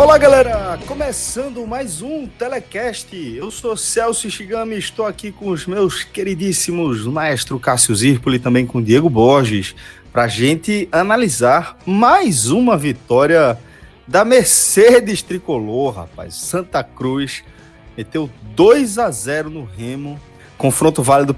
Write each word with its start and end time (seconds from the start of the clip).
Olá 0.00 0.16
galera, 0.16 0.78
começando 0.86 1.66
mais 1.66 2.00
um 2.00 2.26
Telecast. 2.26 3.14
Eu 3.36 3.50
sou 3.50 3.76
Celso 3.76 4.30
Shigami, 4.30 4.78
estou 4.78 5.04
aqui 5.04 5.30
com 5.30 5.50
os 5.50 5.66
meus 5.66 6.02
queridíssimos 6.02 7.06
maestro 7.06 7.60
Cássio 7.60 7.94
Zirpoli 7.94 8.36
e 8.36 8.40
também 8.40 8.66
com 8.66 8.82
Diego 8.82 9.10
Borges 9.10 9.76
para 10.10 10.26
gente 10.26 10.88
analisar 10.90 11.76
mais 11.84 12.50
uma 12.50 12.78
vitória 12.78 13.58
da 14.08 14.24
Mercedes 14.24 15.20
Tricolor, 15.20 15.90
rapaz. 15.90 16.34
Santa 16.34 16.82
Cruz 16.82 17.44
meteu 17.94 18.30
2 18.56 18.96
a 18.96 19.10
0 19.10 19.50
no 19.50 19.64
Remo, 19.64 20.18
confronto 20.56 21.02
válido 21.02 21.36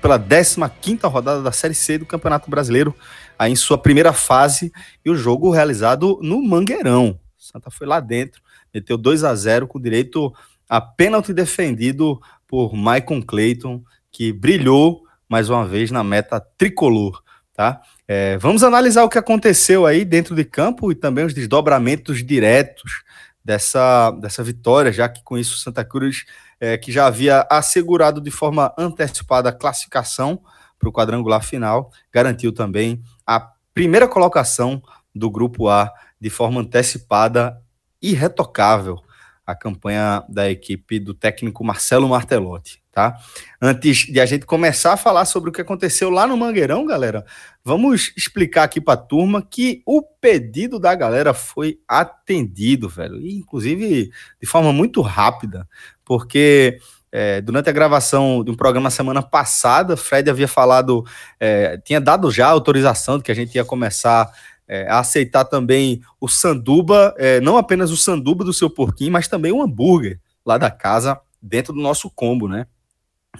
pela 0.00 0.20
15ª 0.20 1.10
rodada 1.10 1.42
da 1.42 1.50
Série 1.50 1.74
C 1.74 1.98
do 1.98 2.06
Campeonato 2.06 2.48
Brasileiro, 2.48 2.94
aí 3.36 3.50
em 3.50 3.56
sua 3.56 3.76
primeira 3.76 4.12
fase, 4.12 4.72
e 5.04 5.10
o 5.10 5.16
jogo 5.16 5.50
realizado 5.50 6.20
no 6.22 6.40
Mangueirão. 6.40 7.18
Santa 7.52 7.70
foi 7.70 7.86
lá 7.86 8.00
dentro, 8.00 8.40
meteu 8.72 8.96
2 8.96 9.24
a 9.24 9.34
0 9.34 9.68
com 9.68 9.78
direito 9.78 10.32
a 10.68 10.80
pênalti 10.80 11.34
defendido 11.34 12.18
por 12.48 12.74
Maicon 12.74 13.20
Clayton, 13.20 13.84
que 14.10 14.32
brilhou 14.32 15.02
mais 15.28 15.50
uma 15.50 15.66
vez 15.66 15.90
na 15.90 16.02
meta 16.02 16.40
tricolor, 16.40 17.22
tá? 17.52 17.82
É, 18.08 18.38
vamos 18.38 18.62
analisar 18.62 19.04
o 19.04 19.08
que 19.08 19.18
aconteceu 19.18 19.84
aí 19.84 20.04
dentro 20.04 20.34
de 20.34 20.44
campo 20.44 20.90
e 20.90 20.94
também 20.94 21.26
os 21.26 21.34
desdobramentos 21.34 22.24
diretos 22.24 23.02
dessa, 23.44 24.10
dessa 24.12 24.42
vitória, 24.42 24.92
já 24.92 25.08
que 25.08 25.22
com 25.22 25.36
isso 25.36 25.58
Santa 25.58 25.84
Cruz, 25.84 26.24
é, 26.58 26.78
que 26.78 26.90
já 26.90 27.06
havia 27.06 27.46
assegurado 27.50 28.20
de 28.20 28.30
forma 28.30 28.72
antecipada 28.78 29.50
a 29.50 29.52
classificação 29.52 30.40
para 30.78 30.88
o 30.88 30.92
quadrangular 30.92 31.42
final, 31.42 31.90
garantiu 32.10 32.52
também 32.52 33.02
a 33.26 33.52
primeira 33.74 34.08
colocação 34.08 34.82
do 35.14 35.30
grupo 35.30 35.68
A 35.68 35.90
de 36.20 36.30
forma 36.30 36.60
antecipada, 36.60 37.60
irretocável, 38.00 39.00
a 39.46 39.54
campanha 39.54 40.24
da 40.28 40.50
equipe 40.50 40.98
do 40.98 41.12
técnico 41.14 41.64
Marcelo 41.64 42.08
Martelotti, 42.08 42.82
tá? 42.92 43.16
Antes 43.60 44.06
de 44.06 44.20
a 44.20 44.26
gente 44.26 44.46
começar 44.46 44.92
a 44.92 44.96
falar 44.96 45.24
sobre 45.24 45.50
o 45.50 45.52
que 45.52 45.60
aconteceu 45.60 46.10
lá 46.10 46.26
no 46.26 46.36
Mangueirão, 46.36 46.86
galera, 46.86 47.24
vamos 47.64 48.12
explicar 48.16 48.64
aqui 48.64 48.80
para 48.80 48.94
a 48.94 49.02
turma 49.02 49.42
que 49.42 49.82
o 49.84 50.00
pedido 50.02 50.78
da 50.78 50.94
galera 50.94 51.34
foi 51.34 51.80
atendido, 51.88 52.88
velho, 52.88 53.20
e 53.20 53.34
inclusive 53.34 54.10
de 54.40 54.46
forma 54.46 54.72
muito 54.72 55.00
rápida, 55.00 55.68
porque 56.04 56.78
é, 57.10 57.42
durante 57.42 57.68
a 57.68 57.72
gravação 57.72 58.42
de 58.42 58.50
um 58.50 58.56
programa 58.56 58.90
semana 58.90 59.22
passada, 59.22 59.98
Fred 59.98 60.30
havia 60.30 60.48
falado, 60.48 61.04
é, 61.38 61.76
tinha 61.84 62.00
dado 62.00 62.30
já 62.30 62.46
autorização 62.46 63.18
de 63.18 63.24
que 63.24 63.30
a 63.30 63.34
gente 63.34 63.54
ia 63.54 63.64
começar 63.64 64.32
é, 64.68 64.88
a 64.88 65.00
aceitar 65.00 65.44
também 65.44 66.00
o 66.20 66.28
sanduba, 66.28 67.14
é, 67.18 67.40
não 67.40 67.56
apenas 67.56 67.90
o 67.90 67.96
sanduba 67.96 68.44
do 68.44 68.52
seu 68.52 68.70
porquinho, 68.70 69.12
mas 69.12 69.28
também 69.28 69.52
o 69.52 69.62
hambúrguer 69.62 70.20
lá 70.44 70.58
da 70.58 70.70
casa, 70.70 71.20
dentro 71.40 71.72
do 71.72 71.80
nosso 71.80 72.10
combo, 72.10 72.48
né? 72.48 72.66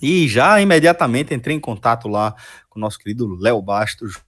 E 0.01 0.27
já 0.27 0.61
imediatamente 0.61 1.35
entrei 1.35 1.55
em 1.55 1.61
contato 1.61 2.09
lá 2.09 2.35
com 2.69 2.79
o 2.79 2.81
nosso 2.81 2.99
querido 2.99 3.37
Léo 3.37 3.61
Bastos, 3.61 4.21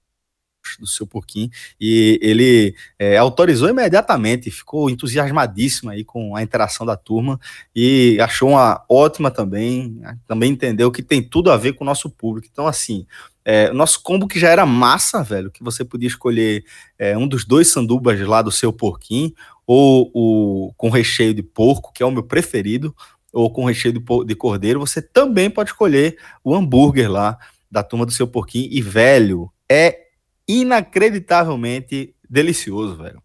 do 0.78 0.86
seu 0.86 1.06
porquinho, 1.06 1.50
e 1.78 2.18
ele 2.22 2.74
é, 2.98 3.16
autorizou 3.18 3.68
imediatamente, 3.68 4.50
ficou 4.50 4.88
entusiasmadíssimo 4.88 5.90
aí 5.90 6.04
com 6.04 6.34
a 6.34 6.42
interação 6.42 6.86
da 6.86 6.96
turma 6.96 7.38
e 7.76 8.18
achou 8.20 8.50
uma 8.50 8.82
ótima 8.88 9.30
também, 9.30 10.00
também 10.26 10.52
entendeu 10.52 10.90
que 10.90 11.02
tem 11.02 11.22
tudo 11.22 11.50
a 11.50 11.56
ver 11.56 11.74
com 11.74 11.84
o 11.84 11.86
nosso 11.86 12.08
público. 12.08 12.48
Então, 12.50 12.66
assim, 12.66 13.06
é, 13.44 13.70
nosso 13.72 14.02
combo 14.02 14.26
que 14.26 14.38
já 14.38 14.48
era 14.48 14.64
massa, 14.64 15.22
velho, 15.22 15.50
que 15.50 15.62
você 15.62 15.84
podia 15.84 16.08
escolher 16.08 16.64
é, 16.98 17.16
um 17.16 17.28
dos 17.28 17.44
dois 17.44 17.68
sandubas 17.68 18.18
lá 18.20 18.40
do 18.40 18.50
seu 18.50 18.72
porquinho, 18.72 19.32
ou 19.66 20.10
o 20.14 20.72
com 20.76 20.88
recheio 20.88 21.34
de 21.34 21.42
porco, 21.42 21.92
que 21.92 22.02
é 22.02 22.06
o 22.06 22.10
meu 22.10 22.22
preferido, 22.22 22.94
ou 23.32 23.52
com 23.52 23.64
recheio 23.64 23.92
de, 23.92 24.00
de 24.26 24.34
cordeiro, 24.34 24.80
você 24.80 25.02
também 25.02 25.50
pode 25.50 25.70
escolher 25.70 26.16
o 26.42 26.54
hambúrguer 26.54 27.10
lá 27.10 27.36
da 27.70 27.82
turma 27.82 28.06
do 28.06 28.12
seu 28.12 28.26
porquinho. 28.26 28.68
E, 28.70 28.80
velho, 28.80 29.50
é 29.68 30.04
inacreditavelmente 30.46 32.14
delicioso, 32.28 32.96
velho. 32.96 33.22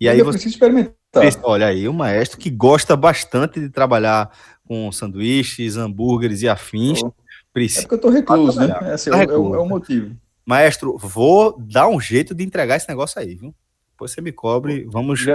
E 0.00 0.08
aí 0.08 0.18
eu 0.18 0.24
você 0.24 0.38
preciso 0.38 0.54
experimentar. 0.54 0.96
Olha 1.42 1.66
aí, 1.66 1.86
o 1.86 1.92
maestro 1.92 2.38
que 2.38 2.48
gosta 2.48 2.96
bastante 2.96 3.60
de 3.60 3.68
trabalhar 3.68 4.30
com 4.66 4.90
sanduíches, 4.90 5.76
hambúrgueres 5.76 6.40
e 6.42 6.48
afins. 6.48 7.02
Oh. 7.02 7.12
Precisa. 7.52 7.80
É 7.80 7.82
porque 7.82 7.94
eu 7.94 8.00
tô 8.00 8.10
recluso, 8.10 8.58
né? 8.58 8.74
É, 8.82 8.92
assim, 8.92 9.10
tá 9.10 9.18
é, 9.18 9.24
é, 9.24 9.26
o, 9.26 9.54
é, 9.54 9.58
o 9.58 9.66
motivo. 9.66 10.16
Maestro, 10.44 10.96
vou 10.98 11.56
dar 11.60 11.88
um 11.88 12.00
jeito 12.00 12.34
de 12.34 12.42
entregar 12.42 12.76
esse 12.76 12.88
negócio 12.88 13.20
aí, 13.20 13.34
viu? 13.34 13.54
Depois 13.92 14.10
você 14.10 14.20
me 14.20 14.32
cobre, 14.32 14.84
vamos 14.90 15.20
já... 15.20 15.34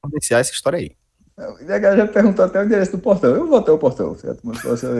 providenciar 0.00 0.40
essa 0.40 0.52
história 0.52 0.78
aí. 0.78 0.92
Já, 1.66 1.96
já 1.96 2.06
perguntou 2.06 2.44
até 2.44 2.60
o 2.60 2.64
endereço 2.64 2.92
do 2.92 2.98
portão. 2.98 3.34
Eu 3.34 3.46
vou 3.46 3.58
até 3.58 3.72
o 3.72 3.78
portão, 3.78 4.14
certo? 4.16 4.42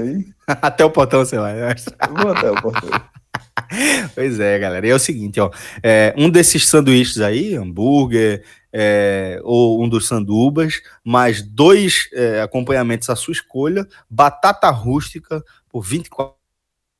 Aí. 0.03 0.27
até 0.63 0.85
o 0.85 0.91
portão 0.91 1.25
você 1.25 1.37
vai, 1.37 1.55
né? 1.55 1.75
Eu 2.09 2.15
vou 2.15 2.33
até 2.33 2.51
o 2.51 2.63
portão. 2.63 2.91
pois 4.15 4.41
é, 4.41 4.59
galera. 4.59 4.87
E 4.87 4.91
é 4.91 4.95
o 4.95 4.99
seguinte, 4.99 5.39
ó. 5.41 5.51
É, 5.83 6.15
um 6.17 6.31
desses 6.31 6.67
sanduíches 6.67 7.21
aí, 7.21 7.55
hambúrguer, 7.55 8.45
é, 8.73 9.41
ou 9.45 9.83
um 9.83 9.89
dos 9.89 10.09
sandubas, 10.09 10.81
mais 11.05 11.43
dois 11.43 12.09
é, 12.15 12.41
acompanhamentos 12.41 13.11
à 13.11 13.17
sua 13.17 13.33
escolha, 13.33 13.87
batata 14.09 14.71
rústica 14.71 15.45
por 15.69 15.83
24 15.83 16.42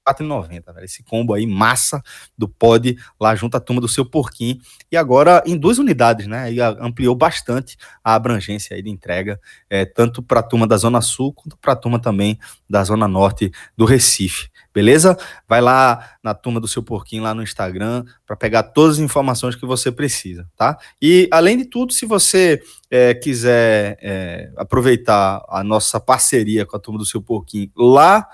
4,90, 0.07 0.73
velho. 0.73 0.85
Esse 0.85 1.03
combo 1.03 1.35
aí, 1.35 1.47
massa 1.47 2.03
do 2.37 2.49
pod 2.49 2.97
lá 3.21 3.35
junto 3.35 3.57
à 3.57 3.61
turma 3.61 3.81
do 3.81 3.89
seu 3.89 4.05
porquinho. 4.05 4.59
E 4.91 4.97
agora 4.97 5.43
em 5.47 5.57
duas 5.57 5.79
unidades, 5.79 6.27
né? 6.27 6.45
Aí 6.45 6.61
ampliou 6.61 7.15
bastante 7.15 7.77
a 8.03 8.15
abrangência 8.15 8.77
aí 8.77 8.83
de 8.83 8.91
entrega, 8.91 9.41
é, 9.71 9.85
tanto 9.85 10.23
para 10.23 10.41
a 10.41 10.43
turma 10.43 10.67
da 10.67 10.77
Zona 10.77 11.01
Sul, 11.01 11.33
quanto 11.33 11.57
para 11.57 11.73
a 11.73 11.77
turma 11.77 11.99
também 11.99 12.39
da 12.69 12.83
Zona 12.85 13.07
Norte 13.07 13.51
do 13.77 13.85
Recife. 13.85 14.51
Beleza? 14.75 15.17
Vai 15.47 15.61
lá 15.61 16.17
na 16.23 16.35
turma 16.35 16.59
do 16.59 16.67
seu 16.67 16.83
porquinho 16.83 17.23
lá 17.23 17.35
no 17.35 17.43
Instagram 17.43 18.05
para 18.27 18.35
pegar 18.35 18.63
todas 18.63 18.97
as 18.97 19.03
informações 19.03 19.55
que 19.55 19.67
você 19.67 19.93
precisa, 19.93 20.49
tá? 20.57 20.79
E 21.01 21.29
além 21.31 21.59
de 21.59 21.67
tudo, 21.67 21.93
se 21.93 22.07
você 22.07 22.63
é, 22.91 23.13
quiser 23.13 23.99
é, 24.01 24.51
aproveitar 24.57 25.45
a 25.49 25.63
nossa 25.63 26.01
parceria 26.01 26.65
com 26.65 26.77
a 26.77 26.81
turma 26.81 26.99
do 26.99 27.05
seu 27.05 27.21
porquinho 27.21 27.71
lá 27.77 28.27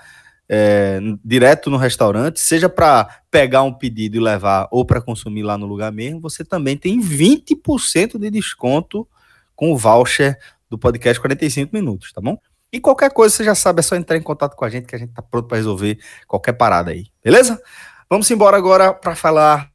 é, 0.49 0.99
direto 1.23 1.69
no 1.69 1.77
restaurante, 1.77 2.39
seja 2.39 2.67
para 2.67 3.21
pegar 3.29 3.61
um 3.61 3.71
pedido 3.71 4.17
e 4.17 4.19
levar 4.19 4.67
ou 4.71 4.83
para 4.83 4.99
consumir 4.99 5.43
lá 5.43 5.55
no 5.57 5.67
lugar 5.67 5.91
mesmo, 5.91 6.19
você 6.19 6.43
também 6.43 6.75
tem 6.75 6.99
20% 6.99 8.17
de 8.17 8.31
desconto 8.31 9.07
com 9.55 9.71
o 9.71 9.77
voucher 9.77 10.39
do 10.67 10.77
podcast 10.77 11.21
45 11.21 11.75
minutos, 11.75 12.11
tá 12.11 12.19
bom? 12.19 12.37
E 12.71 12.79
qualquer 12.79 13.11
coisa 13.11 13.35
você 13.35 13.43
já 13.43 13.53
sabe, 13.53 13.79
é 13.79 13.83
só 13.83 13.95
entrar 13.95 14.17
em 14.17 14.21
contato 14.21 14.55
com 14.55 14.65
a 14.65 14.69
gente 14.69 14.87
que 14.87 14.95
a 14.95 14.99
gente 14.99 15.13
tá 15.13 15.21
pronto 15.21 15.47
para 15.47 15.57
resolver 15.57 15.99
qualquer 16.27 16.53
parada 16.53 16.91
aí, 16.91 17.07
beleza? 17.23 17.61
Vamos 18.09 18.29
embora 18.31 18.57
agora 18.57 18.91
para 18.91 19.15
falar 19.15 19.69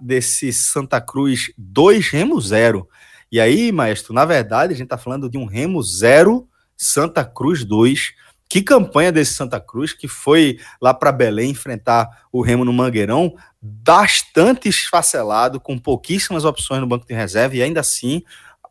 desse 0.00 0.50
Santa 0.50 0.98
Cruz 0.98 1.52
2 1.58 2.08
Remo 2.08 2.40
0. 2.40 2.88
E 3.30 3.38
aí, 3.38 3.70
maestro, 3.70 4.14
na 4.14 4.24
verdade, 4.24 4.72
a 4.72 4.76
gente 4.76 4.88
tá 4.88 4.96
falando 4.96 5.28
de 5.28 5.36
um 5.36 5.44
Remo 5.44 5.82
0 5.82 6.48
Santa 6.76 7.24
Cruz 7.24 7.64
2 7.64 8.14
que 8.54 8.62
campanha 8.62 9.10
desse 9.10 9.34
Santa 9.34 9.58
Cruz, 9.58 9.92
que 9.92 10.06
foi 10.06 10.60
lá 10.80 10.94
para 10.94 11.10
Belém 11.10 11.50
enfrentar 11.50 12.08
o 12.30 12.40
Remo 12.40 12.64
no 12.64 12.72
Mangueirão, 12.72 13.34
bastante 13.60 14.68
esfacelado, 14.68 15.58
com 15.58 15.76
pouquíssimas 15.76 16.44
opções 16.44 16.80
no 16.80 16.86
banco 16.86 17.04
de 17.04 17.12
reserva, 17.12 17.56
e 17.56 17.62
ainda 17.64 17.80
assim 17.80 18.22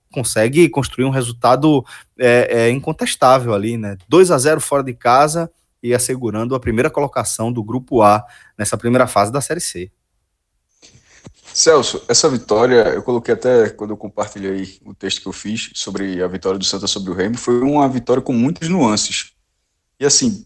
consegue 0.09 0.69
construir 0.69 1.03
um 1.03 1.09
resultado 1.09 1.83
é, 2.17 2.61
é, 2.61 2.69
incontestável 2.69 3.53
ali, 3.53 3.75
né? 3.77 3.97
2 4.07 4.31
a 4.31 4.37
0 4.37 4.61
fora 4.61 4.83
de 4.83 4.93
casa 4.93 5.51
e 5.83 5.93
assegurando 5.93 6.55
a 6.55 6.61
primeira 6.61 6.89
colocação 6.89 7.51
do 7.51 7.61
grupo 7.61 8.01
A 8.01 8.23
nessa 8.57 8.77
primeira 8.77 9.05
fase 9.05 9.33
da 9.33 9.41
Série 9.41 9.59
C. 9.59 9.91
Celso, 11.53 12.01
essa 12.07 12.29
vitória, 12.29 12.87
eu 12.87 13.03
coloquei 13.03 13.33
até 13.33 13.69
quando 13.69 13.89
eu 13.89 13.97
compartilhei 13.97 14.79
o 14.85 14.93
texto 14.93 15.21
que 15.21 15.27
eu 15.27 15.33
fiz 15.33 15.71
sobre 15.75 16.23
a 16.23 16.27
vitória 16.29 16.57
do 16.57 16.63
Santa 16.63 16.87
sobre 16.87 17.11
o 17.11 17.13
Remo, 17.13 17.37
foi 17.37 17.59
uma 17.59 17.89
vitória 17.89 18.23
com 18.23 18.31
muitas 18.31 18.69
nuances. 18.69 19.32
E 19.99 20.05
assim, 20.05 20.45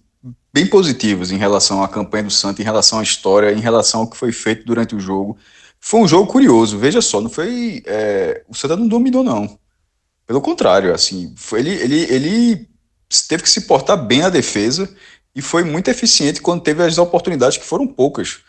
bem 0.53 0.67
positivas 0.67 1.31
em 1.31 1.38
relação 1.38 1.83
à 1.83 1.88
campanha 1.88 2.23
do 2.23 2.31
Santa, 2.31 2.61
em 2.61 2.65
relação 2.65 2.99
à 2.99 3.03
história, 3.03 3.51
em 3.51 3.59
relação 3.59 4.01
ao 4.01 4.09
que 4.09 4.17
foi 4.17 4.31
feito 4.31 4.65
durante 4.65 4.95
o 4.95 4.99
jogo. 4.99 5.38
Foi 5.79 5.99
um 5.99 6.07
jogo 6.07 6.31
curioso, 6.31 6.77
veja 6.77 7.01
só, 7.01 7.21
não 7.21 7.29
foi. 7.29 7.83
É, 7.85 8.44
o 8.47 8.55
Santa 8.55 8.75
não 8.75 8.88
dominou, 8.88 9.23
não. 9.23 9.57
Pelo 10.25 10.41
contrário, 10.41 10.94
assim, 10.94 11.33
foi, 11.38 11.59
ele, 11.59 11.71
ele, 11.71 12.01
ele 12.13 12.67
teve 13.27 13.44
que 13.44 13.49
se 13.49 13.61
portar 13.61 13.97
bem 13.97 14.19
na 14.19 14.29
defesa 14.29 14.89
e 15.33 15.41
foi 15.41 15.63
muito 15.63 15.88
eficiente 15.89 16.41
quando 16.41 16.63
teve 16.63 16.83
as 16.83 16.97
oportunidades, 16.97 17.57
que 17.57 17.63
foram 17.63 17.88
poucas. 17.88 18.39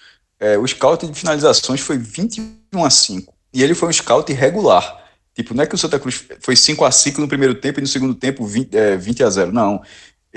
É, 0.41 0.57
o 0.57 0.67
scout 0.67 1.07
de 1.07 1.13
finalizações 1.13 1.81
foi 1.81 1.99
21 1.99 2.85
a 2.85 2.91
5. 2.91 3.35
E 3.53 3.63
ele 3.63 3.75
foi 3.75 3.89
um 3.89 3.93
scout 3.93 4.31
irregular. 4.33 5.05
Tipo, 5.35 5.55
não 5.55 5.63
é 5.63 5.67
que 5.67 5.75
o 5.75 5.79
Santa 5.79 6.01
Cruz 6.01 6.25
foi 6.41 6.57
5 6.57 6.85
a 6.85 6.91
5 6.91 7.21
no 7.21 7.29
primeiro 7.29 7.55
tempo 7.55 7.79
e 7.79 7.83
no 7.83 7.87
segundo 7.87 8.15
tempo 8.15 8.45
20, 8.45 8.75
é, 8.75 8.97
20 8.97 9.23
a 9.23 9.31
0. 9.31 9.53
Não. 9.53 9.83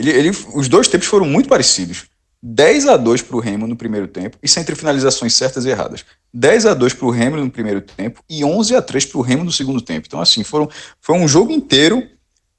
Ele, 0.02 0.10
ele, 0.10 0.30
os 0.56 0.68
dois 0.68 0.88
tempos 0.88 1.08
foram 1.08 1.28
muito 1.28 1.48
parecidos. 1.48 2.06
10 2.42 2.88
a 2.88 2.98
2 2.98 3.22
para 3.22 3.38
o 3.38 3.40
Remo 3.40 3.68
no 3.68 3.76
primeiro 3.76 4.08
tempo, 4.08 4.36
isso 4.42 4.60
entre 4.60 4.76
finalizações 4.76 5.36
certas 5.36 5.64
e 5.64 5.70
erradas. 5.70 6.04
10 6.34 6.66
a 6.66 6.74
2 6.74 6.94
para 6.96 7.06
o 7.06 7.12
Remo 7.12 7.38
no 7.38 7.52
primeiro 7.52 7.82
tempo 7.82 8.24
e 8.28 8.44
11 8.44 8.76
a 8.76 8.82
3 8.82 9.06
para 9.06 9.20
o 9.20 9.22
Remo 9.22 9.44
no 9.44 9.52
segundo 9.52 9.80
tempo. 9.80 10.08
Então, 10.08 10.20
assim, 10.20 10.44
foram, 10.44 10.68
foi 11.00 11.16
um 11.16 11.28
jogo 11.28 11.52
inteiro 11.52 12.04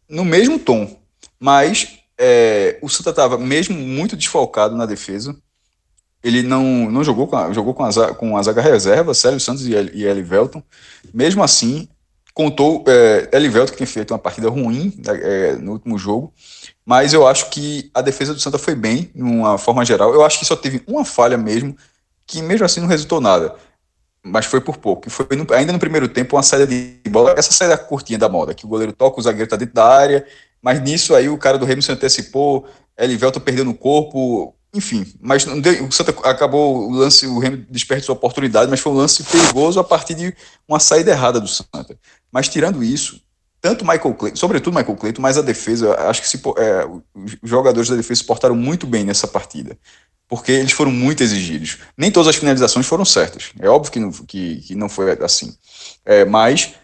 no 0.09 0.25
mesmo 0.25 0.57
tom. 0.57 0.97
Mas 1.41 1.99
é, 2.17 2.79
o 2.81 2.89
Santa 2.89 3.11
estava 3.11 3.37
mesmo 3.37 3.77
muito 3.77 4.17
desfalcado 4.17 4.77
na 4.77 4.87
defesa. 4.87 5.37
Ele 6.23 6.45
não, 6.45 6.89
não 6.89 7.03
jogou 7.03 7.27
com 7.27 7.37
a, 7.37 7.53
jogou 7.53 7.75
com 7.75 7.85
a, 7.85 8.15
com 8.15 8.37
a 8.37 8.43
zaga 8.43 8.63
reserva, 8.63 9.13
Célio 9.13 9.41
Santos 9.41 9.67
e, 9.67 9.73
e 9.73 10.05
Elivelton. 10.05 10.63
Mesmo 11.13 11.43
assim, 11.43 11.89
contou 12.33 12.85
é, 12.87 13.29
Elivelton 13.33 13.73
que 13.73 13.79
tem 13.79 13.87
feito 13.87 14.13
uma 14.13 14.19
partida 14.21 14.49
ruim 14.49 14.95
é, 15.09 15.57
no 15.57 15.73
último 15.73 15.99
jogo 15.99 16.33
mas 16.85 17.13
eu 17.13 17.27
acho 17.27 17.49
que 17.51 17.91
a 17.95 18.01
defesa 18.01 18.35
do 18.35 18.41
Santa 18.41 18.59
foi 18.59 18.75
bem, 18.75 19.11
de 19.15 19.23
uma 19.23 19.57
forma 19.57 19.85
geral. 19.85 20.13
Eu 20.13 20.25
acho 20.25 20.39
que 20.39 20.45
só 20.45 20.57
teve 20.57 20.83
uma 20.87 21.05
falha 21.05 21.39
mesmo, 21.39 21.77
que 22.27 22.43
mesmo 22.43 22.65
assim 22.65 22.81
não 22.81 22.89
resultou 22.89 23.21
nada. 23.21 23.55
Mas 24.25 24.47
foi 24.47 24.61
por 24.61 24.77
pouco. 24.77 25.09
Foi 25.09 25.27
no, 25.37 25.47
ainda 25.55 25.73
no 25.73 25.79
primeiro 25.79 26.09
tempo 26.09 26.37
uma 26.37 26.43
saída 26.43 26.67
de 26.67 27.01
bola, 27.09 27.35
essa 27.37 27.53
saída 27.53 27.77
curtinha 27.77 28.19
da 28.19 28.29
moda, 28.29 28.55
que 28.55 28.65
o 28.65 28.69
goleiro 28.69 28.93
toca, 28.93 29.21
o 29.21 29.23
zagueiro 29.23 29.45
está 29.45 29.57
dentro 29.57 29.75
da 29.75 29.87
área, 29.87 30.27
mas 30.61 30.81
nisso 30.81 31.15
aí 31.15 31.29
o 31.29 31.39
cara 31.39 31.59
do 31.59 31.65
Remo 31.65 31.83
se 31.83 31.91
antecipou, 31.91 32.67
Elivelto 32.99 33.41
perdeu 33.41 33.65
no 33.65 33.75
corpo, 33.75 34.55
enfim. 34.75 35.07
Mas 35.21 35.45
deu, 35.45 35.87
o 35.87 35.93
Santa 35.93 36.15
acabou 36.29 36.89
o 36.89 36.93
lance, 36.93 37.27
o 37.27 37.39
Remo 37.39 37.65
desperdiçou 37.69 38.15
a 38.15 38.17
oportunidade, 38.17 38.71
mas 38.71 38.81
foi 38.81 38.93
um 38.93 38.97
lance 38.97 39.23
perigoso 39.25 39.79
a 39.79 39.85
partir 39.85 40.15
de 40.15 40.35
uma 40.67 40.81
saída 40.81 41.11
errada 41.11 41.41
do 41.41 41.49
Santa. 41.49 41.97
Mas 42.31 42.49
tirando 42.49 42.83
isso, 42.83 43.21
tanto 43.63 43.87
Michael 43.87 44.15
Clayton, 44.15 44.37
sobretudo 44.37 44.77
Michael 44.77 44.97
Clayton, 44.97 45.23
mas 45.23 45.39
a 45.39 45.43
defesa, 45.43 45.95
acho 46.09 46.21
que 46.21 46.29
se, 46.29 46.37
é, 46.59 46.85
os 47.15 47.39
jogadores 47.45 47.89
da 47.89 47.95
defesa 47.95 48.21
se 48.21 48.27
portaram 48.27 48.57
muito 48.57 48.87
bem 48.87 49.05
nessa 49.05 49.29
partida, 49.29 49.79
porque 50.29 50.51
eles 50.51 50.73
foram 50.73 50.91
muito 50.91 51.23
exigidos. 51.23 51.79
Nem 51.97 52.11
todas 52.11 52.29
as 52.29 52.37
finalizações 52.37 52.87
foram 52.87 53.05
certas, 53.05 53.53
é 53.61 53.69
óbvio 53.69 53.93
que 53.93 54.01
não, 54.01 54.11
que, 54.11 54.57
que 54.57 54.75
não 54.75 54.89
foi 54.89 55.13
assim, 55.13 55.57
é, 56.05 56.25
mas 56.25 56.75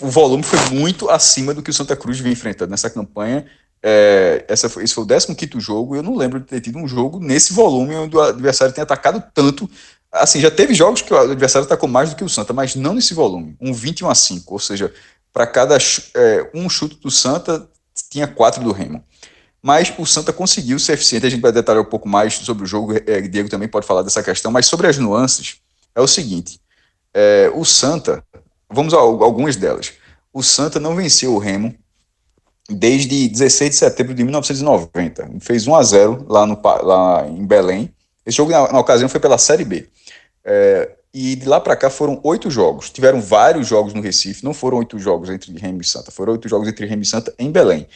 o 0.00 0.08
volume 0.08 0.42
foi 0.42 0.58
muito 0.70 1.10
acima 1.10 1.52
do 1.52 1.62
que 1.62 1.70
o 1.70 1.74
Santa 1.74 1.94
Cruz 1.94 2.18
vinha 2.18 2.32
enfrentando 2.32 2.70
nessa 2.70 2.88
campanha. 2.88 3.44
É, 3.82 4.46
essa 4.48 4.66
foi, 4.70 4.82
esse 4.82 4.94
foi 4.94 5.04
o 5.04 5.06
15 5.06 5.60
jogo, 5.60 5.94
e 5.94 5.98
eu 5.98 6.02
não 6.02 6.16
lembro 6.16 6.40
de 6.40 6.46
ter 6.46 6.58
tido 6.58 6.78
um 6.78 6.88
jogo 6.88 7.20
nesse 7.20 7.52
volume 7.52 7.94
onde 7.94 8.16
o 8.16 8.20
adversário 8.20 8.72
tenha 8.72 8.82
atacado 8.82 9.22
tanto. 9.34 9.68
Assim, 10.10 10.40
já 10.40 10.50
teve 10.50 10.72
jogos 10.72 11.02
que 11.02 11.12
o 11.12 11.18
adversário 11.18 11.66
atacou 11.66 11.86
mais 11.88 12.08
do 12.08 12.16
que 12.16 12.24
o 12.24 12.28
Santa, 12.28 12.54
mas 12.54 12.74
não 12.74 12.94
nesse 12.94 13.12
volume, 13.12 13.56
um 13.60 13.74
21 13.74 14.08
a 14.08 14.14
5, 14.14 14.54
ou 14.54 14.58
seja, 14.58 14.90
para 15.34 15.48
cada 15.48 15.76
é, 15.76 16.50
um 16.54 16.70
chute 16.70 16.96
do 17.00 17.10
Santa, 17.10 17.68
tinha 18.08 18.28
quatro 18.28 18.62
do 18.62 18.70
Remo. 18.70 19.04
Mas 19.60 19.92
o 19.98 20.06
Santa 20.06 20.32
conseguiu 20.32 20.78
ser 20.78 20.92
eficiente. 20.92 21.26
A 21.26 21.30
gente 21.30 21.40
vai 21.40 21.50
detalhar 21.50 21.82
um 21.82 21.86
pouco 21.86 22.08
mais 22.08 22.34
sobre 22.34 22.62
o 22.62 22.66
jogo. 22.66 22.94
É, 22.94 23.20
Diego 23.22 23.48
também 23.48 23.66
pode 23.66 23.84
falar 23.84 24.02
dessa 24.02 24.22
questão. 24.22 24.52
Mas 24.52 24.66
sobre 24.66 24.86
as 24.86 24.96
nuances, 24.96 25.56
é 25.92 26.00
o 26.00 26.06
seguinte: 26.06 26.60
é, 27.12 27.50
o 27.52 27.64
Santa, 27.64 28.22
vamos 28.70 28.94
a 28.94 28.98
algumas 28.98 29.56
delas. 29.56 29.92
O 30.32 30.42
Santa 30.42 30.78
não 30.78 30.94
venceu 30.94 31.34
o 31.34 31.38
Remo 31.38 31.74
desde 32.68 33.28
16 33.28 33.70
de 33.70 33.76
setembro 33.76 34.14
de 34.14 34.22
1990. 34.22 35.30
Fez 35.40 35.66
1 35.66 35.74
a 35.74 35.82
0 35.82 36.26
lá, 36.28 36.46
no, 36.46 36.60
lá 36.62 37.26
em 37.26 37.44
Belém. 37.44 37.92
Esse 38.24 38.36
jogo, 38.36 38.52
na, 38.52 38.70
na 38.70 38.78
ocasião, 38.78 39.08
foi 39.08 39.18
pela 39.18 39.38
Série 39.38 39.64
B. 39.64 39.88
É, 40.44 40.94
e 41.14 41.36
de 41.36 41.46
lá 41.46 41.60
para 41.60 41.76
cá 41.76 41.88
foram 41.88 42.18
oito 42.24 42.50
jogos. 42.50 42.90
Tiveram 42.90 43.20
vários 43.20 43.68
jogos 43.68 43.94
no 43.94 44.02
Recife, 44.02 44.44
não 44.44 44.52
foram 44.52 44.78
oito 44.78 44.98
jogos 44.98 45.30
entre 45.30 45.56
Remo 45.56 45.80
e 45.80 45.84
Santa, 45.84 46.10
foram 46.10 46.32
oito 46.32 46.48
jogos 46.48 46.66
entre 46.66 46.84
Remo 46.86 47.02
e 47.02 47.06
Santa 47.06 47.32
em 47.38 47.52
Belém, 47.52 47.86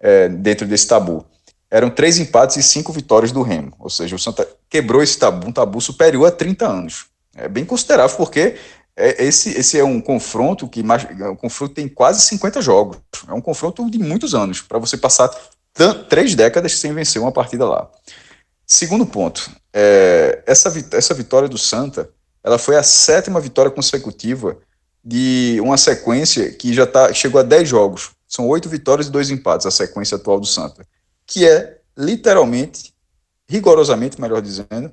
é, 0.00 0.30
dentro 0.30 0.66
desse 0.66 0.86
tabu. 0.86 1.26
Eram 1.70 1.90
três 1.90 2.18
empates 2.18 2.56
e 2.56 2.62
cinco 2.62 2.90
vitórias 2.90 3.30
do 3.30 3.42
Remo. 3.42 3.74
Ou 3.78 3.90
seja, 3.90 4.16
o 4.16 4.18
Santa 4.18 4.48
quebrou 4.70 5.02
esse 5.02 5.18
tabu, 5.18 5.46
um 5.46 5.52
tabu 5.52 5.82
superior 5.82 6.26
a 6.26 6.30
30 6.30 6.66
anos. 6.66 7.06
É 7.36 7.46
bem 7.46 7.64
considerável, 7.64 8.16
porque 8.16 8.56
é, 8.96 9.22
esse, 9.22 9.50
esse 9.50 9.78
é 9.78 9.84
um 9.84 10.00
confronto 10.00 10.66
que 10.66 10.80
é 10.80 11.28
um 11.28 11.36
confronto 11.36 11.74
tem 11.74 11.88
quase 11.88 12.22
50 12.22 12.62
jogos. 12.62 12.96
É 13.28 13.34
um 13.34 13.40
confronto 13.40 13.90
de 13.90 13.98
muitos 13.98 14.34
anos, 14.34 14.62
para 14.62 14.78
você 14.78 14.96
passar 14.96 15.30
três 16.08 16.34
décadas 16.34 16.78
sem 16.78 16.94
vencer 16.94 17.20
uma 17.20 17.32
partida 17.32 17.66
lá. 17.66 17.90
Segundo 18.66 19.04
ponto, 19.04 19.50
é, 19.74 20.42
essa, 20.46 20.72
essa 20.92 21.12
vitória 21.12 21.48
do 21.48 21.58
Santa 21.58 22.08
ela 22.42 22.58
foi 22.58 22.76
a 22.76 22.82
sétima 22.82 23.40
vitória 23.40 23.70
consecutiva 23.70 24.58
de 25.04 25.58
uma 25.60 25.76
sequência 25.76 26.50
que 26.52 26.72
já 26.72 26.86
tá, 26.86 27.12
chegou 27.12 27.40
a 27.40 27.44
10 27.44 27.68
jogos. 27.68 28.10
São 28.28 28.48
oito 28.48 28.68
vitórias 28.68 29.08
e 29.08 29.10
dois 29.10 29.30
empates, 29.30 29.66
a 29.66 29.70
sequência 29.70 30.16
atual 30.16 30.40
do 30.40 30.46
Santa. 30.46 30.86
Que 31.26 31.46
é, 31.46 31.78
literalmente, 31.96 32.94
rigorosamente, 33.48 34.20
melhor 34.20 34.40
dizendo, 34.40 34.92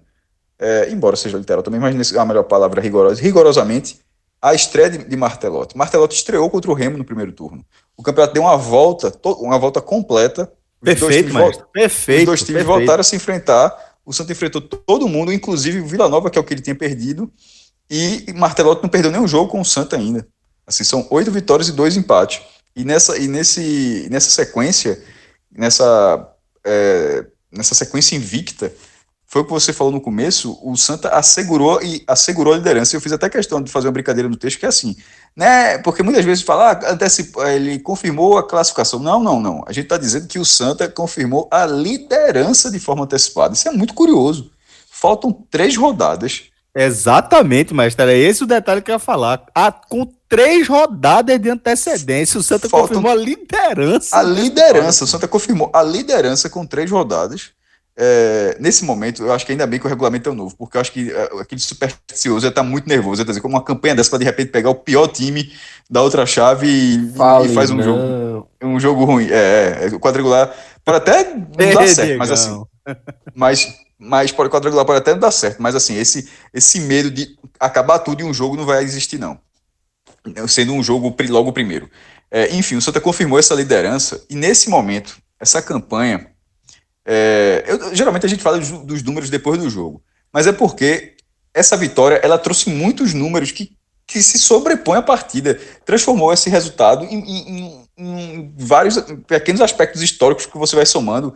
é, 0.58 0.90
embora 0.92 1.16
seja 1.16 1.38
literal 1.38 1.64
também, 1.64 1.80
mas 1.80 2.16
a 2.16 2.26
melhor 2.26 2.44
palavra 2.44 2.82
é 2.82 2.84
rigorosa, 2.84 3.22
rigorosamente, 3.22 4.02
a 4.42 4.54
estreia 4.54 4.90
de, 4.90 4.98
de 5.00 5.18
Martelotti. 5.18 5.78
Martelotti 5.78 6.16
estreou 6.16 6.50
contra 6.50 6.70
o 6.70 6.74
Remo 6.74 6.98
no 6.98 7.06
primeiro 7.06 7.32
turno. 7.32 7.66
O 7.96 8.04
campeonato 8.04 8.34
deu 8.34 8.44
uma 8.44 8.58
volta, 8.58 9.14
uma 9.40 9.58
volta 9.58 9.82
completa. 9.82 10.52
Perfeito, 10.82 11.34
mas 11.34 11.58
perfeito. 11.74 12.20
Os 12.20 12.26
dois 12.26 12.40
times 12.44 12.64
perfeito. 12.64 12.78
voltaram 12.78 13.02
a 13.02 13.04
se 13.04 13.16
enfrentar 13.16 13.89
o 14.06 14.14
Santa 14.14 14.32
enfrentou 14.32 14.62
todo 14.62 15.08
mundo, 15.08 15.32
inclusive 15.32 15.80
o 15.80 15.88
Vila 15.88 16.10
Nova, 16.10 16.30
que 16.30 16.38
é 16.38 16.42
o 16.42 16.44
que 16.44 16.54
ele 16.54 16.62
tinha 16.62 16.76
perdido, 16.76 17.32
e 17.90 18.32
Martelotti 18.34 18.84
não 18.84 18.90
perdeu 18.90 19.12
nenhum 19.12 19.28
jogo 19.28 19.50
com 19.50 19.62
o 19.62 19.66
Santa 19.66 19.96
ainda. 19.96 20.28
Assim, 20.66 20.84
são 20.84 21.08
oito 21.10 21.32
vitórias 21.32 21.68
e 21.68 21.72
dois 21.72 21.98
empates. 21.98 22.42
E 22.76 22.86
nessa, 22.86 23.18
e 23.18 23.28
nesse, 23.28 24.08
nessa 24.12 24.30
sequência, 24.30 25.04
nessa, 25.52 26.32
é, 26.64 27.26
nessa 27.52 27.74
sequência 27.74 28.16
invicta, 28.16 28.72
foi 29.32 29.44
o 29.44 29.46
que 29.46 29.52
você 29.52 29.72
falou 29.72 29.94
no 29.94 30.02
começo, 30.02 30.58
o 30.64 30.76
Santa 30.76 31.10
assegurou 31.10 31.80
e 31.84 32.04
assegurou 32.08 32.52
a 32.52 32.58
liderança. 32.58 32.96
Eu 32.96 33.02
fiz 33.02 33.12
até 33.12 33.30
questão 33.30 33.62
de 33.62 33.72
fazer 33.72 33.86
uma 33.86 33.94
brincadeira 33.94 34.28
no 34.28 34.36
texto, 34.36 34.58
que 34.58 34.66
é 34.66 34.70
assim, 34.70 34.98
né? 35.36 35.78
Porque 35.78 36.02
muitas 36.02 36.26
vezes 36.26 36.44
fala, 36.44 36.72
ah, 36.72 37.54
ele 37.54 37.78
confirmou 37.78 38.40
a 38.40 38.48
classificação. 38.48 39.00
Não, 39.00 39.22
não, 39.22 39.40
não. 39.40 39.64
A 39.68 39.72
gente 39.72 39.84
está 39.84 39.98
dizendo 39.98 40.28
que 40.28 40.40
o 40.40 40.46
Santa 40.46 40.90
confirmou 40.90 41.48
a 41.52 41.64
liderança 41.68 42.72
de 42.72 42.80
forma 42.80 43.04
antecipada. 43.04 43.54
Isso 43.54 43.68
é 43.68 43.72
muito 43.72 43.94
curioso. 43.94 44.50
Faltam 44.90 45.32
três 45.52 45.78
rodadas. 45.78 46.46
Exatamente, 46.76 47.72
mestre. 47.72 48.02
Era 48.02 48.14
esse 48.16 48.44
o 48.44 48.48
detalhe 48.48 48.82
que 48.82 48.90
eu 48.90 48.96
ia 48.96 49.00
falar. 49.00 49.46
Ah, 49.54 49.72
com 49.72 50.12
três 50.28 50.68
rodadas 50.68 51.40
de 51.40 51.52
antecedência, 51.52 52.40
o 52.40 52.44
Santa 52.44 52.68
Faltam 52.68 53.00
confirmou 53.00 53.12
a 53.12 53.16
liderança. 53.16 54.18
A 54.18 54.24
liderança. 54.24 55.04
O 55.04 55.08
Santa 55.08 55.28
confirmou 55.28 55.70
a 55.72 55.84
liderança 55.84 56.50
com 56.50 56.66
três 56.66 56.90
rodadas 56.90 57.52
é, 58.02 58.56
nesse 58.62 58.86
momento, 58.86 59.24
eu 59.24 59.34
acho 59.34 59.46
que 59.46 59.52
ainda 59.52 59.68
bem 59.68 59.78
que 59.78 59.86
o 59.86 59.90
regulamento 59.90 60.30
é 60.30 60.34
novo, 60.34 60.56
porque 60.56 60.78
eu 60.78 60.82
acho 60.82 60.90
que 60.90 61.12
é, 61.12 61.24
aquele 61.42 61.60
supersticioso 61.60 62.40
já 62.40 62.48
está 62.48 62.64
muito 62.64 62.88
nervoso. 62.88 63.26
Dizer, 63.26 63.42
como 63.42 63.56
uma 63.56 63.64
campanha 63.64 63.94
dessa 63.94 64.10
para 64.10 64.20
de 64.20 64.26
repente 64.26 64.52
pegar 64.52 64.70
o 64.70 64.76
pior 64.76 65.10
time 65.10 65.52
da 65.90 66.02
outra 66.02 66.26
chave 66.26 66.66
e, 66.66 67.12
Fale, 67.12 67.50
e 67.50 67.54
faz 67.54 67.70
um 67.70 67.76
não. 67.76 67.84
jogo, 67.84 68.50
um 68.64 68.80
jogo 68.80 69.04
ruim. 69.04 69.28
É, 69.30 69.80
é, 69.82 69.88
o 69.88 70.00
quadrangular 70.00 70.50
pode 70.86 70.98
até 70.98 71.26
não 71.34 71.74
dar 71.74 71.88
certo, 71.90 72.18
mas 72.18 72.32
assim. 72.32 72.64
Mas, 73.36 73.68
mas 74.00 74.32
pode, 74.32 74.50
quadrangular 74.50 74.86
pode 74.86 75.00
até 75.00 75.12
não 75.12 75.20
dar 75.20 75.32
certo, 75.32 75.62
mas 75.62 75.76
assim, 75.76 75.98
esse, 75.98 76.30
esse 76.54 76.80
medo 76.80 77.12
de 77.12 77.38
acabar 77.60 78.00
tudo 78.00 78.22
e 78.22 78.24
um 78.24 78.34
jogo 78.34 78.56
não 78.56 78.66
vai 78.66 78.82
existir, 78.82 79.20
não. 79.20 79.38
Sendo 80.48 80.72
um 80.72 80.82
jogo 80.82 81.14
logo 81.28 81.52
primeiro. 81.52 81.90
É, 82.32 82.56
enfim, 82.56 82.78
o 82.78 82.82
Santa 82.82 83.02
confirmou 83.02 83.38
essa 83.38 83.54
liderança 83.54 84.24
e 84.30 84.36
nesse 84.36 84.70
momento, 84.70 85.18
essa 85.38 85.62
campanha 85.62 86.28
é, 87.12 87.64
eu, 87.66 87.96
geralmente 87.96 88.28
a 88.28 88.30
gente 88.30 88.44
fala 88.44 88.60
dos, 88.60 88.70
dos, 88.70 89.02
números 89.02 89.32
depois 89.32 89.60
do 89.60 89.68
jogo, 89.68 90.00
mas 90.32 90.46
é 90.46 90.52
porque 90.52 91.16
essa 91.52 91.76
vitória 91.76 92.20
ela 92.22 92.38
trouxe 92.38 92.70
muitos 92.70 93.16
números 93.16 93.52
que, 93.52 93.76
que 94.06 94.22
se 94.22 94.38
sobrepõem 94.38 95.00
à 95.00 95.02
partida, 95.02 95.60
transformou 95.84 96.32
esse 96.32 96.52
resultado 96.52 97.04
em, 97.06 97.18
em, 97.18 97.84
em 97.98 98.54
vários 98.56 99.04
pequenos 99.26 99.60
aspectos 99.60 100.04
históricos 100.04 100.46
que 100.46 100.56
você 100.56 100.76
vai 100.76 100.86
somando. 100.86 101.36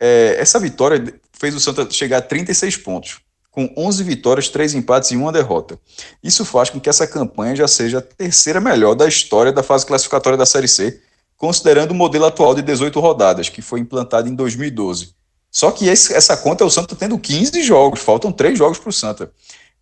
É, 0.00 0.36
essa 0.38 0.58
vitória 0.58 1.12
fez 1.38 1.54
o 1.54 1.60
Santa 1.60 1.86
chegar 1.90 2.16
a 2.16 2.22
36 2.22 2.78
pontos. 2.78 3.20
com 3.50 3.70
11 3.76 4.02
vitórias, 4.02 4.48
3 4.48 4.74
empates 4.74 5.10
e 5.10 5.16
uma 5.16 5.30
derrota. 5.30 5.78
Isso 6.24 6.46
faz 6.46 6.70
com 6.70 6.80
que 6.80 6.88
essa 6.88 7.06
campanha 7.06 7.54
já 7.54 7.68
seja 7.68 7.98
a 7.98 8.00
terceira 8.00 8.58
melhor 8.58 8.94
da 8.94 9.06
história 9.06 9.52
da 9.52 9.62
fase 9.62 9.84
classificatória 9.84 10.38
da 10.38 10.46
Série 10.46 10.68
C, 10.68 10.98
considerando 11.40 11.92
o 11.92 11.94
modelo 11.94 12.26
atual 12.26 12.54
de 12.54 12.60
18 12.60 13.00
rodadas, 13.00 13.48
que 13.48 13.62
foi 13.62 13.80
implantado 13.80 14.28
em 14.28 14.34
2012. 14.34 15.14
Só 15.50 15.70
que 15.70 15.88
esse, 15.88 16.12
essa 16.12 16.36
conta 16.36 16.62
é 16.62 16.66
o 16.66 16.70
Santa 16.70 16.94
tendo 16.94 17.18
15 17.18 17.62
jogos, 17.62 18.00
faltam 18.00 18.30
3 18.30 18.58
jogos 18.58 18.78
para 18.78 18.90
o 18.90 18.92
Santa. 18.92 19.32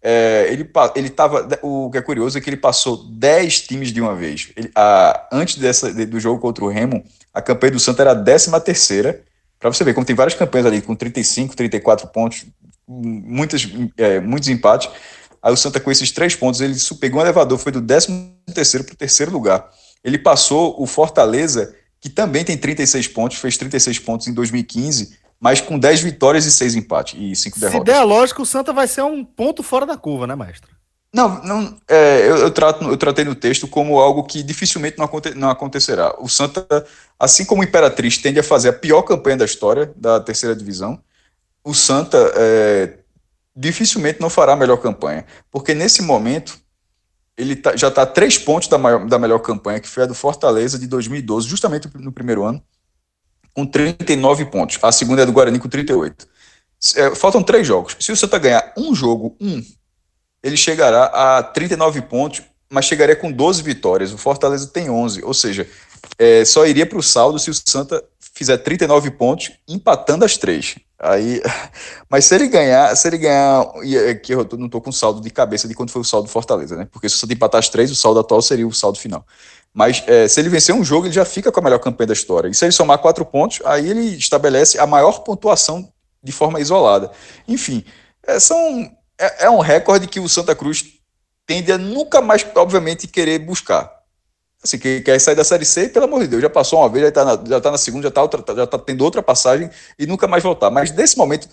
É, 0.00 0.46
ele, 0.52 0.70
ele 0.94 1.10
tava, 1.10 1.48
o 1.60 1.90
que 1.90 1.98
é 1.98 2.00
curioso 2.00 2.38
é 2.38 2.40
que 2.40 2.48
ele 2.48 2.56
passou 2.56 2.98
10 3.10 3.62
times 3.62 3.92
de 3.92 4.00
uma 4.00 4.14
vez. 4.14 4.52
Ele, 4.56 4.70
a, 4.72 5.28
antes 5.32 5.56
dessa, 5.56 5.92
do 5.92 6.20
jogo 6.20 6.40
contra 6.40 6.64
o 6.64 6.68
Remo, 6.68 7.02
a 7.34 7.42
campanha 7.42 7.72
do 7.72 7.80
Santa 7.80 8.02
era 8.02 8.12
a 8.12 8.22
13 8.22 8.52
terceira, 8.60 9.20
para 9.58 9.68
você 9.68 9.82
ver 9.82 9.94
como 9.94 10.06
tem 10.06 10.14
várias 10.14 10.38
campanhas 10.38 10.66
ali 10.68 10.80
com 10.80 10.94
35, 10.94 11.56
34 11.56 12.06
pontos, 12.06 12.46
muitas, 12.86 13.68
é, 13.96 14.20
muitos 14.20 14.48
empates. 14.48 14.88
Aí 15.42 15.52
o 15.52 15.56
Santa, 15.56 15.80
com 15.80 15.90
esses 15.90 16.12
três 16.12 16.36
pontos, 16.36 16.60
ele 16.60 16.76
pegou 17.00 17.18
um 17.18 17.24
elevador, 17.24 17.58
foi 17.58 17.72
do 17.72 17.82
13 17.82 18.32
terceiro 18.54 18.84
para 18.84 18.94
o 18.94 18.96
terceiro 18.96 19.32
lugar. 19.32 19.68
Ele 20.02 20.18
passou 20.18 20.80
o 20.80 20.86
Fortaleza, 20.86 21.74
que 22.00 22.08
também 22.08 22.44
tem 22.44 22.56
36 22.56 23.08
pontos, 23.08 23.38
fez 23.38 23.56
36 23.56 23.98
pontos 23.98 24.26
em 24.26 24.34
2015, 24.34 25.18
mas 25.40 25.60
com 25.60 25.78
10 25.78 26.00
vitórias 26.00 26.44
e 26.46 26.52
6 26.52 26.76
empates 26.76 27.18
e 27.18 27.34
5 27.34 27.60
derrotas. 27.60 27.80
Se 27.80 27.84
der 27.84 28.02
lógico, 28.02 28.42
o 28.42 28.46
Santa 28.46 28.72
vai 28.72 28.88
ser 28.88 29.02
um 29.02 29.24
ponto 29.24 29.62
fora 29.62 29.86
da 29.86 29.96
curva, 29.96 30.26
né, 30.26 30.34
mestre? 30.34 30.70
Não, 31.12 31.42
não 31.42 31.78
é, 31.88 32.20
eu, 32.20 32.36
eu, 32.36 32.50
trato, 32.50 32.84
eu 32.84 32.96
tratei 32.96 33.24
no 33.24 33.34
texto 33.34 33.66
como 33.66 33.98
algo 33.98 34.24
que 34.24 34.42
dificilmente 34.42 34.98
não, 34.98 35.06
aconte, 35.06 35.34
não 35.34 35.48
acontecerá. 35.48 36.14
O 36.18 36.28
Santa, 36.28 36.66
assim 37.18 37.44
como 37.46 37.62
o 37.62 37.64
Imperatriz 37.64 38.18
tende 38.18 38.38
a 38.38 38.42
fazer 38.42 38.68
a 38.68 38.72
pior 38.74 39.02
campanha 39.02 39.38
da 39.38 39.44
história 39.44 39.90
da 39.96 40.20
terceira 40.20 40.54
divisão, 40.54 41.00
o 41.64 41.72
Santa 41.72 42.32
é, 42.36 42.98
dificilmente 43.56 44.20
não 44.20 44.28
fará 44.28 44.52
a 44.52 44.56
melhor 44.56 44.76
campanha. 44.76 45.24
Porque 45.50 45.72
nesse 45.72 46.02
momento, 46.02 46.58
ele 47.38 47.54
tá, 47.54 47.76
já 47.76 47.88
está 47.88 48.02
a 48.02 48.06
três 48.06 48.36
pontos 48.36 48.68
da, 48.68 48.76
maior, 48.76 49.06
da 49.06 49.18
melhor 49.18 49.38
campanha, 49.38 49.80
que 49.80 49.88
foi 49.88 50.02
a 50.02 50.06
do 50.06 50.14
Fortaleza 50.14 50.78
de 50.78 50.86
2012, 50.88 51.48
justamente 51.48 51.88
no 51.94 52.12
primeiro 52.12 52.44
ano 52.44 52.62
com 53.54 53.66
39 53.66 54.44
pontos. 54.46 54.78
A 54.82 54.92
segunda 54.92 55.22
é 55.22 55.26
do 55.26 55.32
Guarani 55.32 55.58
com 55.58 55.68
38. 55.68 56.28
É, 56.94 57.14
faltam 57.14 57.42
três 57.42 57.66
jogos. 57.66 57.96
Se 57.98 58.12
o 58.12 58.16
Santa 58.16 58.38
ganhar 58.38 58.72
um 58.76 58.94
jogo, 58.94 59.36
um, 59.40 59.64
ele 60.42 60.56
chegará 60.56 61.06
a 61.06 61.42
39 61.42 62.02
pontos, 62.02 62.42
mas 62.70 62.84
chegaria 62.84 63.16
com 63.16 63.32
12 63.32 63.62
vitórias. 63.62 64.12
O 64.12 64.18
Fortaleza 64.18 64.68
tem 64.68 64.88
11, 64.88 65.24
ou 65.24 65.34
seja, 65.34 65.68
é, 66.16 66.44
só 66.44 66.66
iria 66.66 66.86
para 66.86 66.98
o 66.98 67.02
saldo 67.02 67.38
se 67.38 67.50
o 67.50 67.54
Santa 67.54 68.04
fizer 68.20 68.58
39 68.58 69.10
pontos, 69.10 69.50
empatando 69.66 70.24
as 70.24 70.36
três. 70.36 70.76
Aí, 71.00 71.40
mas 72.10 72.24
se 72.24 72.34
ele 72.34 72.48
ganhar, 72.48 72.94
se 72.96 73.08
ele 73.08 73.18
ganhar, 73.18 73.64
e 73.84 73.96
aqui 73.96 74.32
eu 74.32 74.46
não 74.58 74.66
estou 74.66 74.80
com 74.80 74.90
saldo 74.90 75.20
de 75.20 75.30
cabeça 75.30 75.68
de 75.68 75.74
quanto 75.74 75.92
foi 75.92 76.02
o 76.02 76.04
saldo 76.04 76.26
do 76.26 76.30
Fortaleza, 76.30 76.76
né? 76.76 76.88
Porque 76.90 77.08
se 77.08 77.16
Santa 77.16 77.32
empatar 77.32 77.60
as 77.60 77.68
três, 77.68 77.90
o 77.90 77.94
saldo 77.94 78.20
atual 78.20 78.42
seria 78.42 78.66
o 78.66 78.72
saldo 78.72 78.98
final. 78.98 79.24
Mas 79.72 80.02
é, 80.06 80.26
se 80.26 80.40
ele 80.40 80.48
vencer 80.48 80.74
um 80.74 80.84
jogo, 80.84 81.06
ele 81.06 81.14
já 81.14 81.24
fica 81.24 81.52
com 81.52 81.60
a 81.60 81.62
melhor 81.62 81.78
campanha 81.78 82.08
da 82.08 82.12
história. 82.12 82.48
E 82.48 82.54
se 82.54 82.64
ele 82.64 82.72
somar 82.72 82.98
quatro 82.98 83.24
pontos, 83.24 83.60
aí 83.64 83.88
ele 83.88 84.16
estabelece 84.16 84.78
a 84.78 84.86
maior 84.86 85.20
pontuação 85.20 85.92
de 86.22 86.32
forma 86.32 86.60
isolada. 86.60 87.10
Enfim, 87.46 87.84
é, 88.26 88.40
são, 88.40 88.90
é, 89.18 89.44
é 89.44 89.50
um 89.50 89.60
recorde 89.60 90.08
que 90.08 90.18
o 90.18 90.28
Santa 90.28 90.54
Cruz 90.54 90.84
tende 91.46 91.70
a 91.70 91.78
nunca 91.78 92.20
mais, 92.20 92.44
obviamente, 92.56 93.06
querer 93.06 93.38
buscar. 93.38 93.97
Assim, 94.62 94.78
que 94.78 95.00
quer 95.02 95.20
sair 95.20 95.36
da 95.36 95.44
Série 95.44 95.64
C, 95.64 95.88
pelo 95.88 96.06
amor 96.06 96.20
de 96.20 96.28
Deus, 96.28 96.42
já 96.42 96.50
passou 96.50 96.80
uma 96.80 96.88
vez, 96.88 97.02
já 97.04 97.08
está 97.08 97.24
na, 97.24 97.44
já 97.46 97.60
tá 97.60 97.70
na 97.70 97.78
segunda, 97.78 98.02
já 98.02 98.08
está 98.08 98.54
já 98.54 98.66
tá 98.66 98.78
tendo 98.78 99.04
outra 99.04 99.22
passagem 99.22 99.70
e 99.98 100.06
nunca 100.06 100.26
mais 100.26 100.42
voltar. 100.42 100.70
Mas 100.70 100.90
nesse 100.90 101.16
momento 101.16 101.48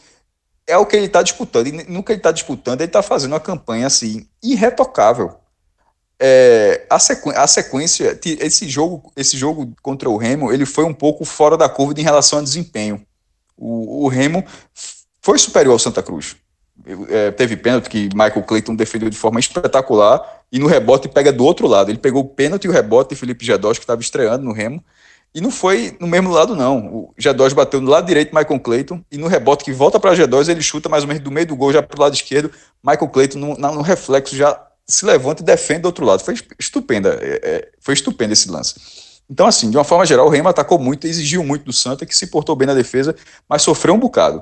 é 0.66 0.78
o 0.78 0.86
que 0.86 0.96
ele 0.96 1.06
está 1.06 1.22
disputando. 1.22 1.68
E 1.68 1.72
nunca 1.84 2.12
ele 2.12 2.20
está 2.20 2.32
disputando, 2.32 2.82
ele 2.82 2.90
está 2.90 3.04
fazendo 3.04 3.34
uma 3.34 3.40
campanha 3.40 3.88
assim, 3.88 4.28
irretocável 4.44 5.36
é, 6.20 6.86
a, 6.90 6.98
sequ 6.98 7.30
a, 7.30 7.48
sequência, 7.48 8.20
esse 8.24 8.70
jogo, 8.70 9.12
esse 9.16 9.38
jogo 9.38 9.74
contra 9.82 10.10
o 10.10 10.18
Remo, 10.18 10.52
ele 10.52 10.66
foi 10.66 10.86
um 10.86 10.94
pouco 10.94 11.26
fora 11.26 11.58
da 11.58 11.68
curva 11.68 12.00
em 12.00 12.04
relação 12.04 12.40
ao 12.40 12.46
desempenho. 12.46 13.06
O, 13.58 14.06
o 14.06 14.08
Remo 14.08 14.44
foi 15.22 15.38
superior 15.38 15.74
ao 15.74 15.80
Santa 15.80 16.02
Cruz. 16.02 16.36
É, 17.10 17.32
teve 17.32 17.58
pênalti 17.58 17.89
que 17.89 18.10
Michael 18.13 18.44
Clayton 18.44 18.75
defendeu 18.75 19.10
de 19.10 19.18
forma 19.18 19.39
espetacular 19.39 20.44
e 20.51 20.60
no 20.60 20.68
rebote 20.68 21.10
pega 21.10 21.34
do 21.34 21.44
outro 21.44 21.68
lado. 21.68 21.89
Ele 21.89 21.98
pegou 21.98 22.22
o 22.22 22.27
pênalti 22.27 22.65
e 22.65 22.68
o 22.68 22.72
rebote 22.72 23.10
de 23.10 23.15
Felipe 23.15 23.46
Jadós, 23.46 23.77
que 23.77 23.84
estava 23.84 24.01
estreando 24.01 24.44
no 24.44 24.54
Remo, 24.54 24.84
e 25.34 25.42
não 25.42 25.51
foi 25.51 25.98
no 26.00 26.08
mesmo 26.08 26.30
lado, 26.30 26.56
não. 26.56 26.77
O 26.77 27.13
G2 27.20 27.54
bateu 27.54 27.82
no 27.82 27.89
lado 27.89 28.08
direito, 28.08 28.34
Michael 28.34 28.60
Clayton, 28.62 29.04
e 29.12 29.18
no 29.18 29.27
rebote 29.27 29.65
que 29.65 29.74
volta 29.74 30.00
para 30.00 30.15
G2, 30.15 30.48
ele 30.48 30.62
chuta 30.62 30.88
mais 30.88 31.04
ou 31.04 31.10
menos 31.10 31.22
do 31.22 31.30
meio 31.30 31.46
do 31.46 31.58
gol, 31.58 31.74
já 31.74 31.84
para 31.84 31.98
o 31.98 32.01
lado 32.01 32.13
esquerdo. 32.13 32.50
Michael 32.82 33.10
Clayton, 33.10 33.39
no, 33.39 33.56
no 33.58 33.82
reflexo, 33.82 34.34
já 34.34 34.58
se 34.88 35.06
levanta 35.06 35.42
e 35.42 35.46
defende 35.46 35.82
do 35.82 35.88
outro 35.88 36.06
lado. 36.06 36.22
Foi 36.24 36.36
estupenda, 36.58 37.20
é, 37.22 37.42
é, 37.44 37.70
foi 37.82 37.94
estupendo 37.94 38.32
esse 38.32 38.50
lance. 38.50 38.75
Então, 39.30 39.46
assim, 39.48 39.70
de 39.70 39.75
uma 39.75 39.84
forma 39.84 40.06
geral, 40.06 40.27
o 40.27 40.30
Remo 40.30 40.48
atacou 40.48 40.80
muito, 40.80 41.06
exigiu 41.06 41.44
muito 41.44 41.65
do 41.65 41.74
Santa, 41.74 42.06
que 42.06 42.15
se 42.15 42.27
portou 42.27 42.56
bem 42.56 42.68
na 42.68 42.74
defesa, 42.74 43.13
mas 43.50 43.62
sofreu 43.62 43.94
um 43.94 44.00
bocado. 44.00 44.42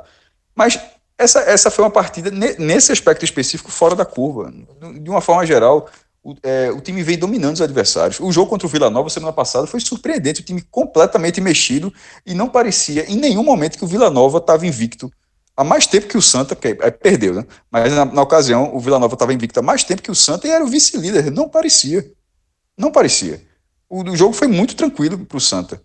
Mas 0.53 0.77
essa, 1.23 1.39
essa 1.41 1.71
foi 1.71 1.83
uma 1.83 1.91
partida, 1.91 2.29
nesse 2.31 2.91
aspecto 2.91 3.23
específico, 3.25 3.71
fora 3.71 3.95
da 3.95 4.05
curva. 4.05 4.53
De 5.01 5.09
uma 5.09 5.21
forma 5.21 5.45
geral, 5.45 5.89
o, 6.23 6.35
é, 6.43 6.71
o, 6.71 6.79
time 6.79 7.03
vem 7.03 7.17
dominando 7.17 7.55
os 7.55 7.61
adversários. 7.61 8.19
O 8.19 8.31
jogo 8.31 8.49
contra 8.49 8.65
o 8.65 8.69
Vila 8.69 8.89
Nova 8.89 9.09
semana 9.09 9.33
passada 9.33 9.67
foi 9.67 9.79
surpreendente, 9.79 10.41
o 10.41 10.45
time 10.45 10.61
completamente 10.71 11.41
mexido 11.41 11.93
e 12.25 12.33
não 12.33 12.47
parecia 12.47 13.09
em 13.11 13.17
nenhum 13.17 13.43
momento 13.43 13.77
que 13.77 13.83
o 13.83 13.87
Vila 13.87 14.09
Nova 14.09 14.37
estava 14.37 14.65
invicto 14.65 15.11
há 15.55 15.63
mais 15.63 15.85
tempo 15.85 16.07
que 16.07 16.17
o 16.17 16.21
Santa, 16.21 16.55
porque 16.55 16.77
é, 16.81 16.91
perdeu, 16.91 17.33
né? 17.33 17.45
Mas 17.69 17.93
na, 17.93 18.05
na 18.05 18.21
ocasião 18.21 18.75
o 18.75 18.79
Vila 18.79 18.99
Nova 18.99 19.15
estava 19.15 19.33
invicto 19.33 19.59
há 19.59 19.63
mais 19.63 19.83
tempo 19.83 20.01
que 20.01 20.11
o 20.11 20.15
Santa 20.15 20.47
e 20.47 20.51
era 20.51 20.63
o 20.63 20.67
vice-líder. 20.67 21.31
Não 21.31 21.49
parecia. 21.49 22.09
Não 22.77 22.91
parecia. 22.91 23.41
O, 23.89 24.01
o 24.01 24.15
jogo 24.15 24.33
foi 24.33 24.47
muito 24.47 24.75
tranquilo 24.75 25.17
para 25.25 25.37
o 25.37 25.41
Santa. 25.41 25.81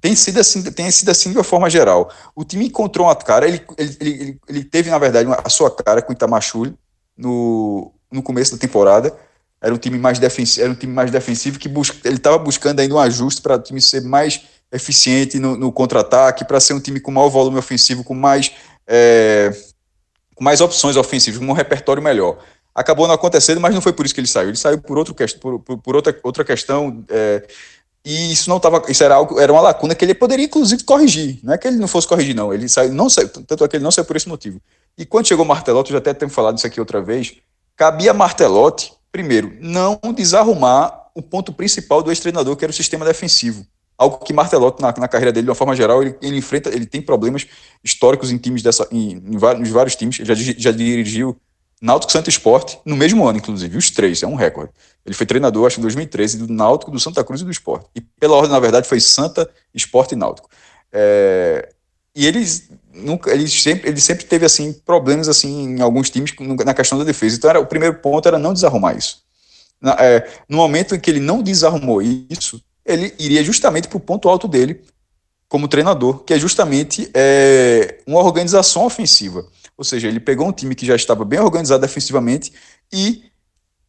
Tem 0.00 0.14
sido, 0.14 0.38
assim, 0.38 0.62
tem 0.62 0.90
sido 0.90 1.10
assim 1.10 1.30
de 1.30 1.38
uma 1.38 1.44
forma 1.44 1.70
geral. 1.70 2.10
O 2.34 2.44
time 2.44 2.66
encontrou 2.66 3.06
uma 3.06 3.16
cara, 3.16 3.48
ele, 3.48 3.62
ele, 3.78 3.96
ele, 4.00 4.40
ele 4.48 4.64
teve, 4.64 4.90
na 4.90 4.98
verdade, 4.98 5.26
uma, 5.26 5.38
a 5.42 5.48
sua 5.48 5.70
cara 5.70 6.02
com 6.02 6.12
o 6.12 6.14
Itamachule 6.14 6.74
no, 7.16 7.92
no 8.12 8.22
começo 8.22 8.52
da 8.52 8.58
temporada. 8.58 9.16
Era 9.60 9.74
um 9.74 9.78
time 9.78 9.98
mais 9.98 10.18
defensivo, 10.18 10.64
era 10.64 10.72
um 10.72 10.76
time 10.76 10.92
mais 10.92 11.10
defensivo 11.10 11.58
que 11.58 11.68
busca, 11.68 11.96
ele 12.04 12.16
estava 12.16 12.38
buscando 12.38 12.80
ainda 12.80 12.94
um 12.94 12.98
ajuste 12.98 13.40
para 13.40 13.56
o 13.56 13.58
time 13.58 13.80
ser 13.80 14.02
mais 14.02 14.42
eficiente 14.70 15.38
no, 15.38 15.56
no 15.56 15.72
contra-ataque, 15.72 16.44
para 16.44 16.60
ser 16.60 16.74
um 16.74 16.80
time 16.80 17.00
com 17.00 17.10
maior 17.10 17.28
volume 17.28 17.58
ofensivo, 17.58 18.04
com 18.04 18.14
mais 18.14 18.52
é, 18.86 19.50
com 20.34 20.44
mais 20.44 20.60
opções 20.60 20.96
ofensivas, 20.96 21.40
com 21.40 21.46
um 21.46 21.52
repertório 21.52 22.02
melhor. 22.02 22.38
Acabou 22.74 23.08
não 23.08 23.14
acontecendo, 23.14 23.58
mas 23.58 23.74
não 23.74 23.80
foi 23.80 23.94
por 23.94 24.04
isso 24.04 24.14
que 24.14 24.20
ele 24.20 24.28
saiu. 24.28 24.48
Ele 24.48 24.56
saiu 24.56 24.78
por, 24.78 24.98
outro, 24.98 25.14
por, 25.40 25.58
por, 25.78 25.96
outra, 25.96 26.14
outra 26.22 26.44
questão. 26.44 27.02
É, 27.08 27.42
e 28.06 28.30
isso 28.30 28.48
não 28.48 28.58
estava. 28.58 28.80
Isso 28.88 29.02
era 29.02 29.16
algo, 29.16 29.40
era 29.40 29.52
uma 29.52 29.60
lacuna 29.60 29.92
que 29.92 30.04
ele 30.04 30.14
poderia, 30.14 30.44
inclusive, 30.44 30.84
corrigir. 30.84 31.40
Não 31.42 31.52
é 31.52 31.58
que 31.58 31.66
ele 31.66 31.76
não 31.76 31.88
fosse 31.88 32.06
corrigir, 32.06 32.36
não. 32.36 32.54
Ele 32.54 32.68
saiu, 32.68 32.92
não 32.92 33.10
saiu, 33.10 33.28
tanto 33.28 33.64
é 33.64 33.68
que 33.68 33.76
ele 33.76 33.82
não 33.82 33.90
saiu 33.90 34.04
por 34.04 34.16
esse 34.16 34.28
motivo. 34.28 34.60
E 34.96 35.04
quando 35.04 35.26
chegou 35.26 35.44
Martelotti, 35.44 35.90
já 35.90 35.98
até 35.98 36.14
tenho 36.14 36.30
falado 36.30 36.56
isso 36.56 36.64
aqui 36.68 36.78
outra 36.78 37.02
vez, 37.02 37.34
cabia 37.74 38.14
Martelotti, 38.14 38.92
primeiro, 39.10 39.52
não 39.60 39.98
desarrumar 40.14 41.10
o 41.16 41.20
ponto 41.20 41.52
principal 41.52 42.00
do 42.00 42.12
ex-treinador, 42.12 42.54
que 42.54 42.64
era 42.64 42.70
o 42.70 42.74
sistema 42.74 43.04
defensivo 43.04 43.66
algo 43.98 44.18
que 44.18 44.32
Martelotti 44.32 44.82
na, 44.82 44.94
na, 44.96 45.08
carreira 45.08 45.32
dele 45.32 45.44
de 45.44 45.50
uma 45.50 45.54
forma 45.54 45.74
geral 45.74 46.02
ele, 46.02 46.14
ele, 46.20 46.36
enfrenta 46.36 46.68
ele 46.68 46.84
tem 46.84 47.00
problemas 47.00 47.46
históricos 47.82 48.30
em 48.30 48.36
times 48.36 48.62
dessa 48.62 48.86
em, 48.92 49.12
em 49.12 49.38
vários, 49.38 49.62
nos 49.62 49.70
vários 49.70 49.96
times 49.96 50.16
já, 50.16 50.34
já 50.34 50.70
dirigiu 50.70 51.34
Náutico 51.86 52.12
Santa 52.12 52.28
Esporte 52.28 52.78
no 52.84 52.96
mesmo 52.96 53.26
ano 53.26 53.38
inclusive 53.38 53.76
os 53.76 53.90
três 53.90 54.22
é 54.22 54.26
um 54.26 54.34
recorde. 54.34 54.72
Ele 55.04 55.14
foi 55.14 55.24
treinador 55.24 55.66
acho 55.66 55.78
em 55.78 55.82
2013 55.82 56.38
do 56.38 56.52
Náutico 56.52 56.90
do 56.90 57.00
Santa 57.00 57.22
Cruz 57.24 57.40
e 57.40 57.44
do 57.44 57.50
Esporte. 57.50 57.86
E 57.94 58.00
pela 58.00 58.36
ordem 58.36 58.52
na 58.52 58.60
verdade 58.60 58.88
foi 58.88 59.00
Santa 59.00 59.48
Esporte 59.74 60.12
e 60.12 60.16
Náutico. 60.16 60.48
É, 60.92 61.68
e 62.14 62.26
eles 62.26 62.70
nunca 62.92 63.30
ele 63.30 63.48
sempre 63.48 63.88
ele 63.88 64.00
sempre 64.00 64.24
teve 64.24 64.44
assim 64.44 64.72
problemas 64.72 65.28
assim 65.28 65.76
em 65.76 65.80
alguns 65.80 66.10
times 66.10 66.32
na 66.64 66.74
questão 66.74 66.98
da 66.98 67.04
defesa. 67.04 67.36
Então 67.36 67.50
era, 67.50 67.60
o 67.60 67.66
primeiro 67.66 67.96
ponto 68.00 68.26
era 68.26 68.38
não 68.38 68.52
desarrumar 68.52 68.96
isso. 68.96 69.24
Na, 69.80 69.92
é, 70.00 70.28
no 70.48 70.56
momento 70.56 70.94
em 70.94 71.00
que 71.00 71.10
ele 71.10 71.20
não 71.20 71.42
desarrumou 71.42 72.00
isso 72.02 72.60
ele 72.86 73.12
iria 73.18 73.42
justamente 73.42 73.88
para 73.88 73.96
o 73.96 74.00
ponto 74.00 74.28
alto 74.28 74.46
dele 74.46 74.80
como 75.48 75.68
treinador, 75.68 76.20
que 76.24 76.32
é 76.32 76.38
justamente 76.38 77.10
é, 77.14 77.98
uma 78.06 78.20
organização 78.20 78.84
ofensiva. 78.84 79.44
Ou 79.76 79.84
seja, 79.84 80.08
ele 80.08 80.20
pegou 80.20 80.48
um 80.48 80.52
time 80.52 80.74
que 80.74 80.86
já 80.86 80.96
estava 80.96 81.24
bem 81.24 81.38
organizado 81.38 81.82
defensivamente 81.82 82.52
e, 82.92 83.24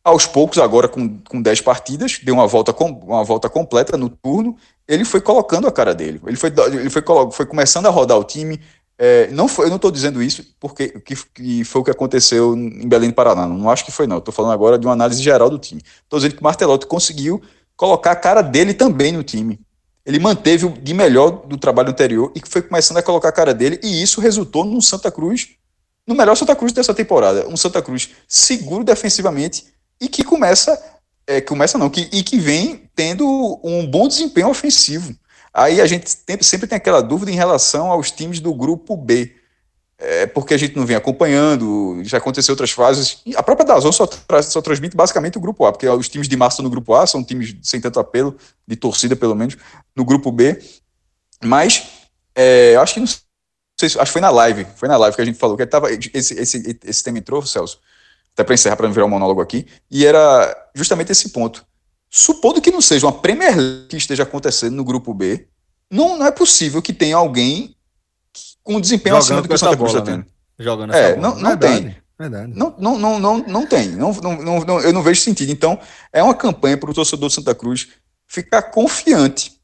aos 0.04 0.26
poucos, 0.26 0.58
agora 0.58 0.88
com, 0.88 1.20
com 1.20 1.42
10 1.42 1.62
partidas, 1.62 2.20
deu 2.24 2.36
uma 2.36 2.48
volta, 2.48 2.74
com, 2.74 2.90
uma 2.90 3.24
volta 3.24 3.50
completa 3.50 3.96
no 3.96 4.10
turno, 4.10 4.58
ele 4.88 5.06
foi 5.06 5.22
colocando 5.22 5.68
a 5.68 5.72
cara 5.72 5.94
dele. 5.94 6.22
Ele 6.26 6.36
foi, 6.36 6.52
ele 6.72 6.90
foi, 6.90 7.04
foi 7.32 7.46
começando 7.46 7.86
a 7.86 7.90
rodar 7.90 8.18
o 8.18 8.24
time. 8.24 8.60
É, 8.98 9.28
não 9.32 9.48
foi, 9.48 9.66
eu 9.66 9.70
não 9.70 9.76
estou 9.76 9.92
dizendo 9.92 10.24
isso 10.24 10.44
porque 10.60 10.90
que, 11.00 11.16
que, 11.34 11.64
foi 11.64 11.82
o 11.82 11.84
que 11.84 11.92
aconteceu 11.92 12.56
em 12.56 12.88
Belém 12.88 13.10
do 13.10 13.16
Paraná. 13.16 13.46
Não 13.48 13.70
acho 13.70 13.86
que 13.86 13.92
foi, 13.92 14.08
não. 14.08 14.18
Estou 14.18 14.34
falando 14.34 14.54
agora 14.54 14.78
de 14.78 14.86
uma 14.86 14.94
análise 14.94 15.22
geral 15.22 15.50
do 15.50 15.60
time. 15.60 15.82
Estou 16.04 16.20
dizendo 16.20 16.36
que 16.36 16.42
o 16.42 16.44
Martelotti 16.44 16.88
conseguiu 16.88 17.42
colocar 17.76 18.12
a 18.12 18.16
cara 18.16 18.42
dele 18.42 18.74
também 18.74 19.12
no 19.12 19.24
time. 19.24 19.60
Ele 20.06 20.20
manteve 20.20 20.66
o 20.66 20.70
de 20.70 20.94
melhor 20.94 21.46
do 21.46 21.58
trabalho 21.58 21.90
anterior 21.90 22.32
e 22.34 22.42
foi 22.46 22.62
começando 22.62 22.98
a 22.98 23.04
colocar 23.04 23.28
a 23.28 23.32
cara 23.32 23.54
dele, 23.54 23.78
e 23.84 24.02
isso 24.02 24.22
resultou 24.22 24.64
num 24.64 24.80
Santa 24.80 25.12
Cruz 25.12 25.57
no 26.08 26.16
melhor 26.16 26.36
Santa 26.36 26.56
Cruz 26.56 26.72
dessa 26.72 26.94
temporada. 26.94 27.48
Um 27.48 27.58
Santa 27.58 27.82
Cruz 27.82 28.10
seguro 28.28 28.84
defensivamente 28.84 29.66
e 30.00 30.08
que 30.08 30.24
começa, 30.24 30.82
é, 31.28 31.42
começa 31.42 31.78
não, 31.78 31.90
que, 31.90 32.10
e 32.12 32.24
que 32.24 32.40
vem 32.40 32.90
tendo 32.96 33.60
um 33.62 33.86
bom 33.86 34.08
desempenho 34.08 34.48
ofensivo. 34.48 35.14
Aí 35.54 35.82
a 35.82 35.86
gente 35.86 36.16
tem, 36.18 36.42
sempre 36.42 36.68
tem 36.68 36.78
aquela 36.78 37.02
dúvida 37.02 37.32
em 37.32 37.36
relação 37.36 37.92
aos 37.92 38.12
times 38.12 38.40
do 38.40 38.54
grupo 38.54 38.96
B. 38.96 39.36
É, 40.00 40.28
porque 40.28 40.54
a 40.54 40.58
gente 40.58 40.76
não 40.76 40.86
vem 40.86 40.96
acompanhando, 40.96 42.00
já 42.04 42.20
aconteceu 42.20 42.54
outras 42.54 42.70
fases. 42.70 43.24
A 43.36 43.42
própria 43.42 43.66
Dazon 43.66 43.92
só, 43.92 44.06
tra 44.06 44.44
só 44.44 44.62
transmite 44.62 44.96
basicamente 44.96 45.40
o 45.40 45.42
grupo 45.42 45.66
A, 45.66 45.72
porque 45.72 45.90
os 45.90 46.08
times 46.08 46.28
de 46.30 46.38
massa 46.38 46.62
no 46.62 46.70
grupo 46.70 46.94
A 46.94 47.08
são 47.08 47.24
times 47.24 47.56
sem 47.64 47.82
tanto 47.82 48.00
apelo, 48.00 48.38
de 48.68 48.76
torcida 48.76 49.16
pelo 49.16 49.36
menos, 49.36 49.58
no 49.96 50.06
grupo 50.06 50.32
B. 50.32 50.62
Mas 51.44 51.88
é, 52.36 52.76
acho 52.76 52.94
que 52.94 53.00
não 53.00 53.08
sei, 53.80 53.88
acho 53.88 53.98
que 53.98 54.06
foi 54.08 54.22
na 54.22 54.30
live, 54.30 54.66
foi 54.76 54.88
na 54.88 54.98
live 54.98 55.16
que 55.16 55.22
a 55.22 55.26
gente 55.26 55.38
falou 55.38 55.56
que 55.56 55.66
tava, 55.66 55.92
esse, 55.92 56.34
esse, 56.34 56.80
esse 56.84 57.04
tema 57.04 57.20
entrou, 57.20 57.46
Celso, 57.46 57.80
até 58.34 58.44
para 58.44 58.56
encerrar, 58.56 58.76
para 58.76 58.88
não 58.88 58.94
virar 58.94 59.06
um 59.06 59.10
monólogo 59.10 59.42
aqui, 59.42 59.68
e 59.90 60.06
era 60.06 60.70
justamente 60.74 61.12
esse 61.12 61.30
ponto. 61.30 61.66
Supondo 62.10 62.62
que 62.62 62.72
não 62.72 62.82
seja 62.82 63.06
uma 63.06 63.14
Premier 63.14 63.56
League 63.56 63.88
que 63.90 63.98
esteja 63.98 64.24
acontecendo 64.24 64.76
no 64.76 64.84
grupo 64.84 65.14
B, 65.14 65.48
não, 65.90 66.18
não 66.18 66.26
é 66.26 66.32
possível 66.32 66.82
que 66.82 66.94
tenha 66.94 67.16
alguém 67.16 67.76
com 68.64 68.76
um 68.76 68.82
desempenho 68.82 69.16
Jogando 69.16 69.24
acima 69.24 69.42
do 69.42 69.48
que 69.48 69.54
o 69.54 69.58
Santa 69.58 69.78
Cruz 69.78 69.92
está 69.92 70.04
tendo. 70.04 70.20
Né? 70.20 70.26
Jogando 70.60 70.94
é, 70.94 71.16
não, 71.16 71.36
não 71.36 71.50
verdade, 71.50 71.82
tem. 71.82 71.98
Verdade. 72.20 72.54
Não, 72.56 72.76
não, 72.78 72.98
não, 72.98 73.20
não, 73.20 73.38
não 73.38 73.68
tem. 73.68 73.90
Não, 73.90 74.12
não, 74.12 74.66
não, 74.66 74.80
eu 74.80 74.92
não 74.92 75.04
vejo 75.04 75.22
sentido. 75.22 75.52
Então, 75.52 75.80
é 76.12 76.24
uma 76.24 76.34
campanha 76.34 76.78
para 76.78 76.90
o 76.90 76.94
torcedor 76.94 77.30
do 77.30 77.34
Santa 77.34 77.54
Cruz 77.54 77.90
ficar 78.26 78.64
confiante 78.64 79.57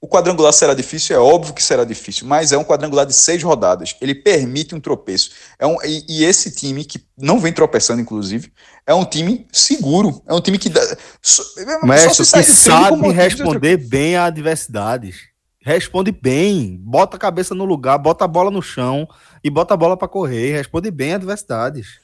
o 0.00 0.08
quadrangular 0.08 0.52
será 0.52 0.72
difícil, 0.72 1.14
é 1.14 1.18
óbvio 1.18 1.52
que 1.52 1.62
será 1.62 1.84
difícil, 1.84 2.26
mas 2.26 2.52
é 2.52 2.58
um 2.58 2.64
quadrangular 2.64 3.04
de 3.04 3.12
seis 3.12 3.42
rodadas. 3.42 3.94
Ele 4.00 4.14
permite 4.14 4.74
um 4.74 4.80
tropeço. 4.80 5.30
É 5.58 5.66
um, 5.66 5.76
e, 5.84 6.04
e, 6.08 6.24
esse 6.24 6.50
time, 6.50 6.84
que 6.84 7.04
não 7.18 7.38
vem 7.38 7.52
tropeçando, 7.52 8.00
inclusive, 8.00 8.50
é 8.86 8.94
um 8.94 9.04
time 9.04 9.46
seguro. 9.52 10.22
É 10.26 10.32
um 10.32 10.40
time 10.40 10.58
que 10.58 10.70
dá. 10.70 10.80
So, 11.20 11.44
Mestre, 11.82 12.24
que 12.24 12.44
sabe 12.44 13.12
responder 13.12 13.76
bem 13.76 14.16
a 14.16 14.24
adversidades. 14.24 15.28
Responde 15.62 16.10
bem, 16.10 16.78
bota 16.80 17.18
a 17.18 17.20
cabeça 17.20 17.54
no 17.54 17.66
lugar, 17.66 17.98
bota 17.98 18.24
a 18.24 18.28
bola 18.28 18.50
no 18.50 18.62
chão 18.62 19.06
e 19.44 19.50
bota 19.50 19.74
a 19.74 19.76
bola 19.76 19.98
para 19.98 20.08
correr. 20.08 20.56
Responde 20.56 20.90
bem 20.90 21.12
a 21.12 21.16
adversidades. 21.16 22.00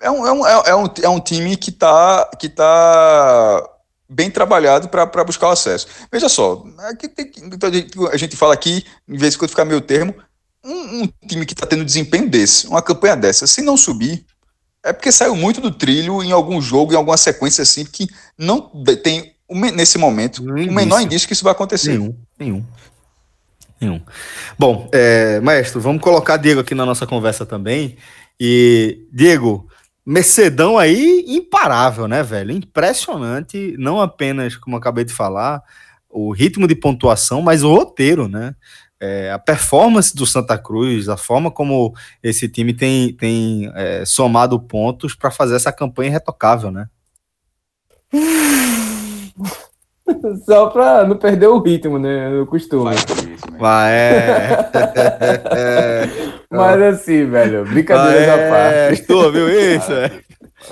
É 0.00 0.10
um, 0.10 0.26
é 0.26 0.32
um, 0.32 0.46
é 0.46 0.74
um, 0.74 0.84
é 1.04 1.08
um 1.08 1.20
time 1.20 1.56
que 1.56 1.70
está 1.70 2.28
que 2.38 2.48
tá 2.48 3.77
bem 4.08 4.30
trabalhado 4.30 4.88
para 4.88 5.24
buscar 5.24 5.48
o 5.48 5.52
acesso. 5.52 5.86
Veja 6.10 6.28
só, 6.28 6.64
aqui 6.90 7.08
tem, 7.08 7.30
a 8.10 8.16
gente 8.16 8.36
fala 8.36 8.54
aqui, 8.54 8.84
em 9.06 9.16
vez 9.16 9.36
de 9.36 9.48
ficar 9.48 9.64
meio 9.64 9.80
termo, 9.80 10.14
um, 10.64 11.02
um 11.02 11.08
time 11.26 11.44
que 11.44 11.52
está 11.52 11.66
tendo 11.66 11.84
desempenho 11.84 12.28
desse, 12.28 12.66
uma 12.66 12.82
campanha 12.82 13.16
dessa, 13.16 13.46
se 13.46 13.60
não 13.62 13.76
subir, 13.76 14.24
é 14.82 14.92
porque 14.92 15.12
saiu 15.12 15.36
muito 15.36 15.60
do 15.60 15.70
trilho 15.70 16.22
em 16.22 16.32
algum 16.32 16.60
jogo, 16.60 16.92
em 16.92 16.96
alguma 16.96 17.16
sequência 17.16 17.62
assim, 17.62 17.84
que 17.84 18.08
não 18.38 18.70
tem, 19.02 19.34
nesse 19.74 19.98
momento, 19.98 20.42
o 20.42 20.72
menor 20.72 21.00
indício 21.00 21.26
que 21.26 21.34
isso 21.34 21.44
vai 21.44 21.52
acontecer. 21.52 21.90
Nenhum, 21.90 22.16
nenhum. 22.38 22.64
Nenhum. 23.80 24.00
Bom, 24.58 24.88
é, 24.92 25.38
maestro, 25.40 25.80
vamos 25.80 26.02
colocar 26.02 26.36
Diego 26.36 26.60
aqui 26.60 26.74
na 26.74 26.84
nossa 26.84 27.06
conversa 27.06 27.46
também. 27.46 27.96
E, 28.40 29.06
Diego, 29.12 29.68
Mercedão 30.10 30.78
aí 30.78 31.22
imparável, 31.28 32.08
né, 32.08 32.22
velho? 32.22 32.52
Impressionante, 32.52 33.76
não 33.78 34.00
apenas, 34.00 34.56
como 34.56 34.74
acabei 34.74 35.04
de 35.04 35.12
falar, 35.12 35.62
o 36.08 36.32
ritmo 36.32 36.66
de 36.66 36.74
pontuação, 36.74 37.42
mas 37.42 37.62
o 37.62 37.70
roteiro, 37.70 38.26
né? 38.26 38.54
É, 38.98 39.30
a 39.30 39.38
performance 39.38 40.16
do 40.16 40.24
Santa 40.24 40.56
Cruz, 40.56 41.10
a 41.10 41.18
forma 41.18 41.50
como 41.50 41.94
esse 42.22 42.48
time 42.48 42.72
tem, 42.72 43.12
tem 43.12 43.70
é, 43.74 44.02
somado 44.06 44.58
pontos 44.58 45.14
para 45.14 45.30
fazer 45.30 45.56
essa 45.56 45.70
campanha 45.70 46.08
irretocável, 46.08 46.70
né? 46.70 46.88
Só 50.44 50.68
para 50.68 51.04
não 51.04 51.16
perder 51.16 51.48
o 51.48 51.60
ritmo, 51.60 51.98
né? 51.98 52.30
O 52.40 52.46
costume. 52.46 52.94
Vai, 53.58 53.92
é. 53.92 54.48
Mas 56.50 56.82
assim, 56.82 57.26
velho, 57.26 57.64
brincadeira 57.64 58.26
da 58.26 58.50
parte. 58.50 59.00
Estou, 59.00 59.30
viu 59.32 59.48
isso? 59.48 59.92
É. 59.92 60.10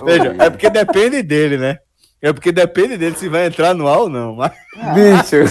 Veja, 0.04 0.34
é 0.38 0.50
porque 0.50 0.70
depende 0.70 1.22
dele, 1.22 1.58
né? 1.58 1.78
É 2.20 2.32
porque 2.32 2.50
depende 2.50 2.96
dele 2.96 3.16
se 3.16 3.28
vai 3.28 3.46
entrar 3.46 3.74
no 3.74 3.88
ar 3.88 4.00
ou 4.00 4.08
não. 4.08 4.36
Mas... 4.36 4.52
Bicho. 4.94 5.44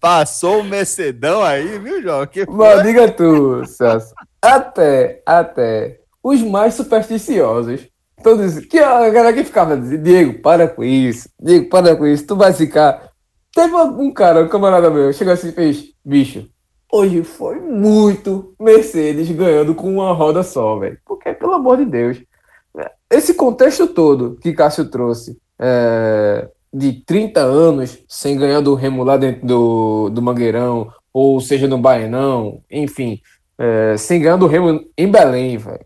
Passou 0.00 0.60
o 0.60 0.64
Mercedão 0.64 1.42
aí, 1.42 1.78
viu, 1.78 2.02
João? 2.02 2.26
Que 2.26 2.44
Mas 2.48 2.82
diga 2.82 3.08
tu, 3.10 3.64
Celso. 3.66 4.12
Até, 4.40 5.22
até 5.24 5.98
os 6.22 6.42
mais 6.42 6.74
supersticiosos 6.74 7.91
Todos, 8.22 8.58
que 8.66 8.78
a 8.78 9.10
galera 9.10 9.32
que 9.32 9.44
ficava 9.44 9.76
dizendo, 9.76 10.02
Diego, 10.02 10.38
para 10.40 10.68
com 10.68 10.84
isso, 10.84 11.28
Diego, 11.40 11.68
para 11.68 11.96
com 11.96 12.06
isso, 12.06 12.26
tu 12.26 12.36
vai 12.36 12.52
ficar. 12.52 13.10
Teve 13.54 13.74
um 13.74 14.12
cara, 14.12 14.42
um 14.42 14.48
camarada 14.48 14.90
meu, 14.90 15.12
chegou 15.12 15.34
assim 15.34 15.48
e 15.48 15.52
fez, 15.52 15.84
bicho, 16.04 16.48
hoje 16.90 17.22
foi 17.22 17.60
muito 17.60 18.54
Mercedes 18.58 19.30
ganhando 19.30 19.74
com 19.74 19.92
uma 19.92 20.12
roda 20.12 20.42
só, 20.42 20.78
velho. 20.78 20.98
Porque, 21.04 21.32
pelo 21.34 21.54
amor 21.54 21.76
de 21.78 21.84
Deus, 21.84 22.22
esse 23.10 23.34
contexto 23.34 23.86
todo 23.86 24.38
que 24.40 24.54
Cássio 24.54 24.86
trouxe, 24.86 25.38
é, 25.58 26.48
de 26.72 26.92
30 27.04 27.40
anos 27.40 27.98
sem 28.08 28.36
ganhar 28.38 28.60
do 28.60 28.74
Remo 28.74 29.04
lá 29.04 29.16
dentro 29.16 29.46
do, 29.46 30.08
do 30.08 30.22
Mangueirão, 30.22 30.90
ou 31.12 31.40
seja, 31.40 31.68
no 31.68 31.76
Baianão, 31.76 32.62
enfim, 32.70 33.20
é, 33.58 33.96
sem 33.98 34.20
ganhar 34.20 34.36
do 34.36 34.46
Remo 34.46 34.82
em 34.96 35.10
Belém, 35.10 35.58
velho. 35.58 35.84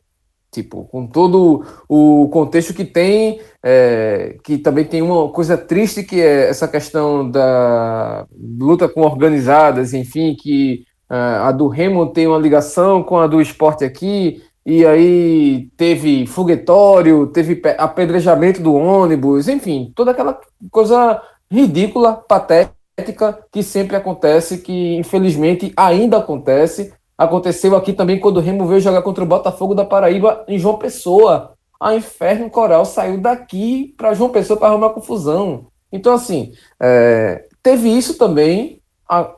Tipo, 0.56 0.84
com 0.84 1.06
todo 1.06 1.66
o 1.86 2.30
contexto 2.32 2.72
que 2.72 2.82
tem, 2.82 3.42
é, 3.62 4.38
que 4.42 4.56
também 4.56 4.86
tem 4.86 5.02
uma 5.02 5.28
coisa 5.28 5.54
triste 5.58 6.02
que 6.02 6.18
é 6.18 6.48
essa 6.48 6.66
questão 6.66 7.30
da 7.30 8.26
luta 8.58 8.88
com 8.88 9.02
organizadas, 9.02 9.92
enfim, 9.92 10.34
que 10.34 10.84
uh, 11.10 11.44
a 11.44 11.52
do 11.52 11.68
Remo 11.68 12.06
tem 12.06 12.26
uma 12.26 12.38
ligação 12.38 13.02
com 13.02 13.18
a 13.18 13.26
do 13.26 13.38
esporte 13.38 13.84
aqui, 13.84 14.42
e 14.64 14.86
aí 14.86 15.68
teve 15.76 16.26
foguetório, 16.26 17.26
teve 17.26 17.60
apedrejamento 17.76 18.62
do 18.62 18.72
ônibus, 18.72 19.48
enfim, 19.48 19.92
toda 19.94 20.12
aquela 20.12 20.40
coisa 20.70 21.20
ridícula, 21.52 22.14
patética 22.14 23.40
que 23.52 23.62
sempre 23.62 23.94
acontece, 23.94 24.56
que 24.56 24.96
infelizmente 24.96 25.70
ainda 25.76 26.16
acontece 26.16 26.94
Aconteceu 27.18 27.74
aqui 27.74 27.92
também 27.92 28.20
quando 28.20 28.36
o 28.36 28.40
Remo 28.40 28.66
veio 28.66 28.80
jogar 28.80 29.02
contra 29.02 29.24
o 29.24 29.26
Botafogo 29.26 29.74
da 29.74 29.84
Paraíba 29.84 30.44
em 30.46 30.58
João 30.58 30.76
Pessoa. 30.76 31.52
A 31.80 31.94
Inferno 31.94 32.50
Coral 32.50 32.84
saiu 32.84 33.18
daqui 33.20 33.94
para 33.96 34.12
João 34.14 34.30
Pessoa 34.30 34.58
para 34.58 34.68
arrumar 34.68 34.90
confusão. 34.90 35.66
Então, 35.90 36.12
assim, 36.12 36.52
é, 36.80 37.46
teve 37.62 37.88
isso 37.88 38.18
também. 38.18 38.80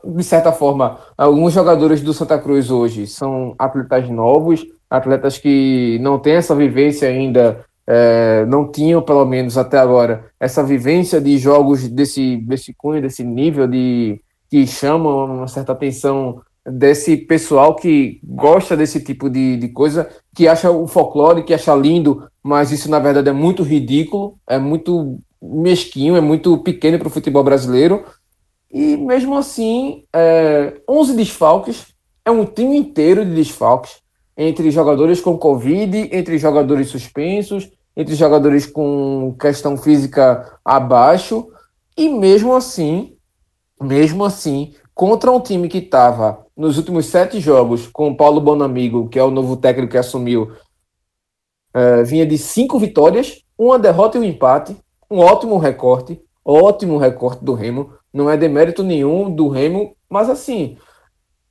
De 0.03 0.23
certa 0.23 0.51
forma, 0.51 0.97
alguns 1.15 1.53
jogadores 1.53 2.01
do 2.01 2.11
Santa 2.11 2.39
Cruz 2.39 2.71
hoje 2.71 3.05
são 3.05 3.53
atletas 3.57 4.09
novos, 4.09 4.65
atletas 4.89 5.37
que 5.37 5.99
não 6.01 6.17
têm 6.17 6.33
essa 6.33 6.55
vivência 6.55 7.07
ainda, 7.07 7.63
é, 7.85 8.45
não 8.47 8.69
tinham, 8.71 8.99
pelo 8.99 9.23
menos 9.25 9.59
até 9.59 9.77
agora, 9.77 10.25
essa 10.39 10.63
vivência 10.63 11.21
de 11.21 11.37
jogos 11.37 11.87
desse, 11.87 12.37
desse 12.37 12.73
cunho, 12.73 13.01
desse 13.01 13.23
nível 13.23 13.67
de 13.67 14.19
que 14.49 14.65
chamam 14.65 15.25
uma 15.25 15.47
certa 15.47 15.73
atenção 15.73 16.41
desse 16.71 17.17
pessoal 17.17 17.75
que 17.75 18.19
gosta 18.23 18.75
desse 18.75 19.01
tipo 19.01 19.29
de, 19.29 19.57
de 19.57 19.69
coisa, 19.69 20.09
que 20.35 20.47
acha 20.47 20.69
o 20.71 20.87
folclore, 20.87 21.43
que 21.43 21.53
acha 21.53 21.73
lindo, 21.75 22.27
mas 22.43 22.71
isso 22.71 22.89
na 22.89 22.99
verdade 22.99 23.29
é 23.29 23.33
muito 23.33 23.63
ridículo, 23.63 24.35
é 24.47 24.57
muito 24.57 25.19
mesquinho, 25.41 26.15
é 26.15 26.21
muito 26.21 26.57
pequeno 26.59 26.99
para 26.99 27.07
o 27.07 27.11
futebol 27.11 27.43
brasileiro. 27.43 28.03
E 28.71 28.97
mesmo 28.97 29.35
assim, 29.35 30.03
é, 30.13 30.79
11 30.87 31.15
desfalques, 31.15 31.87
é 32.23 32.31
um 32.31 32.45
time 32.45 32.77
inteiro 32.77 33.25
de 33.25 33.33
desfalques, 33.33 33.97
entre 34.37 34.71
jogadores 34.71 35.19
com 35.19 35.37
Covid, 35.37 36.09
entre 36.11 36.37
jogadores 36.37 36.87
suspensos, 36.87 37.69
entre 37.95 38.15
jogadores 38.15 38.65
com 38.65 39.35
questão 39.39 39.75
física 39.75 40.57
abaixo, 40.63 41.47
e 41.97 42.07
mesmo 42.07 42.55
assim, 42.55 43.17
mesmo 43.81 44.23
assim, 44.23 44.73
contra 44.99 45.31
um 45.31 45.39
time 45.39 45.69
que 45.69 45.77
estava 45.77 46.45
nos 46.57 46.77
últimos 46.77 47.05
sete 47.05 47.39
jogos 47.39 47.87
com 47.87 48.09
o 48.09 48.17
Paulo 48.17 48.41
Bonamigo, 48.41 49.07
que 49.07 49.17
é 49.17 49.23
o 49.23 49.31
novo 49.31 49.55
técnico 49.55 49.93
que 49.93 49.97
assumiu, 49.97 50.51
é, 51.73 52.03
vinha 52.03 52.25
de 52.25 52.37
cinco 52.37 52.77
vitórias, 52.77 53.41
uma 53.57 53.79
derrota 53.79 54.17
e 54.17 54.19
um 54.19 54.25
empate, 54.25 54.75
um 55.09 55.19
ótimo 55.19 55.57
recorte, 55.57 56.21
ótimo 56.43 56.97
recorte 56.97 57.45
do 57.45 57.53
Remo, 57.53 57.93
não 58.13 58.29
é 58.29 58.35
demérito 58.35 58.83
nenhum 58.83 59.33
do 59.33 59.47
Remo, 59.47 59.95
mas 60.09 60.29
assim, 60.29 60.77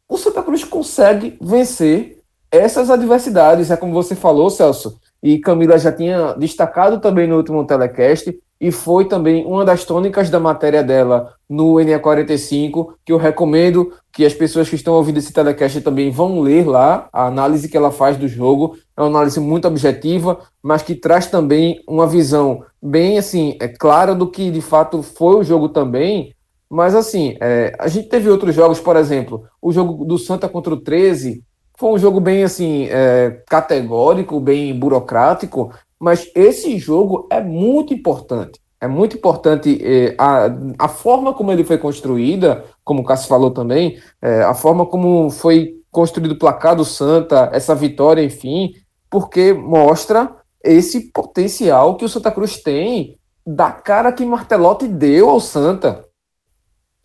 o 0.06 0.18
Santa 0.18 0.42
Cruz 0.42 0.62
consegue 0.62 1.38
vencer 1.40 2.18
essas 2.50 2.90
adversidades, 2.90 3.70
é 3.70 3.78
como 3.78 3.94
você 3.94 4.14
falou, 4.14 4.50
Celso, 4.50 5.00
e 5.22 5.38
Camila 5.38 5.78
já 5.78 5.90
tinha 5.90 6.34
destacado 6.34 7.00
também 7.00 7.26
no 7.26 7.38
último 7.38 7.64
telecast, 7.64 8.30
e 8.60 8.72
foi 8.72 9.04
também 9.04 9.44
uma 9.46 9.64
das 9.64 9.84
tônicas 9.84 10.30
da 10.30 10.40
matéria 10.40 10.82
dela 10.82 11.34
no 11.48 11.74
NE45, 11.74 12.94
que 13.04 13.12
eu 13.12 13.16
recomendo 13.16 13.92
que 14.12 14.24
as 14.24 14.34
pessoas 14.34 14.68
que 14.68 14.74
estão 14.74 14.94
ouvindo 14.94 15.18
esse 15.18 15.32
telecast 15.32 15.80
também 15.80 16.10
vão 16.10 16.40
ler 16.40 16.66
lá 16.66 17.08
a 17.12 17.26
análise 17.26 17.68
que 17.68 17.76
ela 17.76 17.92
faz 17.92 18.16
do 18.16 18.26
jogo. 18.26 18.76
É 18.96 19.00
uma 19.00 19.08
análise 19.08 19.38
muito 19.38 19.68
objetiva, 19.68 20.40
mas 20.60 20.82
que 20.82 20.96
traz 20.96 21.26
também 21.26 21.80
uma 21.86 22.06
visão 22.06 22.64
bem 22.82 23.16
assim, 23.16 23.56
é 23.60 23.68
clara 23.68 24.14
do 24.14 24.28
que 24.28 24.50
de 24.50 24.60
fato 24.60 25.02
foi 25.02 25.36
o 25.36 25.44
jogo 25.44 25.68
também. 25.68 26.34
Mas 26.68 26.94
assim, 26.94 27.36
é, 27.40 27.72
a 27.78 27.86
gente 27.86 28.08
teve 28.08 28.28
outros 28.28 28.54
jogos, 28.54 28.80
por 28.80 28.96
exemplo, 28.96 29.44
o 29.62 29.72
jogo 29.72 30.04
do 30.04 30.18
Santa 30.18 30.48
contra 30.48 30.74
o 30.74 30.80
13 30.80 31.42
foi 31.78 31.90
um 31.92 31.98
jogo 31.98 32.18
bem 32.18 32.42
assim, 32.42 32.88
é, 32.90 33.40
categórico, 33.48 34.40
bem 34.40 34.76
burocrático, 34.76 35.72
mas 35.98 36.30
esse 36.34 36.78
jogo 36.78 37.26
é 37.30 37.40
muito 37.40 37.92
importante. 37.92 38.60
É 38.80 38.86
muito 38.86 39.16
importante 39.16 39.80
eh, 39.82 40.14
a, 40.16 40.48
a 40.78 40.88
forma 40.88 41.34
como 41.34 41.50
ele 41.50 41.64
foi 41.64 41.78
construída, 41.78 42.64
como 42.84 43.02
o 43.02 43.04
Cássio 43.04 43.28
falou 43.28 43.50
também, 43.50 43.98
eh, 44.22 44.42
a 44.42 44.54
forma 44.54 44.86
como 44.86 45.30
foi 45.30 45.74
construído 45.90 46.32
o 46.32 46.38
placar 46.38 46.76
do 46.76 46.84
Santa, 46.84 47.50
essa 47.52 47.74
vitória, 47.74 48.22
enfim, 48.22 48.72
porque 49.10 49.52
mostra 49.52 50.36
esse 50.62 51.10
potencial 51.12 51.96
que 51.96 52.04
o 52.04 52.08
Santa 52.08 52.30
Cruz 52.30 52.62
tem 52.62 53.18
da 53.44 53.72
cara 53.72 54.12
que 54.12 54.24
Martelotti 54.24 54.86
deu 54.86 55.28
ao 55.28 55.40
Santa. 55.40 56.04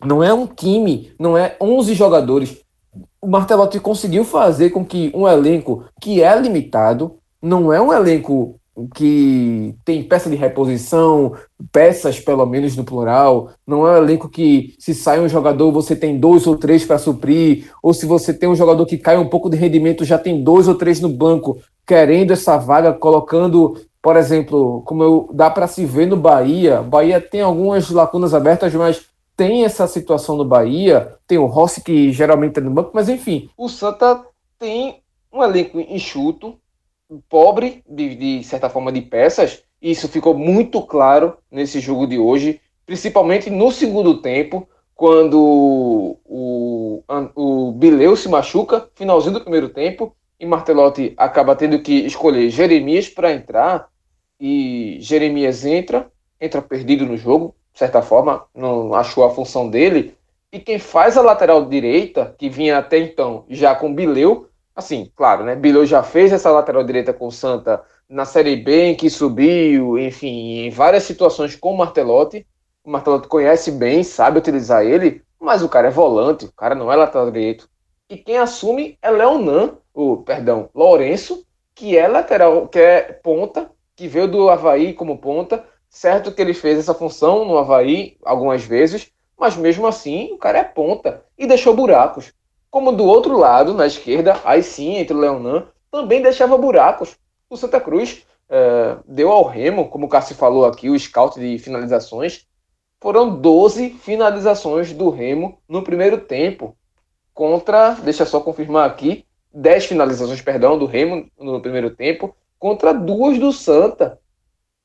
Não 0.04 0.22
é 0.22 0.32
um 0.32 0.46
time, 0.46 1.12
não 1.18 1.36
é 1.36 1.56
11 1.60 1.94
jogadores. 1.94 2.60
O 3.20 3.26
Martelotti 3.26 3.80
conseguiu 3.80 4.24
fazer 4.24 4.70
com 4.70 4.84
que 4.84 5.10
um 5.14 5.26
elenco 5.26 5.86
que 6.00 6.22
é 6.22 6.38
limitado, 6.38 7.18
não 7.42 7.72
é 7.72 7.80
um 7.80 7.92
elenco 7.92 8.60
que 8.94 9.74
tem 9.84 10.02
peça 10.02 10.28
de 10.28 10.36
reposição, 10.36 11.34
peças 11.70 12.18
pelo 12.18 12.44
menos 12.44 12.76
no 12.76 12.84
plural, 12.84 13.50
não 13.66 13.86
é 13.86 13.92
um 13.92 14.02
elenco 14.02 14.28
que 14.28 14.74
se 14.78 14.92
sai 14.92 15.20
um 15.20 15.28
jogador 15.28 15.70
você 15.70 15.94
tem 15.94 16.18
dois 16.18 16.46
ou 16.46 16.56
três 16.56 16.84
para 16.84 16.98
suprir, 16.98 17.70
ou 17.82 17.94
se 17.94 18.04
você 18.04 18.34
tem 18.34 18.48
um 18.48 18.54
jogador 18.54 18.84
que 18.84 18.98
cai 18.98 19.16
um 19.16 19.28
pouco 19.28 19.48
de 19.48 19.56
rendimento 19.56 20.04
já 20.04 20.18
tem 20.18 20.42
dois 20.42 20.66
ou 20.66 20.74
três 20.74 21.00
no 21.00 21.08
banco 21.08 21.58
querendo 21.86 22.32
essa 22.32 22.56
vaga, 22.56 22.92
colocando, 22.92 23.78
por 24.02 24.16
exemplo, 24.16 24.82
como 24.86 25.02
eu, 25.02 25.30
dá 25.32 25.50
para 25.50 25.66
se 25.66 25.84
ver 25.84 26.06
no 26.06 26.16
Bahia, 26.16 26.82
Bahia 26.82 27.20
tem 27.20 27.42
algumas 27.42 27.90
lacunas 27.90 28.34
abertas, 28.34 28.74
mas 28.74 29.06
tem 29.36 29.64
essa 29.64 29.86
situação 29.86 30.36
no 30.36 30.44
Bahia, 30.44 31.14
tem 31.26 31.38
o 31.38 31.46
Rossi 31.46 31.82
que 31.82 32.12
geralmente 32.12 32.58
é 32.58 32.62
no 32.62 32.70
banco, 32.70 32.90
mas 32.94 33.08
enfim, 33.08 33.48
o 33.56 33.68
Santa 33.68 34.24
tem 34.58 35.00
um 35.32 35.42
elenco 35.42 35.80
enxuto, 35.80 36.56
pobre, 37.28 37.82
de, 37.88 38.14
de 38.14 38.44
certa 38.44 38.68
forma, 38.68 38.92
de 38.92 39.00
peças. 39.00 39.62
Isso 39.80 40.08
ficou 40.08 40.34
muito 40.34 40.82
claro 40.82 41.36
nesse 41.50 41.80
jogo 41.80 42.06
de 42.06 42.18
hoje, 42.18 42.60
principalmente 42.86 43.50
no 43.50 43.70
segundo 43.70 44.20
tempo, 44.20 44.68
quando 44.94 46.18
o, 46.24 47.02
o 47.34 47.72
Bileu 47.72 48.16
se 48.16 48.28
machuca, 48.28 48.88
finalzinho 48.94 49.34
do 49.34 49.40
primeiro 49.40 49.68
tempo, 49.68 50.14
e 50.38 50.46
Martelotti 50.46 51.14
acaba 51.16 51.56
tendo 51.56 51.80
que 51.80 51.92
escolher 52.06 52.50
Jeremias 52.50 53.08
para 53.08 53.32
entrar, 53.32 53.88
e 54.38 54.98
Jeremias 55.00 55.64
entra, 55.64 56.10
entra 56.40 56.62
perdido 56.62 57.04
no 57.06 57.16
jogo, 57.16 57.54
de 57.72 57.78
certa 57.78 58.02
forma, 58.02 58.44
não 58.54 58.94
achou 58.94 59.24
a 59.24 59.30
função 59.30 59.68
dele, 59.68 60.14
e 60.52 60.60
quem 60.60 60.78
faz 60.78 61.16
a 61.16 61.22
lateral 61.22 61.64
direita, 61.64 62.34
que 62.38 62.48
vinha 62.48 62.78
até 62.78 62.98
então 62.98 63.44
já 63.48 63.74
com 63.74 63.92
Bileu, 63.92 64.48
Assim, 64.74 65.10
claro, 65.14 65.44
né? 65.44 65.54
Bilhou 65.54 65.86
já 65.86 66.02
fez 66.02 66.32
essa 66.32 66.50
lateral 66.50 66.82
direita 66.82 67.12
com 67.12 67.28
o 67.28 67.32
Santa 67.32 67.84
na 68.08 68.24
Série 68.24 68.56
B, 68.56 68.86
em 68.86 68.94
que 68.96 69.08
subiu, 69.08 69.98
enfim, 69.98 70.66
em 70.66 70.70
várias 70.70 71.04
situações 71.04 71.54
com 71.54 71.72
o 71.72 71.76
Martelotti. 71.76 72.46
O 72.82 72.90
Martelotti 72.90 73.28
conhece 73.28 73.70
bem, 73.70 74.02
sabe 74.02 74.38
utilizar 74.38 74.84
ele, 74.84 75.22
mas 75.40 75.62
o 75.62 75.68
cara 75.68 75.88
é 75.88 75.90
volante, 75.90 76.46
o 76.46 76.52
cara 76.52 76.74
não 76.74 76.92
é 76.92 76.96
lateral 76.96 77.30
direito. 77.30 77.68
E 78.10 78.16
quem 78.16 78.36
assume 78.36 78.98
é 79.00 79.10
Leonan, 79.10 79.78
o 79.94 80.18
perdão, 80.18 80.68
Lourenço, 80.74 81.46
que 81.74 81.96
é 81.96 82.06
lateral, 82.08 82.68
que 82.68 82.78
é 82.78 83.00
ponta, 83.12 83.70
que 83.96 84.08
veio 84.08 84.28
do 84.28 84.50
Havaí 84.50 84.92
como 84.92 85.18
ponta. 85.18 85.64
Certo 85.88 86.32
que 86.32 86.42
ele 86.42 86.52
fez 86.52 86.78
essa 86.78 86.92
função 86.92 87.44
no 87.44 87.56
Havaí 87.56 88.16
algumas 88.24 88.64
vezes, 88.64 89.12
mas 89.38 89.56
mesmo 89.56 89.86
assim 89.86 90.32
o 90.32 90.38
cara 90.38 90.58
é 90.58 90.64
ponta 90.64 91.24
e 91.38 91.46
deixou 91.46 91.74
buracos. 91.74 92.32
Como 92.74 92.90
do 92.90 93.04
outro 93.04 93.38
lado, 93.38 93.72
na 93.72 93.86
esquerda, 93.86 94.40
aí 94.44 94.60
sim, 94.60 94.96
entre 94.96 95.16
o 95.16 95.20
Leonan, 95.20 95.68
também 95.92 96.20
deixava 96.20 96.58
buracos. 96.58 97.16
O 97.48 97.56
Santa 97.56 97.80
Cruz 97.80 98.26
é, 98.48 98.96
deu 99.06 99.30
ao 99.30 99.44
Remo, 99.44 99.88
como 99.88 100.06
o 100.06 100.08
Cássio 100.08 100.34
falou 100.34 100.66
aqui, 100.66 100.90
o 100.90 100.98
scout 100.98 101.38
de 101.38 101.56
finalizações. 101.56 102.48
Foram 103.00 103.36
12 103.36 103.90
finalizações 103.90 104.92
do 104.92 105.08
Remo 105.08 105.56
no 105.68 105.84
primeiro 105.84 106.18
tempo. 106.18 106.76
Contra, 107.32 107.90
deixa 107.90 108.26
só 108.26 108.40
confirmar 108.40 108.90
aqui, 108.90 109.24
10 109.52 109.86
finalizações, 109.86 110.42
perdão, 110.42 110.76
do 110.76 110.86
Remo 110.86 111.30
no 111.38 111.60
primeiro 111.60 111.90
tempo, 111.94 112.34
contra 112.58 112.92
duas 112.92 113.38
do 113.38 113.52
Santa. 113.52 114.18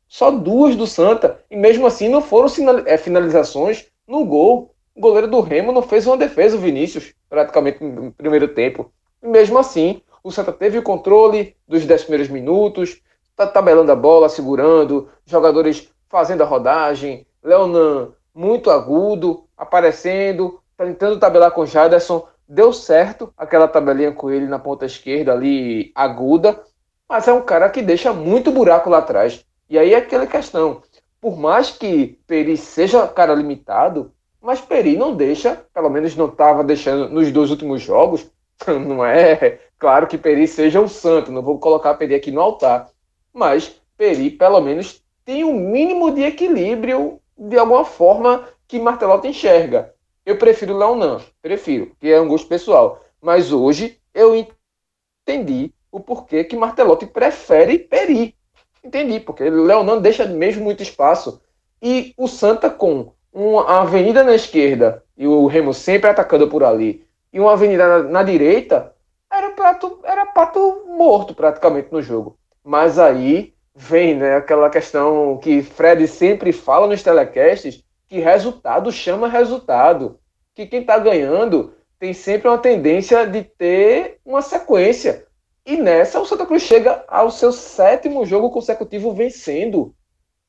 Só 0.07 0.29
duas 0.29 0.75
do 0.75 0.85
Santa. 0.85 1.39
E 1.49 1.57
mesmo 1.57 1.87
assim 1.87 2.07
não 2.07 2.21
foram 2.21 2.49
é, 2.85 2.99
finalizações 2.99 3.87
no 4.07 4.23
gol 4.25 4.75
o 4.99 5.01
goleiro 5.01 5.27
do 5.29 5.39
Remo 5.39 5.71
não 5.71 5.81
fez 5.81 6.05
uma 6.05 6.17
defesa, 6.17 6.57
o 6.57 6.59
Vinícius, 6.59 7.13
praticamente 7.29 7.81
no 7.81 8.11
primeiro 8.11 8.49
tempo. 8.49 8.91
E 9.23 9.27
mesmo 9.27 9.57
assim, 9.57 10.01
o 10.21 10.29
Santa 10.29 10.51
teve 10.51 10.77
o 10.77 10.83
controle 10.83 11.55
dos 11.65 11.85
10 11.85 12.01
primeiros 12.01 12.27
minutos, 12.27 13.01
tá 13.33 13.47
tabelando 13.47 13.93
a 13.93 13.95
bola, 13.95 14.27
segurando, 14.27 15.07
jogadores 15.25 15.89
fazendo 16.09 16.43
a 16.43 16.45
rodagem, 16.45 17.25
Leonan 17.41 18.09
muito 18.35 18.69
agudo, 18.69 19.45
aparecendo, 19.57 20.59
tentando 20.77 21.17
tabelar 21.17 21.51
com 21.51 21.61
o 21.61 21.65
Jaderson. 21.65 22.27
Deu 22.45 22.73
certo 22.73 23.33
aquela 23.37 23.69
tabelinha 23.69 24.11
com 24.11 24.29
ele 24.29 24.47
na 24.47 24.59
ponta 24.59 24.85
esquerda 24.85 25.31
ali, 25.31 25.93
aguda, 25.95 26.61
mas 27.07 27.25
é 27.25 27.31
um 27.31 27.41
cara 27.41 27.69
que 27.69 27.81
deixa 27.81 28.11
muito 28.11 28.51
buraco 28.51 28.89
lá 28.89 28.97
atrás. 28.97 29.45
E 29.69 29.79
aí 29.79 29.93
é 29.93 29.97
aquela 29.97 30.27
questão. 30.27 30.81
Por 31.21 31.37
mais 31.37 31.71
que 31.71 32.19
Peri 32.27 32.57
seja 32.57 33.07
cara 33.07 33.33
limitado, 33.33 34.11
mas 34.41 34.61
Peri 34.61 34.95
não 34.97 35.15
deixa, 35.15 35.65
pelo 35.73 35.89
menos 35.89 36.15
não 36.15 36.27
estava 36.27 36.63
deixando 36.63 37.09
nos 37.09 37.31
dois 37.31 37.51
últimos 37.51 37.81
jogos. 37.81 38.29
Não 38.67 39.05
é 39.05 39.57
claro 39.77 40.05
que 40.05 40.17
Peri 40.17 40.45
seja 40.45 40.81
um 40.81 40.87
santo, 40.87 41.31
não 41.31 41.41
vou 41.41 41.57
colocar 41.59 41.93
Peri 41.93 42.13
aqui 42.13 42.29
no 42.29 42.41
altar. 42.41 42.89
Mas 43.33 43.81
Peri, 43.95 44.31
pelo 44.31 44.59
menos, 44.59 45.01
tem 45.23 45.45
um 45.45 45.53
mínimo 45.53 46.11
de 46.11 46.23
equilíbrio 46.23 47.21
de 47.37 47.57
alguma 47.57 47.85
forma 47.85 48.49
que 48.67 48.77
Martelotti 48.77 49.29
enxerga. 49.29 49.93
Eu 50.25 50.37
prefiro 50.37 50.77
Leonan, 50.77 51.21
prefiro, 51.41 51.95
que 52.01 52.11
é 52.11 52.19
um 52.19 52.27
gosto 52.27 52.49
pessoal. 52.49 53.01
Mas 53.21 53.53
hoje 53.53 53.97
eu 54.13 54.35
entendi 54.35 55.73
o 55.89 56.01
porquê 56.01 56.43
que 56.43 56.57
Martelotti 56.57 57.05
prefere 57.05 57.79
Peri. 57.79 58.35
Entendi, 58.83 59.19
porque 59.21 59.49
Leonan 59.49 59.99
deixa 59.99 60.25
mesmo 60.25 60.65
muito 60.65 60.83
espaço. 60.83 61.41
E 61.81 62.13
o 62.17 62.27
Santa 62.27 62.69
com 62.69 63.13
uma 63.33 63.81
avenida 63.81 64.23
na 64.23 64.35
esquerda 64.35 65.03
e 65.17 65.27
o 65.27 65.47
Remo 65.47 65.73
sempre 65.73 66.09
atacando 66.09 66.47
por 66.47 66.63
ali, 66.63 67.05
e 67.31 67.39
uma 67.39 67.53
avenida 67.53 67.87
na, 67.87 68.09
na 68.09 68.23
direita, 68.23 68.93
era 69.31 69.51
prato, 69.51 69.99
era 70.03 70.25
pato 70.25 70.85
morto 70.87 71.35
praticamente 71.35 71.91
no 71.91 72.01
jogo. 72.01 72.37
Mas 72.63 72.97
aí 72.97 73.53
vem 73.75 74.15
né, 74.15 74.35
aquela 74.35 74.69
questão 74.69 75.37
que 75.37 75.61
Fred 75.61 76.07
sempre 76.07 76.51
fala 76.51 76.87
nos 76.87 77.03
telecasts, 77.03 77.83
que 78.07 78.19
resultado 78.19 78.91
chama 78.91 79.27
resultado. 79.27 80.19
Que 80.55 80.65
quem 80.65 80.81
está 80.81 80.97
ganhando 80.97 81.73
tem 81.99 82.13
sempre 82.13 82.47
uma 82.47 82.57
tendência 82.57 83.27
de 83.27 83.43
ter 83.43 84.19
uma 84.25 84.41
sequência. 84.41 85.25
E 85.65 85.77
nessa 85.77 86.19
o 86.19 86.25
Santa 86.25 86.45
Cruz 86.45 86.63
chega 86.63 87.03
ao 87.07 87.29
seu 87.29 87.51
sétimo 87.51 88.25
jogo 88.25 88.49
consecutivo 88.49 89.13
vencendo. 89.13 89.93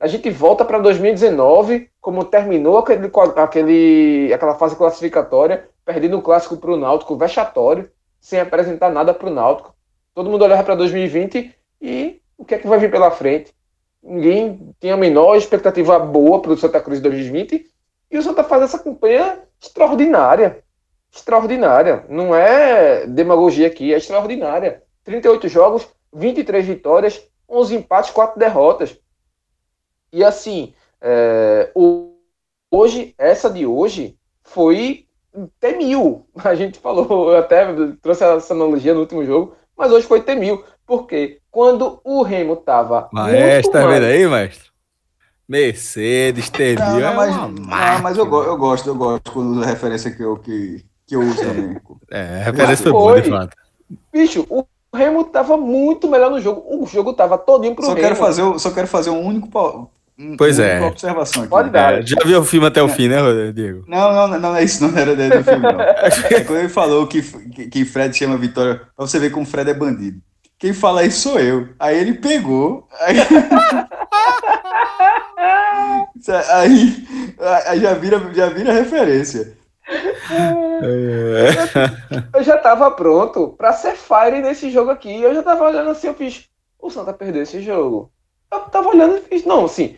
A 0.01 0.07
gente 0.07 0.31
volta 0.31 0.65
para 0.65 0.79
2019, 0.79 1.91
como 2.01 2.25
terminou 2.25 2.79
aquele, 2.79 3.11
aquele, 3.37 4.33
aquela 4.33 4.55
fase 4.55 4.75
classificatória, 4.75 5.69
perdendo 5.85 6.17
o 6.17 6.23
clássico 6.23 6.57
para 6.57 6.71
o 6.71 6.77
Náutico, 6.77 7.19
vexatório, 7.19 7.91
sem 8.19 8.41
apresentar 8.41 8.89
nada 8.89 9.13
para 9.13 9.29
o 9.29 9.33
Náutico. 9.33 9.75
Todo 10.15 10.31
mundo 10.31 10.43
olhava 10.43 10.65
para 10.65 10.75
2020 10.75 11.55
e 11.83 12.19
o 12.39 12.47
que 12.47 12.55
é 12.55 12.59
que 12.59 12.67
vai 12.67 12.79
vir 12.79 12.91
pela 12.91 13.11
frente? 13.11 13.53
Ninguém 14.03 14.75
tinha 14.81 14.95
a 14.95 14.97
menor 14.97 15.37
expectativa 15.37 15.99
boa 15.99 16.41
para 16.41 16.53
o 16.53 16.57
Santa 16.57 16.81
Cruz 16.81 16.99
2020 17.03 17.67
e 18.11 18.19
o 18.19 18.23
Santa 18.23 18.43
faz 18.43 18.63
essa 18.63 18.79
campanha 18.79 19.41
extraordinária. 19.63 20.65
Extraordinária. 21.15 22.07
Não 22.09 22.35
é 22.35 23.07
demagogia 23.07 23.67
aqui, 23.67 23.93
é 23.93 23.99
extraordinária. 23.99 24.83
38 25.05 25.47
jogos, 25.47 25.87
23 26.11 26.65
vitórias, 26.65 27.23
11 27.47 27.77
empates, 27.77 28.11
4 28.13 28.39
derrotas. 28.39 28.99
E 30.13 30.25
assim, 30.25 30.75
é, 31.01 31.71
hoje, 32.71 33.15
essa 33.19 33.49
de 33.51 33.67
hoje 33.67 34.17
foi 34.43 35.07
T1000. 35.61 36.23
A 36.45 36.55
gente 36.55 36.79
falou, 36.79 37.33
eu 37.33 37.39
até 37.39 37.67
trouxe 38.03 38.25
essa 38.25 38.55
analogia 38.55 38.95
no 38.95 39.01
último 39.01 39.25
jogo, 39.25 39.55
mas 39.77 39.93
hoje 39.93 40.07
foi 40.07 40.21
T1000. 40.23 40.63
Porque 40.87 41.39
quando 41.51 42.01
o 42.05 42.23
Remo 42.23 42.57
tava. 42.57 43.09
Maestro, 43.13 43.73
tá 43.73 43.87
vendo 43.87 44.07
aí, 44.07 44.27
mestre? 44.27 44.71
Mercedes, 45.49 46.49
TV. 46.49 46.77
Não, 46.77 47.01
não, 47.01 47.09
é 47.09 47.15
mas, 47.15 47.37
uma 47.37 47.49
não, 47.49 48.03
mas 48.03 48.17
eu, 48.17 48.25
eu 48.25 48.57
gosto, 48.57 48.89
eu 48.89 48.95
gosto 48.95 49.33
quando 49.33 49.51
usa 49.51 49.67
referência 49.67 50.11
que 50.13 50.23
eu, 50.23 50.37
que, 50.37 50.85
que 51.05 51.17
eu 51.17 51.21
uso 51.21 51.39
também. 51.39 51.77
É, 52.09 52.41
a 52.41 52.45
referência 52.45 52.85
foi 52.85 52.93
boa, 52.93 53.21
de 53.21 53.31
fato. 53.31 53.57
Bicho, 54.13 54.47
o 54.49 54.65
Remo 54.95 55.25
tava 55.25 55.57
muito 55.57 56.09
melhor 56.09 56.31
no 56.31 56.41
jogo. 56.41 56.65
O 56.69 56.87
jogo 56.87 57.13
tava 57.13 57.37
todinho 57.37 57.75
pro 57.75 57.85
Só 57.85 57.95
Remo. 57.95 58.01
quero, 58.01 58.17
fazer, 58.17 58.59
só 58.61 58.71
quero 58.71 58.87
fazer 58.87 59.11
um 59.11 59.27
único, 59.27 59.49
um, 60.21 60.37
Pois 60.37 60.59
é. 60.59 60.83
observação 60.83 61.43
aqui. 61.43 61.51
Pode 61.51 61.71
dar. 61.71 62.01
É, 62.01 62.03
já 62.07 62.17
viu 62.23 62.41
o 62.41 62.45
filme 62.45 62.67
até 62.67 62.83
o 62.83 62.89
fim, 62.89 63.09
né, 63.09 63.17
Diego? 63.55 63.85
Não, 63.89 64.13
não, 64.13 64.39
não 64.39 64.55
é 64.55 64.63
isso, 64.63 64.87
não 64.87 64.97
era 64.97 65.17
dentro 65.17 65.39
do 65.39 65.45
filme, 65.45 65.63
não. 65.63 65.81
É 66.31 66.41
Quando 66.45 66.59
ele 66.59 66.69
falou 66.69 67.07
que, 67.07 67.23
que, 67.23 67.69
que 67.69 67.85
Fred 67.87 68.15
chama 68.15 68.37
Vitória, 68.37 68.83
pra 68.95 69.07
você 69.07 69.19
ver 69.19 69.31
como 69.31 69.47
Fred 69.47 69.71
é 69.71 69.75
bandido. 69.75 70.21
Quem 70.59 70.75
fala 70.75 71.05
isso 71.05 71.31
sou 71.31 71.41
eu. 71.41 71.71
Aí 71.79 71.99
ele 71.99 72.13
pegou, 72.13 72.87
aí. 73.01 73.17
aí, 76.51 77.07
aí 77.67 77.81
já, 77.81 77.95
vira, 77.95 78.35
já 78.35 78.51
vira 78.51 78.75
referência. 78.75 79.57
Eu 82.35 82.43
já 82.43 82.59
tava 82.59 82.91
pronto 82.91 83.55
pra 83.57 83.73
ser 83.73 83.97
fire 83.97 84.43
nesse 84.43 84.71
jogo 84.71 84.91
aqui. 84.91 85.23
Eu 85.23 85.35
já 85.35 85.43
tava 85.43 85.65
olhando 85.65 85.89
assim, 85.89 86.09
eu 86.09 86.15
fiz, 86.15 86.47
o 86.79 86.91
Santa 86.91 87.15
perdeu 87.15 87.43
esse 87.43 87.63
jogo. 87.63 88.13
Eu 88.53 88.61
tava 88.61 88.91
olhando 88.91 89.17
e 89.17 89.21
fiz, 89.23 89.47
não, 89.47 89.65
assim, 89.65 89.97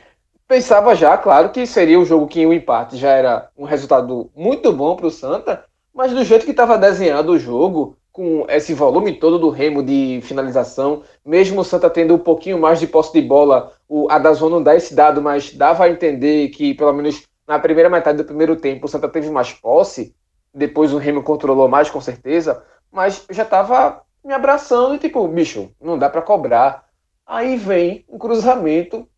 pensava 0.53 0.95
já, 0.95 1.17
claro, 1.17 1.49
que 1.49 1.67
seria 1.67 1.99
um 1.99 2.05
jogo 2.05 2.27
que 2.27 2.45
o 2.45 2.53
empate 2.53 2.99
já 2.99 3.09
era 3.13 3.49
um 3.57 3.65
resultado 3.65 4.31
muito 4.37 4.71
bom 4.71 4.95
pro 4.95 5.11
Santa, 5.11 5.65
mas 5.95 6.13
do 6.13 6.23
jeito 6.23 6.45
que 6.45 6.53
tava 6.53 6.77
desenhado 6.77 7.33
o 7.33 7.39
jogo, 7.39 7.97
com 8.13 8.45
esse 8.51 8.75
volume 8.75 9.15
todo 9.15 9.39
do 9.39 9.49
Remo 9.49 9.83
de 9.83 10.21
finalização, 10.23 11.05
mesmo 11.25 11.63
o 11.63 11.65
Santa 11.65 11.89
tendo 11.89 12.17
um 12.17 12.19
pouquinho 12.19 12.61
mais 12.61 12.79
de 12.79 12.87
posse 12.87 13.15
de 13.15 13.23
bola, 13.23 13.73
o, 13.89 14.11
a 14.11 14.19
Dazon 14.19 14.51
não 14.51 14.63
dá 14.63 14.77
esse 14.77 14.95
dado, 14.95 15.23
mas 15.23 15.55
dava 15.55 15.85
a 15.85 15.89
entender 15.89 16.51
que, 16.51 16.75
pelo 16.75 16.93
menos 16.93 17.23
na 17.49 17.59
primeira 17.59 17.89
metade 17.89 18.19
do 18.19 18.25
primeiro 18.25 18.55
tempo, 18.55 18.85
o 18.85 18.89
Santa 18.91 19.09
teve 19.09 19.31
mais 19.31 19.55
posse, 19.55 20.15
depois 20.53 20.93
o 20.93 20.99
Remo 20.99 21.23
controlou 21.23 21.67
mais, 21.67 21.89
com 21.89 22.01
certeza, 22.03 22.63
mas 22.91 23.25
já 23.31 23.47
tava 23.47 24.03
me 24.23 24.35
abraçando 24.35 24.97
e 24.97 24.99
tipo, 24.99 25.27
bicho, 25.29 25.71
não 25.81 25.99
dá 25.99 26.11
pra 26.11 26.21
cobrar. 26.21 26.85
Aí 27.27 27.57
vem 27.57 28.05
um 28.07 28.19
cruzamento, 28.19 29.09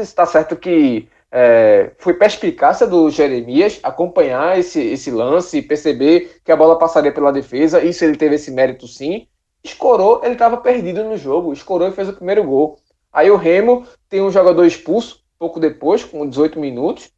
está 0.00 0.26
certo 0.26 0.56
que 0.56 1.08
é, 1.30 1.92
foi 1.98 2.14
perspicácia 2.14 2.86
do 2.86 3.10
Jeremias 3.10 3.80
acompanhar 3.82 4.58
esse, 4.58 4.80
esse 4.80 5.10
lance, 5.10 5.62
perceber 5.62 6.40
que 6.44 6.52
a 6.52 6.56
bola 6.56 6.78
passaria 6.78 7.12
pela 7.12 7.32
defesa, 7.32 7.82
isso 7.82 8.04
ele 8.04 8.16
teve 8.16 8.36
esse 8.36 8.50
mérito 8.50 8.86
sim. 8.86 9.26
Escorou, 9.62 10.20
ele 10.22 10.34
estava 10.34 10.56
perdido 10.56 11.02
no 11.04 11.16
jogo, 11.16 11.52
escorou 11.52 11.88
e 11.88 11.92
fez 11.92 12.08
o 12.08 12.12
primeiro 12.12 12.44
gol. 12.44 12.78
Aí 13.12 13.30
o 13.30 13.36
Remo 13.36 13.86
tem 14.08 14.22
um 14.22 14.30
jogador 14.30 14.64
expulso 14.64 15.24
pouco 15.38 15.60
depois, 15.60 16.04
com 16.04 16.28
18 16.28 16.58
minutos, 16.58 17.10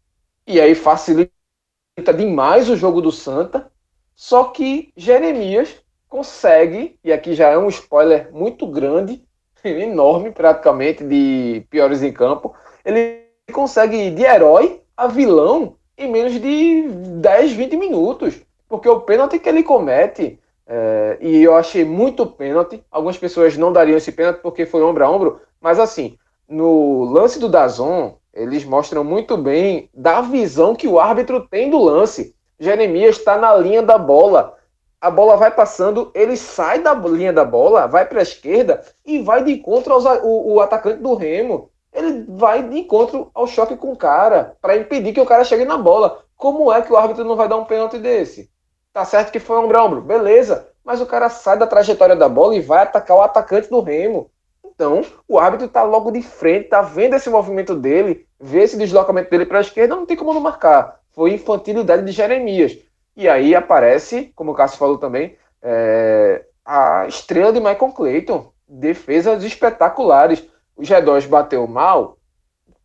e 0.47 0.61
aí 0.61 0.75
facilita 0.75 1.31
demais 2.17 2.69
o 2.69 2.77
jogo 2.77 3.01
do 3.01 3.13
Santa. 3.13 3.71
Só 4.15 4.45
que 4.45 4.93
Jeremias 4.97 5.77
consegue, 6.09 6.99
e 7.05 7.13
aqui 7.13 7.35
já 7.35 7.51
é 7.51 7.59
um 7.59 7.69
spoiler 7.69 8.33
muito 8.33 8.67
grande, 8.67 9.23
enorme 9.63 10.33
praticamente, 10.33 11.05
de 11.05 11.65
piores 11.71 12.03
em 12.03 12.13
campo, 12.13 12.55
ele 12.89 13.27
consegue 13.53 13.97
ir 13.97 14.15
de 14.15 14.23
herói 14.23 14.81
a 14.97 15.07
vilão 15.07 15.77
em 15.97 16.11
menos 16.11 16.33
de 16.33 16.89
10, 16.89 17.53
20 17.53 17.77
minutos. 17.77 18.41
Porque 18.67 18.89
o 18.89 19.01
pênalti 19.01 19.39
que 19.39 19.49
ele 19.49 19.63
comete, 19.63 20.39
é, 20.67 21.19
e 21.21 21.43
eu 21.43 21.55
achei 21.55 21.85
muito 21.85 22.27
pênalti, 22.27 22.83
algumas 22.91 23.19
pessoas 23.19 23.57
não 23.57 23.73
dariam 23.73 23.99
esse 23.99 24.11
pênalti 24.13 24.41
porque 24.41 24.65
foi 24.65 24.83
ombro 24.83 25.05
a 25.05 25.11
ombro, 25.11 25.41
mas 25.61 25.79
assim, 25.79 26.17
no 26.49 27.05
lance 27.05 27.39
do 27.39 27.49
Dazon, 27.49 28.17
eles 28.33 28.65
mostram 28.65 29.05
muito 29.05 29.37
bem 29.37 29.91
da 29.93 30.21
visão 30.23 30.75
que 30.75 30.89
o 30.89 30.99
árbitro 30.99 31.47
tem 31.47 31.69
do 31.69 31.79
lance. 31.79 32.35
Jeremias 32.59 33.17
está 33.17 33.37
na 33.37 33.55
linha 33.55 33.83
da 33.83 33.99
bola. 33.99 34.57
A 35.01 35.11
bola 35.11 35.37
vai 35.37 35.51
passando, 35.51 36.11
ele 36.15 36.37
sai 36.37 36.81
da 36.81 36.95
linha 36.95 37.33
da 37.33 37.45
bola, 37.45 37.87
vai 37.87 38.07
para 38.07 38.21
a 38.21 38.23
esquerda 38.23 38.83
e 39.07 39.21
vai 39.21 39.45
de 39.45 39.53
encontro 39.53 39.93
ao 39.93 40.27
o, 40.27 40.55
o 40.55 40.61
atacante 40.61 41.03
do 41.03 41.15
Remo. 41.15 41.71
Ele 41.93 42.25
vai 42.29 42.63
de 42.63 42.79
encontro 42.79 43.31
ao 43.35 43.47
choque 43.47 43.77
com 43.77 43.93
o 43.93 43.97
cara 43.97 44.57
para 44.61 44.77
impedir 44.77 45.13
que 45.13 45.21
o 45.21 45.27
cara 45.27 45.45
chegue 45.45 45.65
na 45.65 45.79
bola. 45.79 46.23
Como 46.37 46.73
é 46.73 46.83
que 46.83 46.93
o 46.93 46.97
árbitro 46.97 47.25
não 47.25 47.37
vai 47.37 47.49
dar 47.49 47.57
um 47.57 47.65
pênalti 47.65 47.99
desse? 47.99 48.51
Tá 48.93 49.05
certo 49.05 49.33
que 49.33 49.41
foi 49.41 49.59
um 49.59 49.65
ombro 49.65 50.01
beleza. 50.01 50.69
Mas 50.85 51.01
o 51.01 51.07
cara 51.07 51.29
sai 51.29 51.59
da 51.59 51.67
trajetória 51.67 52.17
da 52.17 52.29
bola 52.29 52.55
e 52.55 52.61
vai 52.61 52.83
atacar 52.83 53.17
o 53.17 53.23
atacante 53.23 53.69
do 53.69 53.81
Remo. 53.81 54.31
Então, 54.65 55.03
o 55.27 55.39
árbitro 55.39 55.69
tá 55.69 55.83
logo 55.83 56.11
de 56.11 56.23
frente, 56.23 56.69
tá 56.69 56.81
vendo 56.81 57.15
esse 57.15 57.29
movimento 57.29 57.75
dele, 57.75 58.27
vê 58.41 58.63
esse 58.63 58.79
deslocamento 58.79 59.29
dele 59.29 59.45
para 59.45 59.59
a 59.59 59.61
esquerda, 59.61 59.97
não 59.97 60.07
tem 60.07 60.17
como 60.17 60.33
não 60.33 60.41
marcar. 60.41 61.01
Foi 61.11 61.33
infantilidade 61.33 62.05
de 62.07 62.13
Jeremias. 62.13 62.79
E 63.17 63.29
aí 63.29 63.55
aparece, 63.55 64.33
como 64.37 64.53
o 64.53 64.55
Cássio 64.55 64.79
falou 64.79 64.97
também, 64.97 65.37
é, 65.61 66.45
a 66.65 67.07
estrela 67.09 67.53
de 67.53 67.59
Michael 67.59 67.93
Clayton. 67.93 68.53
Defesas 68.69 69.43
espetaculares. 69.43 70.49
O 70.79 70.83
G2 70.83 71.27
bateu 71.27 71.67
mal, 71.67 72.17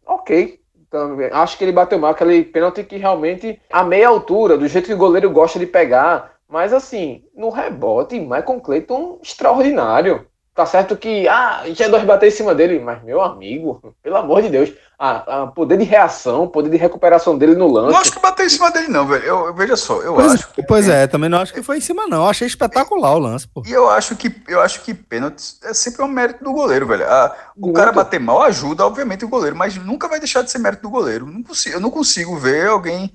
ok. 0.04 0.60
Então, 0.88 1.16
acho 1.32 1.58
que 1.58 1.64
ele 1.64 1.72
bateu 1.72 2.00
mal 2.00 2.12
aquele 2.12 2.44
pênalti 2.44 2.84
que 2.84 2.98
realmente 2.98 3.62
a 3.72 3.84
meia 3.84 4.08
altura, 4.08 4.58
do 4.58 4.68
jeito 4.68 4.88
que 4.88 4.94
o 4.94 4.98
goleiro 4.98 5.30
gosta 5.30 5.60
de 5.60 5.68
pegar. 5.68 6.34
Mas 6.50 6.74
assim, 6.74 7.24
no 7.36 7.50
rebote, 7.50 8.20
Michael 8.20 8.62
Clayton 8.62 9.20
extraordinário. 9.22 10.28
Tá 10.56 10.68
certo 10.68 10.96
que, 10.96 11.28
ah, 11.28 11.64
G2 11.66 12.06
bateu 12.06 12.30
em 12.30 12.32
cima 12.32 12.54
dele, 12.54 12.80
mas 12.80 13.02
meu 13.04 13.20
amigo, 13.24 13.82
pelo 14.04 14.18
amor 14.18 14.40
de 14.44 14.50
Deus, 14.50 14.72
a, 15.00 15.42
a 15.42 15.48
poder 15.48 15.78
de 15.78 15.84
reação, 15.84 16.48
poder 16.48 16.70
de 16.70 16.78
recuperação 16.78 17.36
dele 17.36 17.56
no 17.56 17.68
lance. 17.72 17.92
Não 17.92 18.00
acho 18.00 18.12
que 18.12 18.20
bateu 18.20 18.46
em 18.46 18.50
cima 18.50 18.70
dele, 18.70 18.88
não, 18.88 19.08
velho. 19.08 19.24
Eu, 19.24 19.46
eu- 19.48 19.54
veja 19.56 19.76
só, 19.76 20.00
eu 20.04 20.14
Pois, 20.14 20.32
acho. 20.34 20.50
pois 20.68 20.88
é, 20.88 21.08
também 21.08 21.28
não 21.28 21.40
acho 21.40 21.52
que 21.52 21.64
foi 21.64 21.78
em 21.78 21.82
cima, 21.82 22.06
não. 22.06 22.30
Achei 22.30 22.46
espetacular 22.46 23.16
o 23.16 23.20
lance, 23.20 23.48
pô. 23.48 23.64
E 23.66 23.72
eu 23.72 23.90
acho 23.90 24.16
que 24.16 24.32
eu 24.48 24.62
acho 24.62 24.82
que 24.82 24.94
pênalti 24.94 25.56
é 25.64 25.74
sempre 25.74 26.04
um 26.04 26.08
mérito 26.08 26.44
do 26.44 26.54
goleiro, 26.54 26.86
velho. 26.86 27.06
Ah, 27.10 27.36
o 27.58 27.62
Muito. 27.62 27.76
cara 27.76 27.92
bater 27.92 28.20
mal 28.20 28.44
ajuda, 28.44 28.86
obviamente, 28.86 29.26
o 29.26 29.30
goleiro, 29.30 29.56
mas 29.56 29.76
nunca 29.76 30.08
vai 30.08 30.20
deixar 30.20 30.44
de 30.44 30.52
ser 30.52 30.60
mérito 30.60 30.84
do 30.84 30.90
goleiro. 30.92 31.26
Não 31.26 31.42
consigo, 31.42 31.76
eu 31.78 31.82
não 31.82 31.90
consigo 31.90 32.38
ver 32.38 32.68
alguém. 32.68 33.12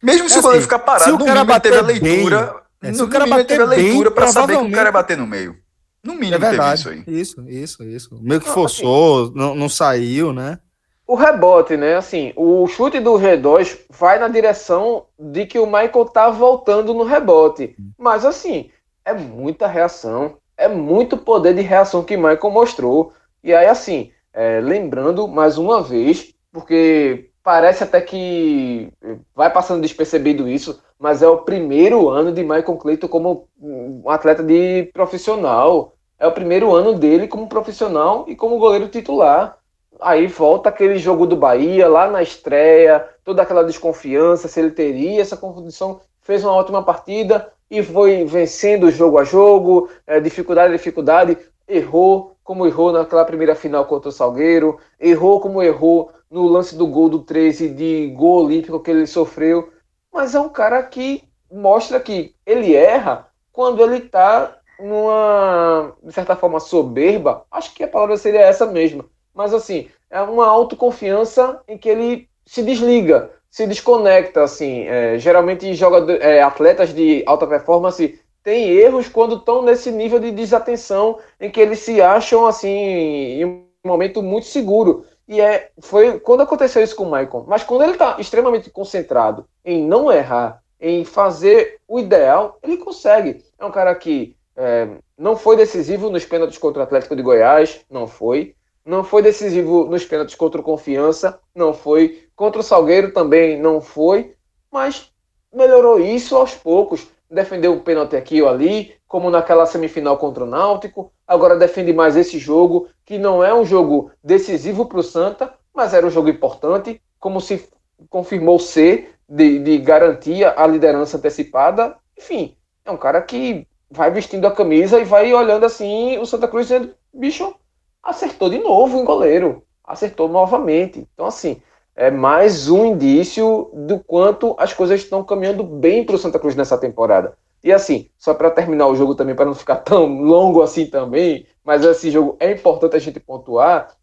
Mesmo 0.00 0.28
se 0.28 0.36
É 0.36 0.38
o 0.38 0.42
goleiro 0.42 0.64
assim, 0.64 0.70
ficar 0.70 0.78
se 0.78 0.84
parado, 0.86 1.16
o 1.16 1.18
no 1.18 1.24
cara 1.26 1.40
teve 1.60 1.76
a 1.76 1.82
bater 1.82 2.00
leitura. 2.02 2.54
bem, 2.80 2.90
é, 2.90 2.94
se 2.94 3.02
o 3.02 3.08
cara 3.08 3.24
a 3.24 3.26
bater 3.26 3.58
bem, 3.58 3.66
leitura 3.66 4.10
pra 4.12 4.28
saber 4.28 4.52
que 4.58 4.62
o 4.62 4.70
cara 4.70 4.88
ia 4.88 4.92
provavelmente- 4.92 4.92
bater 4.92 5.16
no 5.16 5.26
meio. 5.26 5.65
No 6.06 6.14
mínimo 6.14 6.36
É 6.36 6.38
teve 6.38 6.56
verdade. 6.56 6.80
isso 6.80 6.88
aí. 6.90 7.04
Isso, 7.06 7.48
isso, 7.48 7.84
isso. 7.84 8.18
Meio 8.22 8.40
que 8.40 8.46
Não, 8.46 8.54
forçou, 8.54 9.32
não, 9.34 9.54
não 9.54 9.68
saiu, 9.68 10.32
né? 10.32 10.58
O 11.06 11.14
rebote, 11.14 11.76
né? 11.76 11.96
Assim, 11.96 12.32
o 12.36 12.66
chute 12.66 12.98
do 13.00 13.12
G2 13.14 13.78
vai 13.90 14.18
na 14.18 14.28
direção 14.28 15.06
de 15.18 15.46
que 15.46 15.58
o 15.58 15.66
Michael 15.66 16.04
tá 16.06 16.30
voltando 16.30 16.92
no 16.92 17.04
rebote. 17.04 17.76
Mas 17.96 18.24
assim, 18.24 18.70
é 19.04 19.14
muita 19.14 19.68
reação, 19.68 20.38
é 20.56 20.68
muito 20.68 21.16
poder 21.16 21.54
de 21.54 21.62
reação 21.62 22.02
que 22.02 22.16
o 22.16 22.18
Michael 22.18 22.50
mostrou. 22.50 23.12
E 23.42 23.54
aí, 23.54 23.66
assim, 23.66 24.10
é, 24.32 24.60
lembrando 24.60 25.28
mais 25.28 25.58
uma 25.58 25.80
vez, 25.80 26.34
porque 26.52 27.30
parece 27.42 27.84
até 27.84 28.00
que 28.00 28.92
vai 29.34 29.52
passando 29.52 29.82
despercebido 29.82 30.48
isso, 30.48 30.82
mas 30.98 31.22
é 31.22 31.28
o 31.28 31.38
primeiro 31.38 32.08
ano 32.08 32.32
de 32.32 32.42
Michael 32.42 32.76
Clayton 32.78 33.06
como 33.08 33.48
um 33.60 34.10
atleta 34.10 34.42
de 34.42 34.84
profissional. 34.92 35.95
É 36.18 36.26
o 36.26 36.32
primeiro 36.32 36.74
ano 36.74 36.94
dele 36.94 37.28
como 37.28 37.48
profissional 37.48 38.24
e 38.26 38.34
como 38.34 38.58
goleiro 38.58 38.88
titular. 38.88 39.58
Aí 40.00 40.26
volta 40.26 40.68
aquele 40.68 40.98
jogo 40.98 41.26
do 41.26 41.36
Bahia, 41.36 41.88
lá 41.88 42.10
na 42.10 42.22
estreia, 42.22 43.06
toda 43.24 43.42
aquela 43.42 43.64
desconfiança, 43.64 44.48
se 44.48 44.60
ele 44.60 44.70
teria 44.70 45.20
essa 45.20 45.36
condição. 45.36 46.00
Fez 46.20 46.42
uma 46.42 46.54
ótima 46.54 46.82
partida 46.82 47.52
e 47.70 47.82
foi 47.82 48.24
vencendo 48.24 48.90
jogo 48.90 49.18
a 49.18 49.24
jogo, 49.24 49.90
é, 50.06 50.20
dificuldade 50.20 50.72
a 50.72 50.76
dificuldade. 50.76 51.38
Errou, 51.68 52.36
como 52.42 52.66
errou 52.66 52.92
naquela 52.92 53.24
primeira 53.24 53.54
final 53.54 53.84
contra 53.86 54.08
o 54.08 54.12
Salgueiro, 54.12 54.78
errou 55.00 55.40
como 55.40 55.62
errou 55.62 56.10
no 56.30 56.46
lance 56.46 56.76
do 56.76 56.86
gol 56.86 57.08
do 57.08 57.20
13 57.20 57.70
de 57.70 58.08
gol 58.16 58.44
olímpico 58.44 58.80
que 58.80 58.90
ele 58.90 59.06
sofreu. 59.06 59.70
Mas 60.12 60.34
é 60.34 60.40
um 60.40 60.48
cara 60.48 60.82
que 60.82 61.24
mostra 61.52 62.00
que 62.00 62.34
ele 62.44 62.74
erra 62.74 63.28
quando 63.52 63.82
ele 63.82 64.00
tá 64.00 64.55
numa, 64.78 65.94
de 66.02 66.12
certa 66.12 66.36
forma, 66.36 66.60
soberba. 66.60 67.44
Acho 67.50 67.72
que 67.74 67.84
a 67.84 67.88
palavra 67.88 68.16
seria 68.16 68.40
essa 68.40 68.66
mesmo. 68.66 69.04
Mas 69.34 69.52
assim, 69.52 69.88
é 70.10 70.20
uma 70.20 70.46
autoconfiança 70.46 71.60
em 71.68 71.76
que 71.76 71.88
ele 71.88 72.28
se 72.44 72.62
desliga, 72.62 73.30
se 73.50 73.66
desconecta, 73.66 74.42
assim, 74.42 74.82
é, 74.86 75.18
geralmente 75.18 75.74
jogador, 75.74 76.20
é, 76.20 76.42
atletas 76.42 76.94
de 76.94 77.22
alta 77.26 77.46
performance 77.46 78.18
têm 78.42 78.70
erros 78.70 79.08
quando 79.08 79.36
estão 79.36 79.62
nesse 79.62 79.90
nível 79.90 80.20
de 80.20 80.30
desatenção 80.30 81.18
em 81.40 81.50
que 81.50 81.60
eles 81.60 81.80
se 81.80 82.00
acham, 82.00 82.46
assim, 82.46 82.68
em 82.68 83.44
um 83.44 83.66
momento 83.84 84.22
muito 84.22 84.46
seguro, 84.46 85.04
e 85.28 85.40
é, 85.40 85.70
foi 85.80 86.20
quando 86.20 86.42
aconteceu 86.42 86.82
isso 86.82 86.94
com 86.94 87.04
o 87.04 87.10
Michael, 87.10 87.44
mas 87.48 87.64
quando 87.64 87.82
ele 87.82 87.92
está 87.92 88.16
extremamente 88.20 88.70
concentrado 88.70 89.44
em 89.64 89.82
não 89.82 90.12
errar, 90.12 90.62
em 90.80 91.04
fazer 91.04 91.80
o 91.88 91.98
ideal, 91.98 92.58
ele 92.62 92.76
consegue, 92.76 93.42
é 93.58 93.64
um 93.64 93.70
cara 93.70 93.94
que 93.94 94.35
é, 94.56 94.88
não 95.18 95.36
foi 95.36 95.56
decisivo 95.56 96.10
nos 96.10 96.24
pênaltis 96.24 96.58
contra 96.58 96.80
o 96.80 96.82
Atlético 96.82 97.14
de 97.14 97.22
Goiás, 97.22 97.80
não 97.90 98.06
foi, 98.06 98.54
Não 98.84 99.02
foi 99.02 99.20
decisivo 99.20 99.86
nos 99.86 100.04
pênaltis 100.04 100.36
contra 100.36 100.60
o 100.60 100.64
Confiança, 100.64 101.40
não 101.52 101.74
foi. 101.74 102.28
Contra 102.36 102.60
o 102.60 102.64
Salgueiro 102.64 103.12
também 103.12 103.60
não 103.60 103.80
foi, 103.80 104.36
mas 104.70 105.10
melhorou 105.52 105.98
isso 105.98 106.36
aos 106.36 106.54
poucos. 106.54 107.08
Defendeu 107.28 107.74
o 107.74 107.80
pênalti 107.80 108.14
aqui 108.14 108.40
ou 108.40 108.48
ali, 108.48 108.94
como 109.08 109.28
naquela 109.28 109.66
semifinal 109.66 110.16
contra 110.18 110.44
o 110.44 110.46
Náutico. 110.46 111.12
Agora 111.26 111.56
defende 111.56 111.92
mais 111.92 112.16
esse 112.16 112.38
jogo, 112.38 112.88
que 113.04 113.18
não 113.18 113.42
é 113.42 113.52
um 113.52 113.64
jogo 113.64 114.12
decisivo 114.22 114.86
para 114.86 115.00
o 115.00 115.02
Santa, 115.02 115.52
mas 115.74 115.92
era 115.92 116.06
um 116.06 116.10
jogo 116.10 116.28
importante, 116.28 117.02
como 117.18 117.40
se 117.40 117.68
confirmou 118.08 118.58
ser, 118.60 119.14
de, 119.28 119.58
de 119.58 119.78
garantia 119.78 120.54
a 120.56 120.64
liderança 120.64 121.16
antecipada. 121.16 121.96
Enfim, 122.16 122.56
é 122.84 122.90
um 122.92 122.96
cara 122.96 123.20
que 123.20 123.66
vai 123.90 124.10
vestindo 124.10 124.46
a 124.46 124.50
camisa 124.50 124.98
e 125.00 125.04
vai 125.04 125.32
olhando 125.32 125.64
assim 125.64 126.18
o 126.18 126.26
Santa 126.26 126.48
Cruz 126.48 126.66
dizendo, 126.66 126.94
bicho, 127.12 127.54
acertou 128.02 128.48
de 128.48 128.58
novo 128.58 128.98
em 128.98 129.04
goleiro, 129.04 129.62
acertou 129.84 130.28
novamente. 130.28 131.06
Então, 131.12 131.26
assim, 131.26 131.60
é 131.94 132.10
mais 132.10 132.68
um 132.68 132.84
indício 132.86 133.70
do 133.72 133.98
quanto 133.98 134.54
as 134.58 134.72
coisas 134.72 135.00
estão 135.00 135.24
caminhando 135.24 135.62
bem 135.62 136.04
para 136.04 136.16
o 136.16 136.18
Santa 136.18 136.38
Cruz 136.38 136.54
nessa 136.54 136.78
temporada. 136.78 137.36
E 137.64 137.72
assim, 137.72 138.08
só 138.18 138.34
para 138.34 138.50
terminar 138.50 138.86
o 138.86 138.94
jogo 138.94 139.14
também, 139.14 139.34
para 139.34 139.46
não 139.46 139.54
ficar 139.54 139.76
tão 139.76 140.06
longo 140.22 140.62
assim 140.62 140.86
também, 140.86 141.46
mas 141.64 141.84
esse 141.84 142.10
jogo 142.10 142.36
é 142.38 142.52
importante 142.52 142.96
a 142.96 143.00
gente 143.00 143.18
pontuar 143.18 143.96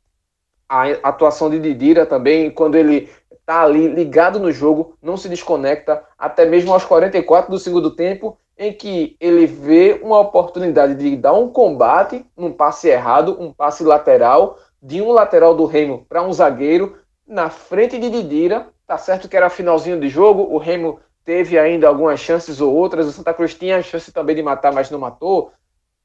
a 0.67 0.83
atuação 1.03 1.49
de 1.49 1.59
Didira 1.59 2.05
também, 2.05 2.49
quando 2.49 2.75
ele 2.75 3.09
tá 3.45 3.61
ali 3.63 3.87
ligado 3.87 4.39
no 4.39 4.51
jogo, 4.51 4.97
não 5.01 5.17
se 5.17 5.29
desconecta, 5.29 6.03
até 6.17 6.45
mesmo 6.45 6.73
aos 6.73 6.83
44 6.83 7.51
do 7.51 7.59
segundo 7.59 7.91
tempo, 7.91 8.37
em 8.57 8.71
que 8.71 9.15
ele 9.19 9.45
vê 9.45 9.99
uma 10.03 10.19
oportunidade 10.19 10.95
de 10.95 11.15
dar 11.15 11.33
um 11.33 11.49
combate 11.49 12.25
num 12.37 12.51
passe 12.51 12.87
errado, 12.87 13.37
um 13.39 13.51
passe 13.51 13.83
lateral, 13.83 14.57
de 14.81 15.01
um 15.01 15.11
lateral 15.11 15.55
do 15.55 15.65
Remo 15.65 16.05
para 16.07 16.23
um 16.23 16.31
zagueiro, 16.31 16.97
na 17.25 17.49
frente 17.49 17.97
de 17.97 18.09
Didira. 18.09 18.67
Tá 18.85 18.97
certo 18.97 19.27
que 19.27 19.37
era 19.37 19.49
finalzinho 19.49 19.99
de 19.99 20.09
jogo, 20.09 20.43
o 20.53 20.57
Remo 20.57 20.99
teve 21.25 21.57
ainda 21.57 21.87
algumas 21.87 22.19
chances 22.19 22.59
ou 22.59 22.73
outras, 22.73 23.07
o 23.07 23.11
Santa 23.11 23.33
Cruz 23.33 23.55
tinha 23.55 23.77
a 23.77 23.81
chance 23.81 24.11
também 24.11 24.35
de 24.35 24.43
matar, 24.43 24.73
mas 24.73 24.91
não 24.91 24.99
matou. 24.99 25.51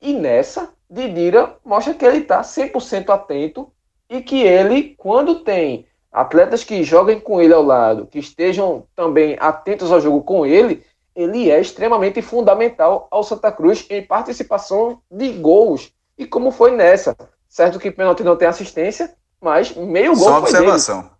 E 0.00 0.12
nessa, 0.12 0.72
Didira 0.88 1.56
mostra 1.64 1.92
que 1.92 2.04
ele 2.04 2.18
está 2.18 2.40
100% 2.40 3.10
atento 3.10 3.70
e 4.08 4.22
que 4.22 4.42
ele, 4.42 4.94
quando 4.96 5.40
tem 5.40 5.86
atletas 6.10 6.64
que 6.64 6.82
joguem 6.82 7.20
com 7.20 7.40
ele 7.42 7.52
ao 7.52 7.62
lado, 7.62 8.06
que 8.06 8.18
estejam 8.18 8.86
também 8.94 9.36
atentos 9.38 9.92
ao 9.92 10.00
jogo 10.00 10.22
com 10.22 10.46
ele, 10.46 10.82
ele 11.18 11.50
é 11.50 11.60
extremamente 11.60 12.22
fundamental 12.22 13.08
ao 13.10 13.24
Santa 13.24 13.50
Cruz 13.50 13.84
em 13.90 14.00
participação 14.00 15.02
de 15.10 15.32
gols. 15.32 15.92
E 16.16 16.24
como 16.24 16.52
foi 16.52 16.76
nessa? 16.76 17.16
Certo 17.48 17.80
que 17.80 17.90
pênalti 17.90 18.22
não 18.22 18.36
tem 18.36 18.46
assistência, 18.46 19.12
mas 19.40 19.74
meio 19.74 20.14
gol 20.14 20.24
Só 20.24 20.30
uma 20.30 20.38
observação. 20.38 21.00
Dele. 21.02 21.12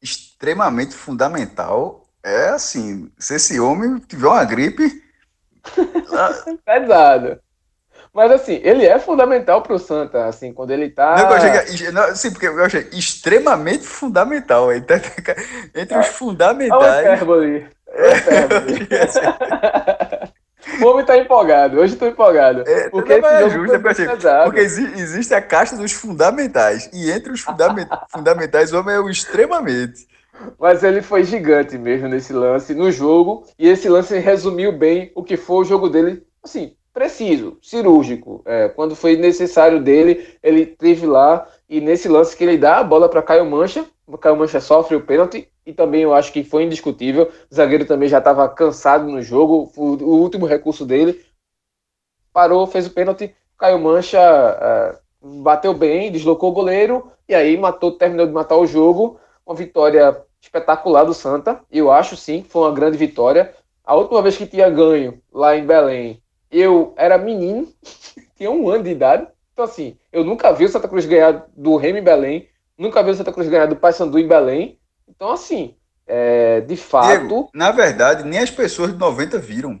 Extremamente 0.00 0.94
fundamental 0.94 2.06
é 2.22 2.48
assim, 2.48 3.12
se 3.18 3.34
esse 3.34 3.60
homem 3.60 3.98
tiver 3.98 4.26
uma 4.26 4.44
gripe... 4.44 5.02
Pesado. 6.64 7.38
Mas 8.14 8.32
assim, 8.32 8.58
ele 8.64 8.86
é 8.86 8.98
fundamental 8.98 9.60
para 9.60 9.74
o 9.74 9.78
Santa, 9.78 10.24
assim, 10.24 10.50
quando 10.50 10.70
ele 10.70 10.88
tá. 10.88 11.16
Não, 11.16 11.30
eu 11.30 11.36
achei, 11.36 11.92
não, 11.92 12.16
sim, 12.16 12.30
porque 12.30 12.46
eu 12.46 12.64
achei 12.64 12.88
extremamente 12.92 13.84
fundamental. 13.84 14.72
Entre, 14.72 15.02
entre 15.74 15.98
os 15.98 16.06
fundamentais. 16.06 17.04
É 17.04 17.68
o 20.82 20.86
homem 20.86 21.04
tá 21.04 21.16
empolgado, 21.16 21.78
hoje 21.78 21.94
tô 21.96 22.06
empolgado. 22.06 22.62
É, 22.66 22.90
porque 22.90 23.12
é 23.14 23.48
justo, 23.48 23.74
é 23.74 23.78
porque, 23.78 24.06
porque 24.44 24.60
existe 24.60 25.32
a 25.34 25.40
caixa 25.40 25.76
dos 25.76 25.92
fundamentais. 25.92 26.90
E 26.92 27.10
entre 27.10 27.32
os 27.32 27.40
fundamentais, 28.10 28.72
o 28.72 28.80
homem 28.80 28.96
é 28.96 29.00
o 29.00 29.08
extremamente. 29.08 30.06
Mas 30.58 30.82
ele 30.82 31.00
foi 31.00 31.22
gigante 31.24 31.78
mesmo 31.78 32.08
nesse 32.08 32.32
lance, 32.32 32.74
no 32.74 32.90
jogo. 32.90 33.46
E 33.58 33.68
esse 33.68 33.88
lance 33.88 34.18
resumiu 34.18 34.72
bem 34.72 35.12
o 35.14 35.22
que 35.22 35.36
foi 35.36 35.62
o 35.62 35.64
jogo 35.64 35.88
dele. 35.88 36.24
Assim, 36.42 36.74
preciso, 36.92 37.56
cirúrgico. 37.62 38.42
É, 38.44 38.68
quando 38.68 38.96
foi 38.96 39.16
necessário 39.16 39.80
dele, 39.80 40.36
ele 40.42 40.66
teve 40.66 41.06
lá 41.06 41.46
e 41.68 41.80
nesse 41.80 42.08
lance 42.08 42.36
que 42.36 42.44
ele 42.44 42.56
dá 42.56 42.78
a 42.78 42.84
bola 42.84 43.08
para 43.08 43.22
Caio 43.22 43.44
Mancha, 43.44 43.84
Caio 44.18 44.36
Mancha 44.36 44.60
sofre 44.60 44.94
o 44.94 45.04
pênalti 45.04 45.50
e 45.64 45.72
também 45.72 46.02
eu 46.02 46.14
acho 46.14 46.32
que 46.32 46.44
foi 46.44 46.64
indiscutível. 46.64 47.30
O 47.50 47.54
zagueiro 47.54 47.84
também 47.84 48.08
já 48.08 48.18
estava 48.18 48.48
cansado 48.48 49.08
no 49.08 49.20
jogo, 49.20 49.72
o, 49.76 49.94
o, 49.94 50.20
último 50.20 50.46
recurso 50.46 50.86
dele 50.86 51.24
parou, 52.32 52.66
fez 52.66 52.86
o 52.86 52.90
pênalti. 52.90 53.34
Caio 53.58 53.78
Mancha 53.78 54.20
é, 54.20 54.98
bateu 55.42 55.74
bem, 55.74 56.12
deslocou 56.12 56.50
o 56.50 56.54
goleiro 56.54 57.10
e 57.28 57.34
aí 57.34 57.56
matou, 57.56 57.92
terminou 57.92 58.26
de 58.26 58.32
matar 58.32 58.56
o 58.56 58.66
jogo. 58.66 59.18
Uma 59.44 59.56
vitória 59.56 60.22
espetacular 60.40 61.04
do 61.04 61.14
Santa. 61.14 61.60
Eu 61.70 61.90
acho 61.90 62.16
sim 62.16 62.42
que 62.42 62.48
foi 62.48 62.62
uma 62.62 62.74
grande 62.74 62.98
vitória. 62.98 63.54
A 63.84 63.94
última 63.94 64.22
vez 64.22 64.36
que 64.36 64.46
tinha 64.46 64.68
ganho 64.68 65.20
lá 65.32 65.56
em 65.56 65.66
Belém 65.66 66.22
eu 66.50 66.94
era 66.96 67.18
menino, 67.18 67.68
tinha 68.36 68.50
um 68.50 68.68
ano 68.68 68.84
de 68.84 68.90
idade. 68.90 69.26
Então, 69.52 69.64
assim, 69.64 69.96
eu 70.12 70.24
nunca 70.24 70.52
vi 70.52 70.64
o 70.64 70.68
Santa 70.68 70.88
Cruz 70.88 71.06
ganhar 71.06 71.46
do 71.56 71.76
Remy 71.76 72.00
em 72.00 72.04
Belém, 72.04 72.48
nunca 72.78 73.02
vi 73.02 73.10
o 73.10 73.14
Santa 73.14 73.32
Cruz 73.32 73.48
ganhar 73.48 73.66
do 73.66 73.76
Paysandu 73.76 74.18
em 74.18 74.28
Belém. 74.28 74.78
Então, 75.08 75.30
assim, 75.30 75.74
é, 76.06 76.60
de 76.60 76.76
fato. 76.76 77.06
Diego, 77.08 77.50
na 77.52 77.70
verdade, 77.70 78.24
nem 78.24 78.38
as 78.38 78.50
pessoas 78.50 78.92
de 78.92 78.98
90 78.98 79.38
viram. 79.38 79.80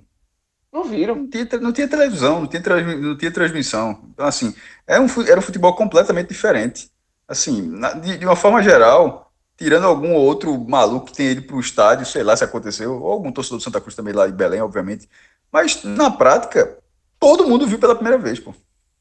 Não 0.72 0.84
viram. 0.84 1.14
Não 1.14 1.30
tinha, 1.30 1.48
não 1.60 1.72
tinha 1.72 1.88
televisão, 1.88 2.40
não 2.40 2.46
tinha, 2.46 2.62
não 2.96 3.16
tinha 3.16 3.30
transmissão. 3.30 4.02
Então, 4.12 4.26
assim, 4.26 4.54
era 4.86 5.00
um, 5.00 5.06
era 5.26 5.38
um 5.38 5.42
futebol 5.42 5.74
completamente 5.74 6.28
diferente. 6.28 6.90
Assim, 7.26 7.62
na, 7.62 7.92
de, 7.92 8.18
de, 8.18 8.26
uma 8.26 8.36
forma 8.36 8.62
geral, 8.62 9.32
tirando 9.56 9.86
algum 9.86 10.14
outro 10.14 10.58
maluco 10.68 11.06
que 11.06 11.14
tenha 11.14 11.30
ido 11.30 11.42
para 11.42 11.56
o 11.56 11.60
estádio, 11.60 12.04
sei 12.04 12.22
lá 12.22 12.36
se 12.36 12.44
aconteceu, 12.44 13.02
ou 13.02 13.10
algum 13.10 13.32
torcedor 13.32 13.58
do 13.58 13.64
Santa 13.64 13.80
Cruz 13.80 13.94
também 13.94 14.12
lá 14.12 14.28
em 14.28 14.32
Belém, 14.32 14.60
obviamente. 14.60 15.08
Mas, 15.50 15.82
na 15.82 16.10
prática, 16.10 16.78
todo 17.18 17.48
mundo 17.48 17.66
viu 17.66 17.78
pela 17.78 17.94
primeira 17.94 18.18
vez, 18.18 18.38
pô. 18.38 18.54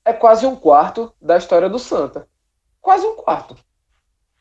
É 0.05 0.13
quase 0.13 0.45
um 0.45 0.55
quarto 0.55 1.11
da 1.19 1.37
história 1.37 1.67
do 1.67 1.79
Santa. 1.79 2.27
Quase 2.79 3.05
um 3.05 3.15
quarto. 3.15 3.57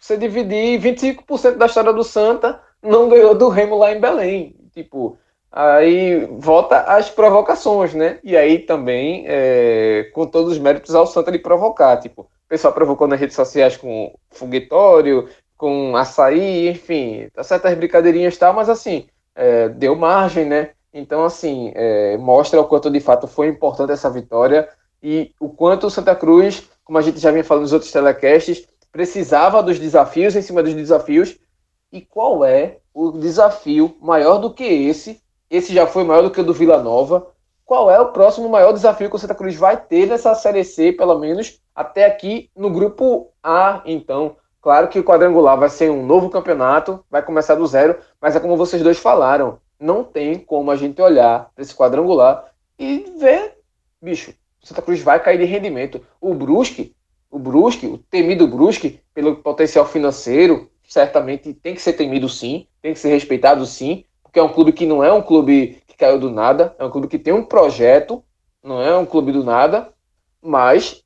Você 0.05 0.19
dividir 0.19 0.79
25% 0.79 1.57
da 1.57 1.65
história 1.65 1.91
do 1.91 2.05
Santa, 2.05 2.61
não 2.83 3.09
ganhou 3.09 3.35
do 3.35 3.49
Remo 3.49 3.79
lá 3.79 3.91
em 3.91 3.99
Belém. 3.99 4.55
Tipo, 4.71 5.17
aí 5.51 6.27
volta 6.27 6.81
às 6.81 7.09
provocações, 7.09 7.95
né? 7.95 8.19
E 8.23 8.37
aí 8.37 8.59
também, 8.59 9.25
é, 9.27 10.11
com 10.13 10.27
todos 10.27 10.53
os 10.53 10.59
méritos 10.59 10.95
ao 10.95 11.07
Santa 11.07 11.33
de 11.33 11.39
provocar. 11.39 11.97
Tipo, 11.97 12.21
o 12.21 12.29
pessoal 12.47 12.75
provocou 12.75 13.09
nas 13.09 13.19
redes 13.19 13.35
sociais 13.35 13.79
com 13.79 14.15
foguetório, 14.29 15.27
com 15.57 15.97
açaí, 15.97 16.69
enfim, 16.69 17.27
certas 17.43 17.73
brincadeirinhas 17.73 18.35
e 18.35 18.39
tal, 18.39 18.53
mas 18.53 18.69
assim, 18.69 19.07
é, 19.35 19.71
deu 19.71 19.97
margem, 19.97 20.45
né? 20.45 20.73
Então, 20.93 21.25
assim, 21.25 21.73
é, 21.75 22.19
mostra 22.19 22.61
o 22.61 22.67
quanto 22.67 22.91
de 22.91 23.01
fato 23.01 23.27
foi 23.27 23.49
importante 23.49 23.93
essa 23.93 24.11
vitória 24.11 24.69
e 25.03 25.33
o 25.41 25.49
quanto 25.49 25.87
o 25.87 25.91
Santa 25.91 26.15
Cruz, 26.15 26.69
como 26.85 26.99
a 26.99 27.03
gente 27.03 27.19
já 27.19 27.31
vinha 27.31 27.43
falando 27.43 27.63
nos 27.63 27.73
outros 27.73 27.91
telecasts, 27.91 28.67
precisava 28.95 29.61
dos 29.61 29.81
desafios 29.81 30.37
em 30.37 30.41
cima 30.41 30.63
dos 30.63 30.73
desafios. 30.73 31.37
E 31.91 32.01
qual 32.01 32.45
é 32.45 32.79
o 32.95 33.11
desafio 33.11 33.97
maior 34.01 34.39
do 34.39 34.55
que 34.55 34.63
esse? 34.63 35.21
Esse 35.51 35.75
já 35.75 35.85
foi 35.85 36.05
maior 36.05 36.23
do 36.23 36.31
que 36.31 36.41
o 36.41 36.45
do 36.45 36.55
Vila 36.55 36.81
Nova. 36.81 37.27
Qual 37.65 37.91
é 37.91 38.01
o 38.01 38.13
próximo 38.13 38.49
maior 38.49 38.71
desafio 38.71 39.11
que 39.11 39.17
o 39.17 39.19
Santa 39.19 39.35
Cruz 39.35 39.57
vai 39.57 39.77
ter 39.77 40.07
nessa 40.07 40.33
Série 40.37 40.63
C, 40.63 40.93
pelo 40.93 41.19
menos 41.19 41.61
até 41.75 42.07
aqui 42.07 42.49
no 42.55 42.71
grupo 42.71 43.33
A? 43.43 43.83
Então, 43.85 44.37
claro 44.63 44.87
que 44.87 45.01
o 45.01 45.05
quadrangular 45.05 45.59
vai 45.59 45.71
ser 45.71 45.91
um 45.91 46.07
novo 46.07 46.31
campeonato, 46.31 47.05
vai 47.11 47.23
começar 47.23 47.57
do 47.57 47.67
zero, 47.67 47.99
mas 48.21 48.37
é 48.37 48.41
como 48.41 48.57
vocês 48.57 48.81
dois 48.81 48.99
falaram 48.99 49.59
não 49.85 50.05
tem 50.05 50.39
como 50.39 50.71
a 50.71 50.77
gente 50.77 51.03
olhar 51.03 51.51
para 51.55 51.63
esse 51.63 51.75
quadrangular 51.75 52.45
e 52.79 53.13
ver, 53.19 53.59
bicho, 54.01 54.33
Santa 54.63 54.81
Cruz 54.81 55.03
vai 55.03 55.23
cair 55.23 55.39
de 55.39 55.45
rendimento. 55.45 56.01
O 56.21 56.33
Brusque, 56.33 56.95
o 57.35 57.39
Brusque, 57.41 57.89
o 57.89 57.99
temido 57.99 58.47
Brusque, 58.47 59.01
pelo 59.13 59.35
potencial 59.35 59.85
financeiro, 59.85 60.71
certamente 60.87 61.53
tem 61.53 61.75
que 61.75 61.83
ser 61.83 61.95
temido 61.95 62.29
sim, 62.29 62.69
tem 62.81 62.93
que 62.93 62.99
ser 63.01 63.09
respeitado 63.09 63.67
sim, 63.67 64.05
porque 64.23 64.39
é 64.39 64.43
um 64.43 64.53
clube 64.53 64.73
que 64.73 64.87
não 64.87 65.03
é 65.03 65.13
um 65.13 65.21
clube 65.21 65.83
que 65.85 65.97
caiu 65.97 66.17
do 66.17 66.31
nada, 66.31 66.77
é 66.79 66.85
um 66.85 66.91
clube 66.91 67.09
que 67.09 67.19
tem 67.19 67.35
um 67.35 67.45
projeto, 67.45 68.23
não 68.63 68.81
é 68.81 68.97
um 68.97 69.05
clube 69.05 69.33
do 69.33 69.43
nada, 69.43 69.93
mas 70.41 71.03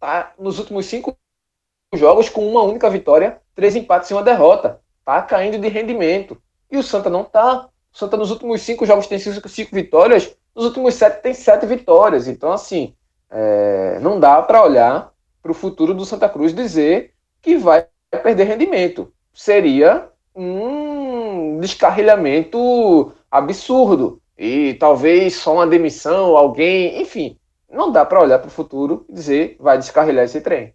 tá 0.00 0.32
nos 0.38 0.58
últimos 0.58 0.86
cinco 0.86 1.14
jogos 1.94 2.30
com 2.30 2.48
uma 2.48 2.62
única 2.62 2.88
vitória, 2.88 3.38
três 3.54 3.76
empates 3.76 4.10
e 4.10 4.14
uma 4.14 4.22
derrota. 4.22 4.80
Tá 5.04 5.20
caindo 5.20 5.58
de 5.58 5.68
rendimento. 5.68 6.40
E 6.70 6.78
o 6.78 6.82
Santa 6.82 7.10
não 7.10 7.24
tá. 7.24 7.68
O 7.92 7.98
Santa 7.98 8.16
nos 8.16 8.30
últimos 8.30 8.62
cinco 8.62 8.86
jogos 8.86 9.06
tem 9.06 9.18
cinco, 9.18 9.46
cinco 9.50 9.74
vitórias, 9.74 10.34
nos 10.56 10.64
últimos 10.64 10.94
sete 10.94 11.20
tem 11.20 11.34
sete 11.34 11.66
vitórias. 11.66 12.26
Então, 12.26 12.52
assim, 12.52 12.94
é, 13.30 13.98
não 14.00 14.18
dá 14.18 14.40
para 14.40 14.64
olhar 14.64 15.12
para 15.42 15.52
o 15.52 15.54
futuro 15.54 15.94
do 15.94 16.04
Santa 16.04 16.28
Cruz 16.28 16.54
dizer 16.54 17.12
que 17.40 17.56
vai 17.56 17.86
perder 18.22 18.44
rendimento. 18.44 19.12
Seria 19.32 20.08
um 20.34 21.58
descarrilhamento 21.60 23.12
absurdo. 23.30 24.20
E 24.36 24.74
talvez 24.74 25.34
só 25.34 25.54
uma 25.54 25.66
demissão, 25.66 26.36
alguém, 26.36 27.02
enfim, 27.02 27.36
não 27.70 27.90
dá 27.90 28.04
para 28.04 28.20
olhar 28.20 28.38
para 28.38 28.48
o 28.48 28.52
futuro 28.52 29.04
e 29.08 29.12
dizer 29.12 29.56
vai 29.58 29.76
descarrilhar 29.76 30.24
esse 30.24 30.40
trem. 30.40 30.72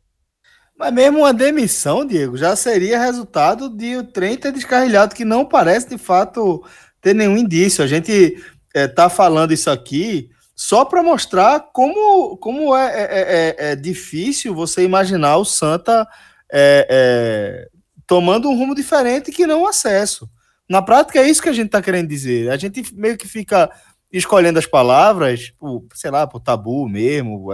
Mas 0.77 0.91
mesmo 0.91 1.19
uma 1.19 1.33
demissão, 1.33 2.05
Diego, 2.05 2.35
já 2.35 2.55
seria 2.55 2.99
resultado 2.99 3.69
de 3.69 3.95
o 3.95 4.03
trem 4.03 4.35
ter 4.35 4.51
descarrilhado, 4.51 5.15
que 5.15 5.23
não 5.23 5.45
parece 5.45 5.87
de 5.87 5.97
fato 5.97 6.63
ter 6.99 7.13
nenhum 7.13 7.37
indício. 7.37 7.83
A 7.83 7.87
gente 7.87 8.37
está 8.73 9.05
é, 9.05 9.09
falando 9.09 9.53
isso 9.53 9.69
aqui 9.69 10.32
só 10.55 10.85
para 10.85 11.01
mostrar 11.01 11.59
como, 11.73 12.37
como 12.37 12.75
é, 12.75 12.85
é, 12.87 13.03
é, 13.03 13.71
é, 13.71 13.75
difícil 13.75 14.53
você 14.53 14.83
imaginar 14.83 15.37
o 15.37 15.45
Santa 15.45 16.07
é, 16.51 16.87
é, 16.89 17.69
tomando 18.05 18.49
um 18.49 18.57
rumo 18.57 18.75
diferente 18.75 19.31
que 19.31 19.47
não 19.47 19.63
o 19.63 19.67
acesso. 19.67 20.29
Na 20.69 20.81
prática, 20.81 21.19
é 21.19 21.27
isso 21.27 21.41
que 21.41 21.49
a 21.49 21.53
gente 21.53 21.67
está 21.67 21.81
querendo 21.81 22.07
dizer. 22.07 22.51
A 22.51 22.57
gente 22.57 22.83
meio 22.95 23.17
que 23.17 23.27
fica 23.27 23.69
escolhendo 24.11 24.59
as 24.59 24.67
palavras, 24.67 25.51
por, 25.57 25.85
sei 25.95 26.11
lá, 26.11 26.27
por 26.27 26.39
tabu 26.39 26.87
mesmo, 26.87 27.49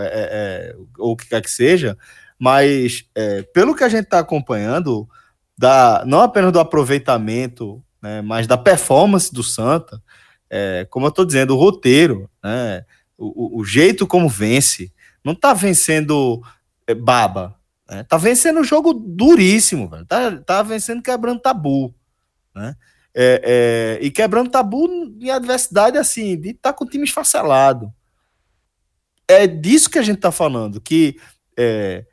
ou 0.98 1.14
o 1.14 1.16
que 1.16 1.30
quer 1.30 1.42
que 1.42 1.50
seja, 1.50 1.98
mas 2.38 3.06
pelo 3.54 3.74
que 3.74 3.84
a 3.84 3.90
gente 3.90 4.04
está 4.04 4.20
acompanhando, 4.20 5.08
da, 5.58 6.04
não 6.06 6.22
apenas 6.22 6.52
do 6.52 6.60
aproveitamento, 6.60 7.84
né, 8.02 8.22
mas 8.22 8.46
da 8.46 8.58
performance 8.58 9.34
do 9.34 9.44
Santa, 9.44 10.02
é, 10.50 10.86
como 10.90 11.06
eu 11.06 11.10
estou 11.10 11.26
dizendo, 11.26 11.56
o 11.56 11.60
roteiro, 11.60 12.30
né, 12.44 12.86
o, 13.18 13.60
o, 13.60 13.66
jeito 13.66 14.08
como 14.08 14.28
vence, 14.28 14.92
não 15.24 15.34
está 15.34 15.54
vencendo 15.54 16.42
é, 16.88 16.94
baba, 16.94 17.56
né, 17.90 18.04
tá 18.04 18.18
vencendo 18.18 18.60
um 18.60 18.64
jogo 18.64 18.94
duríssimo, 18.94 19.88
velho, 19.88 20.06
tá, 20.06 20.38
tá 20.38 20.64
vencendo 20.64 21.04
quebrando 21.04 21.40
tabu, 21.40 21.94
né, 22.56 22.76
é, 23.14 23.98
é, 24.02 24.06
e 24.06 24.10
quebrando 24.10 24.50
tabu 24.50 24.88
em 25.20 25.30
adversidade 25.30 25.98
assim, 25.98 26.40
de 26.40 26.50
estar 26.50 26.72
tá 26.72 26.74
com 26.74 26.86
o 26.86 26.90
time 26.90 27.04
esfacelado. 27.04 27.94
É 29.28 29.46
disso 29.46 29.90
que 29.90 30.00
a 30.00 30.02
gente 30.02 30.18
está 30.18 30.32
falando, 30.32 30.82
que 30.82 31.20
é, 31.58 32.06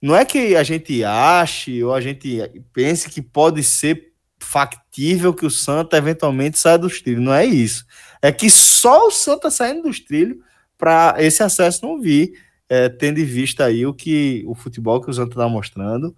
não 0.00 0.16
é 0.16 0.24
que 0.24 0.56
a 0.56 0.62
gente 0.62 1.04
ache 1.04 1.82
ou 1.84 1.94
a 1.94 2.00
gente 2.00 2.38
pense 2.72 3.08
que 3.08 3.22
pode 3.22 3.62
ser 3.62 4.11
factível 4.52 5.32
que 5.32 5.46
o 5.46 5.50
Santa 5.50 5.96
eventualmente 5.96 6.58
saia 6.58 6.78
dos 6.78 7.00
trilhos. 7.00 7.24
Não 7.24 7.32
é 7.32 7.44
isso. 7.46 7.86
É 8.20 8.30
que 8.30 8.50
só 8.50 9.06
o 9.06 9.10
Santa 9.10 9.50
saindo 9.50 9.84
dos 9.84 9.98
trilhos 9.98 10.36
para 10.76 11.14
esse 11.18 11.42
acesso 11.42 11.86
não 11.86 11.98
vir, 11.98 12.34
é, 12.68 12.88
tendo 12.88 13.18
em 13.18 13.24
vista 13.24 13.64
aí 13.64 13.86
o 13.86 13.94
que 13.94 14.44
o 14.46 14.54
futebol 14.54 15.00
que 15.00 15.08
o 15.08 15.14
Santa 15.14 15.30
está 15.30 15.48
mostrando 15.48 16.14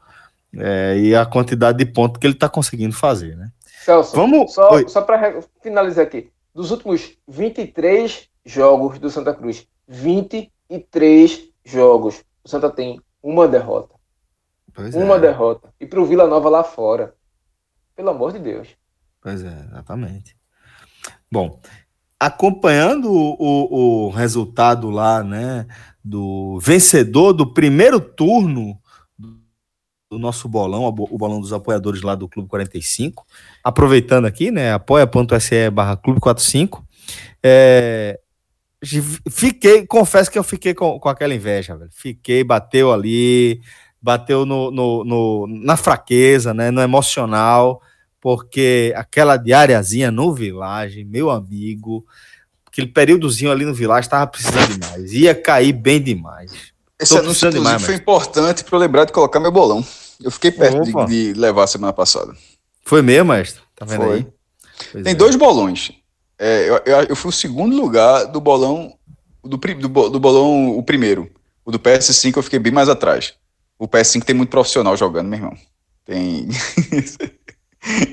é, 0.57 0.99
e 0.99 1.15
a 1.15 1.25
quantidade 1.25 1.79
de 1.79 1.87
pontos 1.87 2.19
que 2.19 2.27
ele 2.27 2.35
está 2.35 2.49
conseguindo 2.49 2.95
fazer, 2.95 3.37
né? 3.37 3.51
Celso, 3.85 4.17
Vamos... 4.17 4.53
só, 4.53 4.87
só 4.89 5.03
para 5.03 5.43
finalizar 5.63 6.05
aqui. 6.05 6.31
Dos 6.55 6.71
últimos 6.71 7.17
23 7.29 8.29
jogos 8.45 8.99
do 8.99 9.11
Santa 9.11 9.35
Cruz, 9.35 9.67
23 9.87 11.51
jogos, 11.65 12.23
o 12.43 12.49
Santa 12.49 12.71
tem 12.71 13.01
uma 13.23 13.47
derrota. 13.47 13.95
Pois 14.75 14.95
uma 14.95 15.17
é. 15.17 15.21
derrota. 15.21 15.69
E 15.79 15.87
para 15.87 16.01
o 16.01 16.05
Vila 16.05 16.27
Nova 16.27 16.49
lá 16.49 16.65
fora. 16.65 17.15
Pelo 17.97 18.11
amor 18.11 18.33
de 18.33 18.39
Deus. 18.39 18.69
Pois 19.21 19.43
é, 19.45 19.67
exatamente. 19.69 20.37
Bom, 21.31 21.61
acompanhando 22.19 23.11
o, 23.13 24.07
o, 24.07 24.11
resultado 24.11 24.91
lá, 24.91 25.23
né, 25.23 25.67
do 26.03 26.59
vencedor 26.61 27.33
do 27.33 27.53
primeiro 27.53 28.01
turno 28.01 28.79
do 30.11 30.19
nosso 30.19 30.49
bolão, 30.49 30.85
o 30.85 31.19
bolão 31.19 31.41
dos 31.41 31.53
apoiadores 31.53 32.03
lá 32.03 32.15
do 32.15 32.29
Clube 32.29 32.49
45, 32.49 33.27
aproveitando 33.63 34.27
aqui, 34.27 34.51
né, 34.51 34.73
apoia.se 34.73 35.71
barra 35.71 35.97
Clube 35.97 36.21
45, 36.21 36.87
é, 37.43 38.21
fiquei, 39.31 39.87
confesso 39.87 40.31
que 40.31 40.39
eu 40.39 40.45
fiquei 40.45 40.75
com, 40.75 40.99
com 40.99 41.09
aquela 41.09 41.35
inveja, 41.35 41.77
velho. 41.77 41.91
Fiquei, 41.93 42.45
bateu 42.45 42.93
ali, 42.93 43.61
bateu 44.05 44.45
no, 44.45 44.71
no, 44.71 45.03
no, 45.03 45.47
na 45.49 45.79
fraqueza, 45.79 46.53
né, 46.53 46.71
no 46.71 46.83
emocional, 46.83 47.81
porque 48.21 48.93
aquela 48.95 49.39
diariazinha 49.39 50.11
no 50.11 50.31
Village, 50.31 51.03
meu 51.05 51.31
amigo, 51.31 52.05
aquele 52.67 52.89
períodozinho 52.89 53.51
ali 53.51 53.65
no 53.65 53.73
Village 53.73 54.07
estava 54.07 54.27
precisando 54.27 54.79
demais, 54.79 55.11
ia 55.15 55.35
cair 55.35 55.73
bem 55.73 56.03
demais. 56.03 56.53
Esse 57.01 57.15
Tô 57.15 57.21
anúncio 57.21 57.51
demais, 57.51 57.83
foi 57.83 57.95
importante 57.95 58.63
para 58.63 58.77
eu 58.77 58.81
lembrar 58.81 59.07
de 59.07 59.13
colocar 59.13 59.41
meu 59.41 59.51
bolão. 59.51 59.83
Eu 60.23 60.31
fiquei 60.31 60.51
perto 60.51 60.83
de, 60.83 61.33
de, 61.33 61.41
levar 61.41 61.67
semana 61.67 61.93
passada. 61.93 62.37
Foi 62.85 63.01
mesmo, 63.01 63.33
mestre? 63.33 63.63
Tá 63.75 63.87
vendo 63.87 64.05
foi. 64.05 64.17
aí? 64.17 64.27
Pois 64.93 65.05
Tem 65.05 65.13
é. 65.13 65.17
dois 65.17 65.35
bolões. 65.35 65.93
É, 66.39 66.69
eu, 66.69 66.83
eu, 66.85 67.03
eu, 67.09 67.17
fui 67.17 67.31
o 67.31 67.33
segundo 67.33 67.75
lugar 67.75 68.27
do 68.27 68.39
bolão 68.39 68.93
do, 69.43 69.57
do, 69.57 70.11
do 70.11 70.21
bolão, 70.21 70.77
o 70.77 70.83
primeiro. 70.83 71.31
O 71.65 71.73
do 71.73 71.79
PS5 71.79 72.37
eu 72.37 72.43
fiquei 72.43 72.59
bem 72.59 72.73
mais 72.73 72.91
atrás. 72.91 73.35
O 73.85 73.89
PS5 73.89 74.25
tem 74.25 74.35
muito 74.35 74.49
profissional 74.49 74.97
jogando, 74.97 75.29
meu 75.29 75.39
irmão. 75.39 75.55
Tem. 76.07 76.49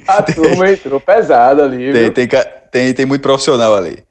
A 0.05 0.21
turma 0.33 0.69
entrou 0.69 0.99
pesada 0.99 1.63
ali. 1.63 1.93
Tem, 1.93 2.11
tem, 2.11 2.27
tem, 2.69 2.93
tem, 2.93 3.05
muito 3.05 3.21
profissional 3.21 3.73
ali. 3.73 4.03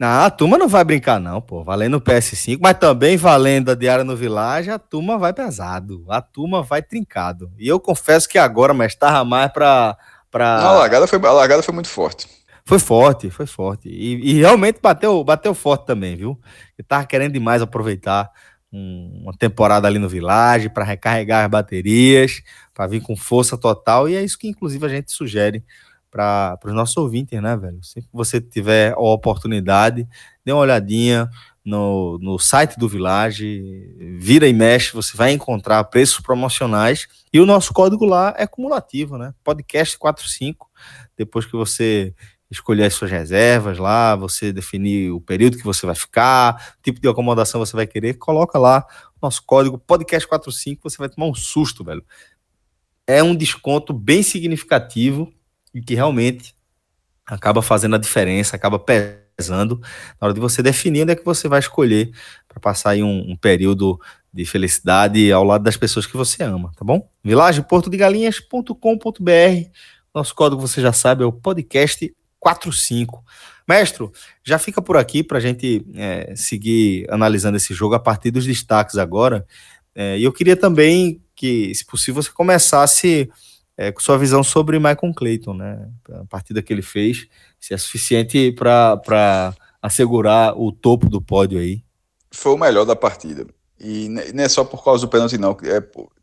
Não, 0.00 0.24
a 0.24 0.30
turma 0.30 0.56
não 0.56 0.66
vai 0.66 0.82
brincar, 0.84 1.20
não, 1.20 1.42
pô. 1.42 1.62
Valendo 1.62 1.98
o 1.98 2.00
PS5, 2.00 2.58
mas 2.58 2.78
também 2.78 3.18
valendo 3.18 3.70
a 3.70 3.74
Diária 3.74 4.02
no 4.02 4.16
Village, 4.16 4.70
a 4.70 4.78
turma 4.78 5.18
vai 5.18 5.34
pesado. 5.34 6.06
A 6.08 6.22
turma 6.22 6.62
vai 6.62 6.80
trincado. 6.80 7.52
E 7.58 7.68
eu 7.68 7.78
confesso 7.78 8.26
que 8.26 8.38
agora, 8.38 8.72
mas 8.72 8.92
estava 8.92 9.22
mais 9.26 9.52
pra. 9.52 9.94
pra... 10.30 10.58
Não, 10.62 10.68
a, 10.68 10.78
largada 10.78 11.06
foi, 11.06 11.18
a 11.22 11.32
largada 11.32 11.62
foi 11.62 11.74
muito 11.74 11.90
forte. 11.90 12.26
Foi 12.64 12.78
forte, 12.78 13.28
foi 13.28 13.46
forte. 13.46 13.90
E, 13.90 14.30
e 14.30 14.32
realmente 14.40 14.78
bateu, 14.80 15.22
bateu 15.22 15.52
forte 15.52 15.84
também, 15.84 16.16
viu? 16.16 16.40
Eu 16.78 16.84
tava 16.84 17.04
querendo 17.04 17.34
demais 17.34 17.60
aproveitar 17.60 18.30
um, 18.72 19.22
uma 19.22 19.32
temporada 19.32 19.86
ali 19.86 19.98
no 19.98 20.08
Village 20.08 20.68
para 20.68 20.84
recarregar 20.84 21.44
as 21.44 21.50
baterias, 21.50 22.42
para 22.74 22.86
vir 22.86 23.00
com 23.00 23.16
força 23.16 23.56
total, 23.56 24.08
e 24.08 24.14
é 24.14 24.22
isso 24.22 24.38
que 24.38 24.48
inclusive 24.48 24.84
a 24.84 24.88
gente 24.88 25.10
sugere 25.12 25.64
para 26.10 26.58
os 26.64 26.72
nossos 26.72 26.96
ouvintes, 26.96 27.40
né, 27.40 27.56
velho? 27.56 27.78
Que 27.80 28.02
você 28.12 28.40
tiver 28.40 28.92
a 28.92 29.00
oportunidade, 29.00 30.08
dê 30.44 30.52
uma 30.52 30.62
olhadinha 30.62 31.28
no, 31.64 32.18
no 32.18 32.38
site 32.38 32.78
do 32.78 32.88
Village, 32.88 34.16
vira 34.18 34.48
e 34.48 34.52
mexe, 34.54 34.94
você 34.94 35.16
vai 35.16 35.32
encontrar 35.32 35.84
preços 35.84 36.20
promocionais 36.20 37.06
e 37.32 37.38
o 37.40 37.46
nosso 37.46 37.74
código 37.74 38.06
lá 38.06 38.34
é 38.38 38.46
cumulativo, 38.46 39.18
né? 39.18 39.34
Podcast 39.44 39.98
45. 39.98 40.66
Depois 41.16 41.44
que 41.44 41.52
você 41.52 42.14
escolher 42.50 42.84
as 42.84 42.94
suas 42.94 43.10
reservas 43.10 43.78
lá, 43.78 44.16
você 44.16 44.52
definir 44.52 45.10
o 45.10 45.20
período 45.20 45.58
que 45.58 45.64
você 45.64 45.84
vai 45.84 45.94
ficar, 45.94 46.76
tipo 46.82 47.00
de 47.00 47.08
acomodação 47.08 47.60
você 47.60 47.76
vai 47.76 47.86
querer, 47.86 48.14
coloca 48.14 48.58
lá 48.58 48.86
nosso 49.20 49.42
código 49.44 49.78
podcast45, 49.78 50.78
você 50.82 50.98
vai 50.98 51.08
tomar 51.08 51.26
um 51.26 51.34
susto, 51.34 51.84
velho. 51.84 52.04
É 53.06 53.22
um 53.22 53.34
desconto 53.34 53.92
bem 53.92 54.22
significativo 54.22 55.32
e 55.74 55.82
que 55.82 55.94
realmente 55.94 56.54
acaba 57.26 57.60
fazendo 57.60 57.96
a 57.96 57.98
diferença, 57.98 58.56
acaba 58.56 58.78
pesando 58.78 59.80
na 60.20 60.26
hora 60.26 60.34
de 60.34 60.40
você 60.40 60.62
definir 60.62 61.02
onde 61.02 61.12
é 61.12 61.16
que 61.16 61.24
você 61.24 61.48
vai 61.48 61.58
escolher 61.58 62.10
para 62.46 62.60
passar 62.60 62.90
aí 62.90 63.02
um, 63.02 63.32
um, 63.32 63.36
período 63.36 64.00
de 64.32 64.44
felicidade 64.44 65.32
ao 65.32 65.44
lado 65.44 65.64
das 65.64 65.76
pessoas 65.76 66.06
que 66.06 66.16
você 66.16 66.42
ama, 66.42 66.72
tá 66.76 66.84
bom? 66.84 67.10
vilageportodegalinhas.com.br 67.22 69.70
nosso 70.14 70.34
código 70.34 70.60
você 70.60 70.80
já 70.80 70.92
sabe, 70.92 71.22
é 71.22 71.26
o 71.26 71.32
podcast 71.32 72.14
4-5. 72.54 73.20
Mestre, 73.66 74.08
já 74.42 74.58
fica 74.58 74.80
por 74.80 74.96
aqui 74.96 75.22
para 75.22 75.38
a 75.38 75.40
gente 75.40 75.84
é, 75.94 76.32
seguir 76.34 77.06
analisando 77.10 77.56
esse 77.56 77.74
jogo 77.74 77.94
a 77.94 78.00
partir 78.00 78.30
dos 78.30 78.46
destaques 78.46 78.96
agora. 78.96 79.46
É, 79.94 80.18
e 80.18 80.24
eu 80.24 80.32
queria 80.32 80.56
também 80.56 81.20
que, 81.34 81.74
se 81.74 81.84
possível, 81.84 82.22
você 82.22 82.30
começasse 82.30 83.30
é, 83.76 83.92
com 83.92 84.00
sua 84.00 84.16
visão 84.16 84.42
sobre 84.42 84.78
Michael 84.78 85.14
Clayton, 85.14 85.54
né? 85.54 85.88
A 86.12 86.24
partida 86.24 86.62
que 86.62 86.72
ele 86.72 86.82
fez, 86.82 87.28
se 87.60 87.74
é 87.74 87.76
suficiente 87.76 88.52
para 88.52 89.54
assegurar 89.82 90.58
o 90.58 90.72
topo 90.72 91.08
do 91.08 91.20
pódio 91.20 91.58
aí. 91.58 91.82
Foi 92.30 92.52
o 92.52 92.58
melhor 92.58 92.84
da 92.84 92.96
partida. 92.96 93.46
E 93.78 94.08
não 94.08 94.42
é 94.42 94.48
só 94.48 94.64
por 94.64 94.82
causa 94.82 95.06
do 95.06 95.10
pênalti, 95.10 95.38
não. 95.38 95.56
É, 95.62 95.82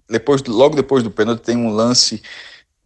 depois, 0.09 0.43
logo 0.43 0.75
depois 0.75 1.03
do 1.03 1.11
pênalti 1.11 1.41
tem 1.41 1.55
um 1.55 1.69
lance 1.69 2.21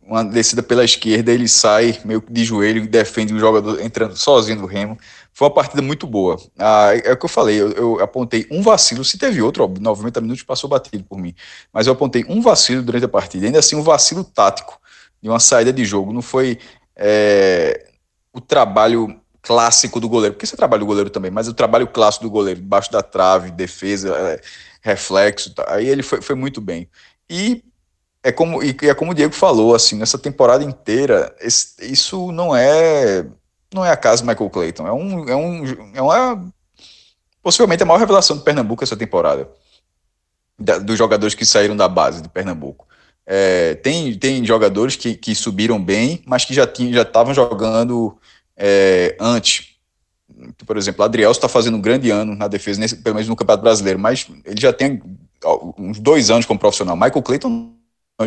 uma 0.10 0.26
descida 0.26 0.64
pela 0.64 0.84
esquerda, 0.84 1.32
ele 1.32 1.48
sai 1.48 2.00
meio 2.04 2.20
que 2.20 2.34
de 2.34 2.44
joelho 2.44 2.84
e 2.84 2.88
defende 2.88 3.32
um 3.32 3.40
jogador 3.40 3.80
entrando 3.80 4.18
sozinho 4.18 4.60
no 4.60 4.66
Remo. 4.66 4.98
Foi 5.32 5.48
uma 5.48 5.54
partida 5.54 5.84
muito 5.84 6.08
boa. 6.08 6.36
Ah, 6.58 6.90
é 6.96 7.14
o 7.14 7.18
que 7.18 7.26
eu 7.26 7.30
falei, 7.30 7.62
eu, 7.62 7.72
eu, 7.74 8.00
apontei 8.02 8.48
um 8.50 8.62
vacilo, 8.64 9.06
se 9.06 9.20
teve 9.20 9.40
outro, 9.42 9.64
ó, 9.64 9.68
90 9.68 10.20
minutos 10.20 10.42
passou 10.44 10.68
batido 10.68 11.04
por 11.04 11.20
mim, 11.20 11.36
mas 11.72 11.86
eu 11.86 11.94
apontei 11.94 12.26
um 12.28 12.42
vacilo 12.42 12.82
durante 12.82 13.06
a 13.06 13.08
partida, 13.08 13.46
ainda 13.46 13.60
assim 13.60 13.76
um 13.76 13.84
vacilo 13.84 14.24
tático 14.24 14.80
de 15.22 15.30
uma 15.30 15.40
saída 15.40 15.72
de 15.72 15.86
jogo, 15.86 16.12
não 16.12 16.24
foi 16.24 16.58
é, 16.96 17.88
o 18.34 18.42
trabalho 18.42 19.16
clássico 19.44 20.00
do 20.00 20.10
goleiro, 20.10 20.34
porque 20.34 20.48
você 20.48 20.58
trabalha 20.58 20.84
o 20.84 20.88
goleiro 20.88 21.10
também, 21.10 21.30
mas 21.30 21.48
o 21.48 21.54
trabalho 21.54 21.88
clássico 21.88 22.26
do 22.26 22.32
goleiro, 22.32 22.60
debaixo 22.60 22.92
da 22.92 23.04
trave, 23.04 23.52
defesa, 23.52 24.10
é, 24.16 24.42
reflexo, 24.82 25.54
tá, 25.54 25.66
aí 25.68 25.88
ele 25.88 26.02
foi, 26.02 26.22
foi 26.22 26.36
muito 26.36 26.60
bem. 26.60 26.90
E 27.30 27.64
é 28.24 28.32
como, 28.32 28.64
e 28.64 28.76
é 28.84 28.94
como 28.94 29.12
o 29.12 29.14
Diego 29.14 29.34
falou, 29.34 29.74
assim, 29.74 29.98
nessa 29.98 30.18
temporada 30.18 30.64
inteira, 30.64 31.36
esse, 31.40 31.76
isso 31.92 32.32
não 32.32 32.56
é 32.56 33.26
não 33.74 33.86
é 33.86 33.92
a 33.92 33.98
casa 33.98 34.24
do 34.24 34.28
Michael 34.28 34.50
Clayton, 34.50 34.88
é 34.88 34.92
um, 34.92 35.30
é 35.30 35.36
um 35.36 35.64
é 35.96 36.02
uma 36.02 36.52
possivelmente 37.42 37.84
a 37.84 37.86
maior 37.86 38.00
revelação 38.00 38.38
do 38.38 38.44
Pernambuco 38.44 38.84
essa 38.84 38.98
temporada. 38.98 39.50
da, 40.60 40.78
dos 40.78 40.98
jogadores 40.98 41.34
que 41.34 41.46
saíram 41.46 41.76
da 41.76 41.88
base 41.88 42.22
de 42.22 42.30
Pernambuco. 42.30 42.86
É, 43.26 43.76
tem, 43.76 44.18
tem 44.18 44.44
jogadores 44.46 44.96
que, 44.96 45.16
que 45.16 45.34
subiram 45.36 45.82
bem, 45.82 46.22
mas 46.26 46.46
que 46.46 46.54
já 46.54 46.66
estavam 46.66 47.34
já 47.34 47.44
jogando 47.44 48.18
é, 48.58 49.16
antes. 49.20 49.76
Por 50.66 50.78
exemplo, 50.78 51.04
Adriel 51.04 51.32
está 51.32 51.48
fazendo 51.48 51.78
um 51.78 51.82
grande 51.82 52.10
ano 52.10 52.36
na 52.36 52.48
defesa, 52.48 52.80
nesse, 52.80 52.98
pelo 52.98 53.16
menos 53.16 53.30
no 53.30 53.36
Campeonato 53.36 53.64
Brasileiro, 53.64 54.00
mas 54.00 54.28
ele 54.44 54.60
já 54.60 54.74
tem 54.74 55.02
uns 55.78 56.00
dois 56.00 56.30
anos 56.30 56.46
como 56.46 56.60
profissional. 56.60 56.96
Michael 56.96 57.22
Clayton 57.22 57.74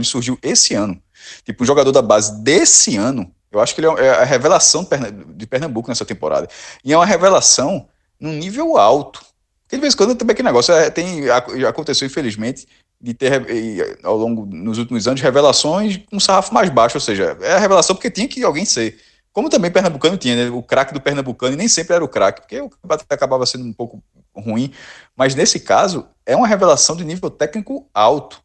surgiu 0.02 0.38
esse 0.42 0.74
ano. 0.74 1.00
Tipo, 1.44 1.62
um 1.62 1.66
jogador 1.66 1.92
da 1.92 2.02
base 2.02 2.42
desse 2.42 2.96
ano, 2.96 3.32
eu 3.50 3.60
acho 3.60 3.74
que 3.74 3.80
ele 3.80 3.88
é, 3.88 4.06
é 4.06 4.10
a 4.10 4.24
revelação 4.24 4.86
de 5.34 5.46
Pernambuco 5.46 5.88
nessa 5.88 6.04
temporada. 6.04 6.48
E 6.84 6.92
é 6.92 6.96
uma 6.96 7.06
revelação 7.06 7.88
num 8.18 8.32
nível 8.32 8.76
alto. 8.76 9.20
Porque 9.64 9.76
de 9.76 9.80
vez 9.80 9.94
em 9.94 9.96
quando 9.96 10.14
também 10.14 10.34
que 10.34 10.42
negócio 10.42 10.72
é, 10.72 10.90
tem, 10.90 11.28
aconteceu, 11.68 12.06
infelizmente, 12.06 12.66
de 13.00 13.12
ter 13.12 13.98
ao 14.04 14.16
longo 14.16 14.46
nos 14.46 14.78
últimos 14.78 15.08
anos 15.08 15.20
revelações 15.20 15.96
com 15.96 16.16
um 16.16 16.20
sarrafo 16.20 16.54
mais 16.54 16.70
baixo, 16.70 16.96
ou 16.96 17.00
seja, 17.00 17.36
é 17.40 17.54
a 17.54 17.58
revelação 17.58 17.96
porque 17.96 18.10
tinha 18.10 18.28
que 18.28 18.44
alguém 18.44 18.64
ser. 18.64 18.98
Como 19.32 19.48
também 19.48 19.70
Pernambucano 19.70 20.16
tinha, 20.16 20.36
né? 20.36 20.50
o 20.50 20.62
craque 20.62 20.92
do 20.92 21.00
Pernambucano, 21.00 21.54
e 21.54 21.56
nem 21.56 21.66
sempre 21.66 21.94
era 21.94 22.04
o 22.04 22.08
craque, 22.08 22.42
porque 22.42 22.60
o 22.60 22.70
acabava 23.08 23.46
sendo 23.46 23.64
um 23.64 23.72
pouco 23.72 24.02
ruim, 24.36 24.72
mas 25.16 25.34
nesse 25.34 25.58
caso 25.58 26.06
é 26.24 26.36
uma 26.36 26.46
revelação 26.46 26.94
de 26.94 27.04
nível 27.04 27.30
técnico 27.30 27.88
alto. 27.92 28.42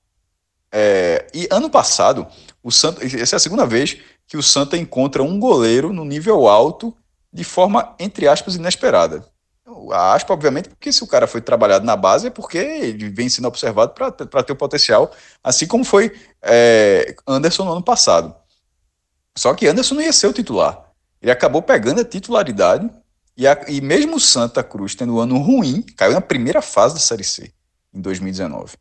É, 0.71 1.27
e 1.33 1.47
ano 1.51 1.69
passado, 1.69 2.27
o 2.63 2.71
Santa, 2.71 3.03
essa 3.05 3.35
é 3.35 3.37
a 3.37 3.39
segunda 3.39 3.65
vez 3.65 3.97
que 4.27 4.37
o 4.37 4.43
Santa 4.43 4.77
encontra 4.77 5.23
um 5.23 5.39
goleiro 5.39 5.93
no 5.93 6.03
nível 6.03 6.47
alto 6.47 6.95
de 7.31 7.43
forma, 7.43 7.95
entre 7.99 8.27
aspas, 8.27 8.55
inesperada. 8.55 9.25
A 9.91 10.13
aspa, 10.13 10.33
obviamente, 10.33 10.69
porque 10.69 10.91
se 10.91 11.03
o 11.03 11.07
cara 11.07 11.27
foi 11.27 11.41
trabalhado 11.41 11.85
na 11.85 11.95
base 11.95 12.27
é 12.27 12.29
porque 12.29 12.57
ele 12.57 13.09
vem 13.09 13.29
sendo 13.29 13.47
observado 13.47 13.93
para 13.93 14.43
ter 14.43 14.53
o 14.53 14.55
potencial, 14.55 15.11
assim 15.43 15.67
como 15.67 15.83
foi 15.83 16.13
é, 16.41 17.15
Anderson 17.27 17.65
no 17.65 17.73
ano 17.73 17.83
passado. 17.83 18.33
Só 19.37 19.53
que 19.53 19.67
Anderson 19.67 19.95
não 19.95 20.01
ia 20.01 20.13
ser 20.13 20.27
o 20.27 20.33
titular. 20.33 20.83
Ele 21.21 21.31
acabou 21.31 21.61
pegando 21.61 22.01
a 22.01 22.05
titularidade 22.05 22.89
e, 23.35 23.45
a, 23.47 23.65
e 23.67 23.81
mesmo 23.81 24.15
o 24.15 24.19
Santa 24.19 24.63
Cruz 24.63 24.95
tendo 24.95 25.15
um 25.15 25.19
ano 25.19 25.37
ruim, 25.37 25.83
caiu 25.95 26.13
na 26.13 26.21
primeira 26.21 26.61
fase 26.61 26.95
da 26.95 26.99
Série 26.99 27.23
C 27.23 27.51
em 27.93 28.01
2019. 28.01 28.75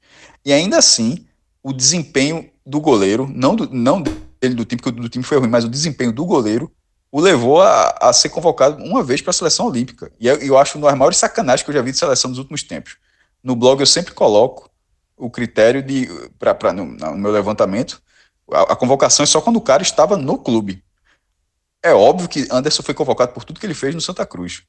E 0.44 0.52
ainda 0.52 0.78
assim, 0.78 1.26
o 1.66 1.72
desempenho 1.72 2.48
do 2.64 2.80
goleiro, 2.80 3.28
não, 3.34 3.56
do, 3.56 3.68
não 3.74 4.00
dele 4.00 4.54
do 4.54 4.64
time, 4.64 4.80
porque 4.80 4.96
o 4.96 5.02
do 5.02 5.08
time 5.08 5.24
foi 5.24 5.36
ruim, 5.36 5.48
mas 5.48 5.64
o 5.64 5.68
desempenho 5.68 6.12
do 6.12 6.24
goleiro 6.24 6.70
o 7.10 7.20
levou 7.20 7.60
a, 7.60 7.88
a 8.00 8.12
ser 8.12 8.28
convocado 8.28 8.80
uma 8.84 9.02
vez 9.02 9.20
para 9.20 9.30
a 9.30 9.34
seleção 9.34 9.66
olímpica. 9.66 10.12
E 10.20 10.28
eu, 10.28 10.36
eu 10.36 10.56
acho 10.56 10.78
uma 10.78 10.88
das 10.88 10.96
maiores 10.96 11.18
sacanagens 11.18 11.64
que 11.64 11.70
eu 11.70 11.74
já 11.74 11.82
vi 11.82 11.90
de 11.90 11.98
seleção 11.98 12.30
nos 12.30 12.38
últimos 12.38 12.62
tempos. 12.62 12.98
No 13.42 13.56
blog 13.56 13.80
eu 13.80 13.86
sempre 13.86 14.14
coloco 14.14 14.70
o 15.16 15.28
critério 15.28 15.82
de, 15.82 16.08
pra, 16.38 16.54
pra 16.54 16.72
no, 16.72 16.84
no, 16.84 17.16
meu 17.16 17.32
levantamento, 17.32 18.00
a, 18.52 18.74
a, 18.74 18.76
convocação 18.76 19.24
é 19.24 19.26
só 19.26 19.40
quando 19.40 19.56
o 19.56 19.60
cara 19.60 19.82
estava 19.82 20.16
no 20.16 20.38
clube. 20.38 20.84
É 21.82 21.92
óbvio 21.92 22.28
que 22.28 22.46
Anderson 22.48 22.84
foi 22.84 22.94
convocado 22.94 23.32
por 23.32 23.42
tudo 23.42 23.58
que 23.58 23.66
ele 23.66 23.74
fez 23.74 23.92
no 23.92 24.00
Santa 24.00 24.24
Cruz. 24.24 24.62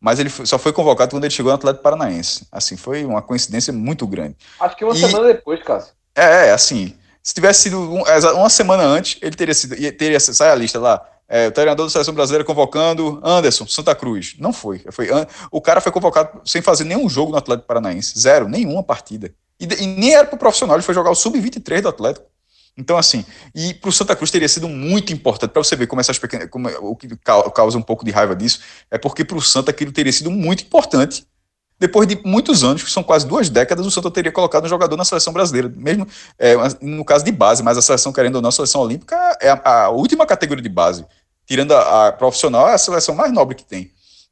Mas 0.00 0.18
ele 0.18 0.28
só 0.28 0.58
foi 0.58 0.72
convocado 0.72 1.12
quando 1.12 1.22
ele 1.22 1.32
chegou 1.32 1.52
no 1.52 1.56
Atlético 1.56 1.84
Paranaense. 1.84 2.48
Assim, 2.50 2.76
foi 2.76 3.04
uma 3.04 3.22
coincidência 3.22 3.72
muito 3.72 4.04
grande. 4.08 4.36
Acho 4.58 4.76
que 4.76 4.84
uma 4.84 4.94
e, 4.94 4.98
semana 4.98 5.28
depois, 5.28 5.62
Cássio. 5.62 5.94
É, 6.14 6.48
é, 6.48 6.52
assim. 6.52 6.94
Se 7.22 7.34
tivesse 7.34 7.62
sido 7.62 7.78
um, 7.78 8.02
uma 8.34 8.50
semana 8.50 8.82
antes, 8.82 9.18
ele 9.22 9.36
teria 9.36 9.54
sido. 9.54 9.76
Teria, 9.92 10.18
sai 10.18 10.50
a 10.50 10.54
lista 10.54 10.78
lá. 10.78 11.06
É, 11.28 11.48
o 11.48 11.52
treinador 11.52 11.86
da 11.86 11.90
seleção 11.90 12.12
brasileira 12.12 12.44
convocando 12.44 13.20
Anderson, 13.22 13.66
Santa 13.66 13.94
Cruz. 13.94 14.34
Não 14.38 14.52
foi. 14.52 14.84
foi. 14.90 15.08
O 15.50 15.60
cara 15.60 15.80
foi 15.80 15.90
convocado 15.92 16.42
sem 16.44 16.60
fazer 16.60 16.84
nenhum 16.84 17.08
jogo 17.08 17.30
no 17.30 17.38
Atlético 17.38 17.66
Paranaense. 17.66 18.18
Zero, 18.18 18.48
nenhuma 18.48 18.82
partida. 18.82 19.32
E, 19.58 19.64
e 19.64 19.86
nem 19.86 20.14
era 20.14 20.26
pro 20.26 20.36
profissional, 20.36 20.76
ele 20.76 20.82
foi 20.82 20.94
jogar 20.94 21.10
o 21.10 21.14
Sub-23 21.14 21.80
do 21.80 21.88
Atlético. 21.88 22.26
Então, 22.76 22.96
assim, 22.96 23.24
e 23.54 23.74
para 23.74 23.90
o 23.90 23.92
Santa 23.92 24.16
Cruz 24.16 24.30
teria 24.30 24.48
sido 24.48 24.68
muito 24.68 25.12
importante, 25.12 25.50
para 25.50 25.62
você 25.62 25.76
ver 25.76 25.86
como 25.86 26.00
essas 26.00 26.18
pequenas. 26.18 26.48
Como, 26.48 26.68
o 26.68 26.96
que 26.96 27.08
causa 27.54 27.78
um 27.78 27.82
pouco 27.82 28.04
de 28.04 28.10
raiva 28.10 28.34
disso, 28.34 28.60
é 28.90 28.98
porque 28.98 29.24
para 29.24 29.36
o 29.36 29.42
Santa 29.42 29.70
aquilo 29.70 29.92
teria 29.92 30.12
sido 30.12 30.30
muito 30.30 30.64
importante 30.64 31.26
depois 31.78 32.06
de 32.06 32.20
muitos 32.24 32.62
anos, 32.62 32.82
que 32.82 32.90
são 32.90 33.02
quase 33.02 33.26
duas 33.26 33.48
décadas, 33.48 33.84
o 33.84 33.90
Santa 33.90 34.10
teria 34.10 34.30
colocado 34.30 34.64
um 34.64 34.68
jogador 34.68 34.96
na 34.96 35.04
seleção 35.04 35.32
brasileira, 35.32 35.72
mesmo 35.74 36.06
é, 36.38 36.54
no 36.80 37.04
caso 37.04 37.24
de 37.24 37.32
base, 37.32 37.62
mas 37.62 37.76
a 37.76 37.82
seleção, 37.82 38.12
querendo 38.12 38.36
ou 38.36 38.42
não, 38.42 38.50
a 38.50 38.52
seleção 38.52 38.80
olímpica 38.80 39.16
é 39.40 39.50
a, 39.50 39.84
a 39.84 39.90
última 39.90 40.24
categoria 40.24 40.62
de 40.62 40.68
base. 40.68 41.04
Tirando 41.44 41.72
a, 41.72 42.08
a, 42.08 42.12
profissional, 42.12 42.68
é 42.68 42.74
a 42.74 42.78
seleção 42.78 43.14
mais 43.14 43.32
nobre 43.32 43.56
que 43.56 43.64
tem. 43.64 43.90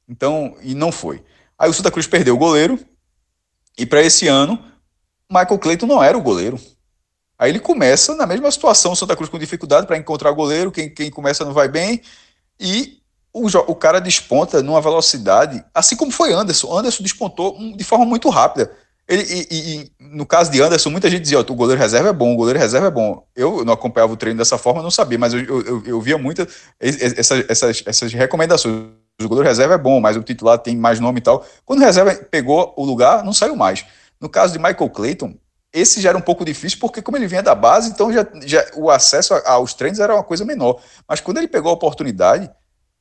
Então, 0.09 0.57
e 0.63 0.75
não 0.75 0.93
foi. 0.93 1.25
Aí 1.59 1.69
o 1.69 1.75
Santa 1.75 1.91
Cruz 1.91 2.07
perdeu 2.07 2.35
o 2.35 2.39
goleiro, 2.39 2.79
e 3.77 3.85
para 3.85 4.03
esse 4.03 4.29
ano, 4.29 4.63
Michael 5.29 5.59
Clayton 5.59 5.87
não 5.87 6.03
era 6.03 6.17
o 6.17 6.23
goleiro. 6.23 6.61
Aí 7.39 7.51
ele 7.51 7.59
começa 7.59 8.15
na 8.15 8.27
mesma 8.27 8.51
situação, 8.51 8.93
o 8.93 8.97
Santa 8.97 9.17
Cruz 9.17 9.31
com 9.31 9.39
dificuldade 9.39 9.87
para 9.87 9.97
encontrar 9.97 10.31
o 10.31 10.35
goleiro, 10.35 10.71
quem, 10.71 10.93
quem 10.93 11.11
começa 11.11 11.45
não 11.45 11.53
vai 11.53 11.69
bem, 11.69 12.03
e 12.61 13.00
o, 13.33 13.47
o 13.47 13.75
cara 13.75 14.01
desponta 14.01 14.63
numa 14.63 14.81
velocidade, 14.81 15.65
assim 15.75 15.97
como 15.97 16.11
foi 16.11 16.33
Anderson. 16.33 16.77
Anderson 16.77 17.03
despontou 17.03 17.57
de 17.77 17.85
forma 17.85 18.05
muito 18.05 18.29
rápida. 18.29 18.71
Ele, 19.09 19.25
e, 19.25 19.47
e, 19.51 19.93
no 19.99 20.25
caso 20.25 20.53
de 20.53 20.61
Anderson, 20.61 20.91
muita 20.91 21.11
gente 21.11 21.23
dizia: 21.23 21.41
o 21.41 21.55
goleiro 21.55 21.81
reserva 21.81 22.11
é 22.11 22.13
bom, 22.13 22.33
o 22.33 22.37
goleiro 22.37 22.59
reserva 22.59 22.87
é 22.87 22.91
bom. 22.91 23.27
Eu 23.35 23.65
não 23.65 23.73
acompanhava 23.73 24.13
o 24.13 24.17
treino 24.17 24.39
dessa 24.39 24.57
forma, 24.57 24.83
não 24.83 24.91
sabia, 24.91 25.19
mas 25.19 25.35
eu, 25.35 25.41
eu, 25.41 25.83
eu 25.85 26.01
via 26.01 26.17
muitas 26.17 26.47
essas, 26.79 27.45
essas, 27.49 27.83
essas 27.87 28.13
recomendações. 28.13 28.73
O 29.21 29.29
goleiro 29.29 29.49
reserva 29.49 29.75
é 29.75 29.79
bom, 29.79 30.01
mas 30.01 30.17
o 30.17 30.23
titular 30.23 30.59
tem 30.59 30.77
mais 30.77 31.01
nome 31.01 31.19
e 31.19 31.23
tal. 31.23 31.45
Quando 31.65 31.81
o 31.81 31.85
reserva 31.85 32.15
pegou 32.15 32.73
o 32.77 32.85
lugar, 32.85 33.25
não 33.25 33.33
saiu 33.33 33.57
mais. 33.57 33.85
No 34.21 34.29
caso 34.29 34.53
de 34.53 34.59
Michael 34.59 34.91
Clayton, 34.91 35.35
esse 35.73 36.01
já 36.01 36.11
era 36.11 36.19
um 36.19 36.23
pouco 36.23 36.45
difícil, 36.45 36.79
porque 36.81 37.03
como 37.03 37.17
ele 37.17 37.27
vinha 37.27 37.43
da 37.43 37.55
base, 37.55 37.91
então 37.91 38.13
já, 38.13 38.27
já 38.45 38.65
o 38.77 38.91
acesso 38.91 39.35
aos 39.45 39.75
treinos 39.75 40.01
era 40.01 40.15
uma 40.15 40.25
coisa 40.25 40.45
menor. 40.45 40.81
Mas 41.09 41.21
quando 41.21 41.39
ele 41.39 41.49
pegou 41.49 41.71
a 41.71 41.75
oportunidade, 41.75 42.51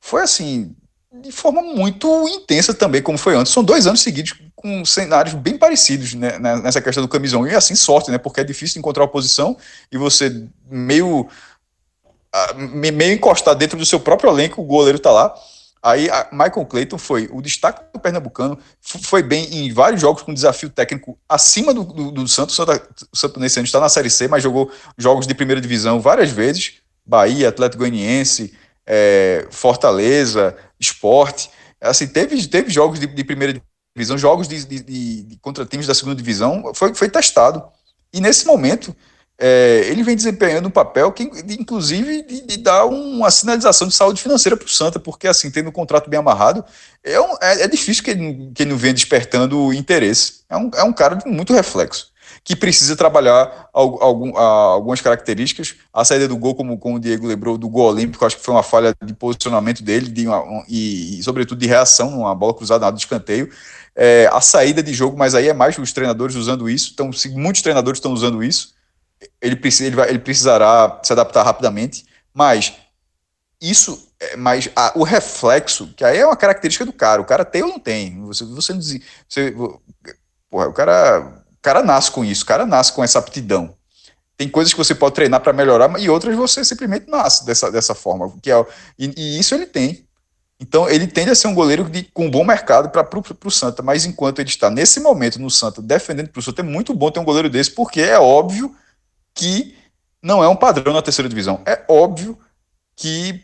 foi 0.00 0.22
assim, 0.22 0.74
de 1.12 1.32
forma 1.32 1.60
muito 1.60 2.28
intensa 2.28 2.72
também, 2.72 3.02
como 3.02 3.18
foi 3.18 3.34
antes. 3.34 3.52
São 3.52 3.64
dois 3.64 3.86
anos 3.86 4.00
seguidos 4.00 4.34
com 4.54 4.84
cenários 4.84 5.34
bem 5.34 5.58
parecidos 5.58 6.14
né, 6.14 6.38
nessa 6.38 6.80
questão 6.80 7.02
do 7.02 7.08
camisão. 7.08 7.46
E 7.46 7.54
assim, 7.54 7.74
sorte, 7.74 8.10
né? 8.10 8.18
Porque 8.18 8.40
é 8.40 8.44
difícil 8.44 8.78
encontrar 8.78 9.04
oposição 9.04 9.56
e 9.90 9.98
você 9.98 10.46
meio, 10.70 11.28
meio 12.92 13.12
encostar 13.12 13.54
dentro 13.54 13.76
do 13.78 13.84
seu 13.84 13.98
próprio 13.98 14.30
elenco, 14.30 14.62
o 14.62 14.64
goleiro 14.64 14.98
tá 14.98 15.10
lá. 15.10 15.34
Aí 15.82 16.08
Michael 16.30 16.66
Clayton 16.66 16.98
foi 16.98 17.28
o 17.32 17.40
destaque 17.40 17.82
do 17.92 17.98
Pernambucano, 17.98 18.58
foi 18.80 19.22
bem 19.22 19.46
em 19.50 19.72
vários 19.72 20.00
jogos 20.00 20.22
com 20.22 20.34
desafio 20.34 20.68
técnico 20.68 21.18
acima 21.26 21.72
do, 21.72 21.84
do, 21.84 22.10
do 22.10 22.28
Santos. 22.28 22.58
O 22.58 23.16
Santos 23.16 23.40
nesse 23.40 23.58
ano 23.58 23.64
está 23.64 23.80
na 23.80 23.88
Série 23.88 24.10
C, 24.10 24.28
mas 24.28 24.42
jogou 24.42 24.70
jogos 24.98 25.26
de 25.26 25.34
primeira 25.34 25.60
divisão 25.60 25.98
várias 25.98 26.30
vezes. 26.30 26.74
Bahia, 27.04 27.48
Atlético 27.48 27.78
Goianiense, 27.78 28.52
é, 28.92 29.46
Fortaleza, 29.50 30.56
Esporte. 30.80 31.48
Assim, 31.80 32.08
teve, 32.08 32.44
teve 32.48 32.70
jogos 32.70 32.98
de, 32.98 33.06
de 33.06 33.22
primeira 33.24 33.62
divisão, 33.94 34.18
jogos 34.18 34.48
de, 34.48 34.64
de, 34.64 34.82
de, 34.82 35.38
contra 35.40 35.64
times 35.64 35.86
da 35.86 35.94
segunda 35.94 36.16
divisão, 36.16 36.72
foi, 36.74 36.92
foi 36.92 37.08
testado. 37.08 37.62
E 38.12 38.20
nesse 38.20 38.44
momento, 38.46 38.94
é, 39.38 39.84
ele 39.86 40.02
vem 40.02 40.16
desempenhando 40.16 40.66
um 40.66 40.72
papel 40.72 41.12
que, 41.12 41.22
inclusive, 41.22 42.22
de, 42.22 42.40
de 42.40 42.56
dar 42.56 42.84
uma 42.86 43.30
sinalização 43.30 43.86
de 43.86 43.94
saúde 43.94 44.20
financeira 44.20 44.56
para 44.56 44.66
o 44.66 44.68
Santa, 44.68 44.98
porque, 44.98 45.28
assim, 45.28 45.52
tendo 45.52 45.68
um 45.68 45.72
contrato 45.72 46.10
bem 46.10 46.18
amarrado, 46.18 46.64
é, 47.04 47.20
um, 47.20 47.36
é, 47.40 47.62
é, 47.62 47.68
difícil 47.68 48.02
que 48.02 48.10
ele, 48.10 48.50
que 48.52 48.64
ele 48.64 48.70
não 48.70 48.76
venha 48.76 48.92
despertando 48.92 49.72
interesse. 49.72 50.40
É 50.48 50.56
um, 50.56 50.70
é 50.74 50.82
um 50.82 50.92
cara 50.92 51.14
de 51.14 51.30
muito 51.30 51.52
reflexo 51.52 52.10
que 52.42 52.56
precisa 52.56 52.96
trabalhar 52.96 53.68
algum, 53.72 54.36
algumas 54.36 55.00
características. 55.00 55.76
A 55.92 56.04
saída 56.04 56.26
do 56.26 56.36
gol, 56.36 56.54
como, 56.54 56.78
como 56.78 56.96
o 56.96 57.00
Diego 57.00 57.26
lembrou, 57.26 57.58
do 57.58 57.68
gol 57.68 57.90
olímpico, 57.90 58.24
acho 58.24 58.36
que 58.36 58.44
foi 58.44 58.54
uma 58.54 58.62
falha 58.62 58.94
de 59.04 59.14
posicionamento 59.14 59.82
dele 59.82 60.08
de 60.08 60.26
uma, 60.26 60.42
um, 60.42 60.64
e, 60.68 61.18
e, 61.18 61.22
sobretudo, 61.22 61.58
de 61.58 61.66
reação, 61.66 62.20
uma 62.20 62.34
bola 62.34 62.54
cruzada 62.54 62.86
na 62.86 62.90
do 62.90 62.98
escanteio. 62.98 63.50
É, 63.94 64.28
a 64.32 64.40
saída 64.40 64.82
de 64.82 64.94
jogo, 64.94 65.18
mas 65.18 65.34
aí 65.34 65.48
é 65.48 65.52
mais 65.52 65.76
os 65.76 65.92
treinadores 65.92 66.34
usando 66.34 66.68
isso. 66.68 66.90
Então, 66.94 67.12
se 67.12 67.28
muitos 67.28 67.62
treinadores 67.62 67.98
estão 67.98 68.12
usando 68.12 68.42
isso, 68.42 68.74
ele, 69.40 69.56
precisa, 69.56 69.86
ele, 69.86 69.96
vai, 69.96 70.08
ele 70.08 70.18
precisará 70.18 71.00
se 71.02 71.12
adaptar 71.12 71.42
rapidamente. 71.42 72.06
Mas 72.32 72.72
isso, 73.60 74.08
é, 74.18 74.36
mas 74.36 74.70
a, 74.74 74.92
o 74.96 75.02
reflexo, 75.02 75.92
que 75.94 76.04
aí 76.04 76.18
é 76.18 76.26
uma 76.26 76.36
característica 76.36 76.86
do 76.86 76.92
cara. 76.92 77.20
O 77.20 77.26
cara 77.26 77.44
tem 77.44 77.62
ou 77.62 77.68
não 77.68 77.78
tem? 77.78 78.18
Você, 78.22 78.44
você 78.44 78.72
não 78.72 78.80
diz. 78.80 79.00
Você, 79.28 79.54
porra, 80.48 80.68
o 80.68 80.72
cara 80.72 81.39
cara 81.62 81.82
nasce 81.82 82.10
com 82.10 82.24
isso, 82.24 82.42
o 82.42 82.46
cara 82.46 82.66
nasce 82.66 82.92
com 82.92 83.02
essa 83.02 83.18
aptidão. 83.18 83.74
Tem 84.36 84.48
coisas 84.48 84.72
que 84.72 84.78
você 84.78 84.94
pode 84.94 85.14
treinar 85.14 85.40
para 85.40 85.52
melhorar 85.52 86.00
e 86.00 86.08
outras 86.08 86.34
você 86.34 86.64
simplesmente 86.64 87.08
nasce 87.10 87.44
dessa, 87.44 87.70
dessa 87.70 87.94
forma. 87.94 88.32
Que 88.40 88.50
é, 88.50 88.66
e, 88.98 89.12
e 89.16 89.38
isso 89.38 89.54
ele 89.54 89.66
tem. 89.66 90.06
Então 90.58 90.88
ele 90.88 91.06
tende 91.06 91.30
a 91.30 91.34
ser 91.34 91.48
um 91.48 91.54
goleiro 91.54 91.84
de, 91.84 92.04
com 92.04 92.26
um 92.26 92.30
bom 92.30 92.44
mercado 92.44 92.90
para 92.90 93.06
o 93.44 93.50
Santa, 93.50 93.82
mas 93.82 94.04
enquanto 94.04 94.38
ele 94.40 94.48
está 94.48 94.70
nesse 94.70 95.00
momento 95.00 95.38
no 95.38 95.50
Santa 95.50 95.80
defendendo 95.80 96.28
para 96.28 96.38
o 96.38 96.42
Santa, 96.42 96.60
é 96.60 96.64
muito 96.64 96.94
bom 96.94 97.10
ter 97.10 97.20
um 97.20 97.24
goleiro 97.24 97.48
desse, 97.48 97.70
porque 97.70 98.00
é 98.00 98.18
óbvio 98.18 98.74
que 99.34 99.76
não 100.22 100.44
é 100.44 100.48
um 100.48 100.56
padrão 100.56 100.92
na 100.92 101.02
terceira 101.02 101.28
divisão. 101.28 101.62
É 101.66 101.82
óbvio 101.88 102.38
que 102.94 103.42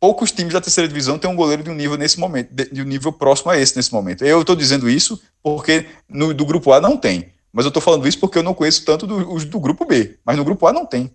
poucos 0.00 0.32
times 0.32 0.54
da 0.54 0.60
terceira 0.60 0.88
divisão 0.88 1.18
têm 1.18 1.30
um 1.30 1.36
goleiro 1.36 1.62
de 1.62 1.70
um 1.70 1.74
nível 1.74 1.96
nesse 1.98 2.18
momento, 2.18 2.48
de, 2.50 2.70
de 2.70 2.82
um 2.82 2.86
nível 2.86 3.12
próximo 3.12 3.50
a 3.50 3.58
esse 3.58 3.76
nesse 3.76 3.92
momento. 3.92 4.24
Eu 4.24 4.40
estou 4.40 4.56
dizendo 4.56 4.88
isso 4.88 5.20
porque 5.42 5.86
no, 6.08 6.32
do 6.32 6.46
grupo 6.46 6.72
A 6.72 6.80
não 6.80 6.96
tem. 6.96 7.32
Mas 7.52 7.64
eu 7.64 7.68
estou 7.68 7.82
falando 7.82 8.08
isso 8.08 8.18
porque 8.18 8.38
eu 8.38 8.42
não 8.42 8.54
conheço 8.54 8.84
tanto 8.84 9.06
do, 9.06 9.32
os 9.32 9.44
do 9.44 9.60
grupo 9.60 9.84
B, 9.84 10.18
mas 10.24 10.36
no 10.36 10.44
grupo 10.44 10.66
A 10.66 10.72
não 10.72 10.86
tem. 10.86 11.14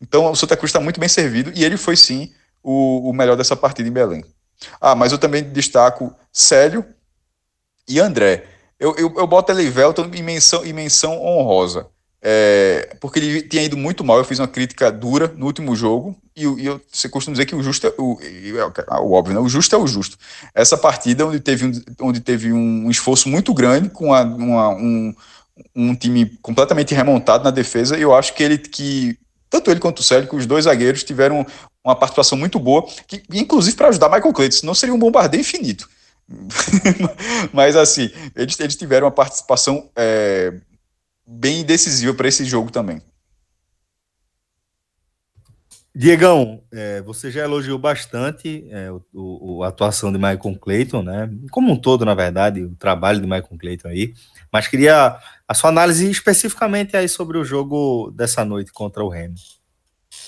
Então 0.00 0.30
o 0.30 0.36
Santa 0.36 0.56
Cruz 0.56 0.70
está 0.70 0.80
muito 0.80 0.98
bem 0.98 1.08
servido 1.08 1.52
e 1.54 1.64
ele 1.64 1.76
foi 1.76 1.96
sim 1.96 2.32
o, 2.62 3.10
o 3.10 3.12
melhor 3.12 3.36
dessa 3.36 3.54
partida 3.54 3.88
em 3.88 3.92
Belém. 3.92 4.24
Ah, 4.80 4.94
mas 4.94 5.12
eu 5.12 5.18
também 5.18 5.42
destaco 5.42 6.14
Célio 6.32 6.84
e 7.86 8.00
André. 8.00 8.46
Eu, 8.80 8.96
eu, 8.96 9.14
eu 9.16 9.26
boto 9.26 9.52
Elivelton 9.52 10.10
em 10.12 10.22
menção, 10.22 10.64
em 10.64 10.72
menção 10.72 11.22
honrosa. 11.22 11.86
É, 12.26 12.96
porque 13.00 13.18
ele 13.18 13.42
tinha 13.42 13.62
ido 13.62 13.76
muito 13.76 14.02
mal. 14.02 14.16
Eu 14.16 14.24
fiz 14.24 14.38
uma 14.38 14.48
crítica 14.48 14.90
dura 14.90 15.30
no 15.36 15.44
último 15.44 15.76
jogo. 15.76 16.16
E, 16.34 16.42
e 16.42 16.66
eu, 16.66 16.80
você 16.90 17.06
costuma 17.06 17.34
dizer 17.34 17.44
que 17.44 17.54
o 17.54 17.62
justo 17.62 17.86
é 17.86 17.92
o, 17.98 18.18
é 18.18 18.98
o 18.98 19.12
óbvio, 19.12 19.34
né? 19.34 19.40
O 19.40 19.48
justo 19.48 19.76
é 19.76 19.78
o 19.78 19.86
justo. 19.86 20.16
Essa 20.54 20.78
partida 20.78 21.26
onde 21.26 21.38
teve 21.38 21.66
um, 21.66 21.72
onde 22.00 22.20
teve 22.20 22.50
um 22.50 22.90
esforço 22.90 23.28
muito 23.28 23.52
grande 23.52 23.90
com 23.90 24.14
a, 24.14 24.22
uma, 24.22 24.70
um, 24.70 25.14
um 25.76 25.94
time 25.94 26.26
completamente 26.40 26.94
remontado 26.94 27.44
na 27.44 27.50
defesa. 27.50 27.98
Eu 27.98 28.14
acho 28.14 28.32
que 28.32 28.42
ele 28.42 28.56
que 28.56 29.18
tanto 29.50 29.70
ele 29.70 29.78
quanto 29.78 30.00
o 30.00 30.02
Célio, 30.02 30.28
os 30.32 30.46
dois 30.46 30.64
zagueiros 30.64 31.04
tiveram 31.04 31.46
uma 31.84 31.94
participação 31.94 32.36
muito 32.36 32.58
boa, 32.58 32.84
que 33.06 33.22
inclusive 33.32 33.76
para 33.76 33.88
ajudar 33.88 34.08
Michael 34.08 34.32
Cleiton, 34.32 34.56
senão 34.56 34.74
seria 34.74 34.94
um 34.94 34.98
bombardeio 34.98 35.42
infinito. 35.42 35.88
Mas 37.52 37.76
assim, 37.76 38.10
eles, 38.34 38.58
eles 38.58 38.74
tiveram 38.74 39.06
uma 39.06 39.12
participação 39.12 39.88
é, 39.94 40.54
bem 41.34 41.64
decisiva 41.64 42.14
para 42.14 42.28
esse 42.28 42.44
jogo 42.44 42.70
também. 42.70 43.02
Diegão, 45.96 46.60
é, 46.72 47.00
você 47.02 47.30
já 47.30 47.44
elogiou 47.44 47.78
bastante 47.78 48.66
é, 48.68 48.90
o, 48.90 49.02
o, 49.12 49.62
a 49.62 49.68
atuação 49.68 50.10
de 50.10 50.18
Michael 50.18 50.58
Clayton, 50.60 51.02
né? 51.02 51.30
Como 51.52 51.72
um 51.72 51.80
todo, 51.80 52.04
na 52.04 52.14
verdade, 52.14 52.64
o 52.64 52.74
trabalho 52.74 53.20
de 53.20 53.26
Michael 53.26 53.56
Clayton 53.56 53.88
aí. 53.88 54.12
Mas 54.52 54.66
queria 54.66 55.16
a 55.46 55.54
sua 55.54 55.70
análise 55.70 56.10
especificamente 56.10 56.96
aí 56.96 57.08
sobre 57.08 57.38
o 57.38 57.44
jogo 57.44 58.10
dessa 58.10 58.44
noite 58.44 58.72
contra 58.72 59.04
o 59.04 59.08
Remo. 59.08 59.36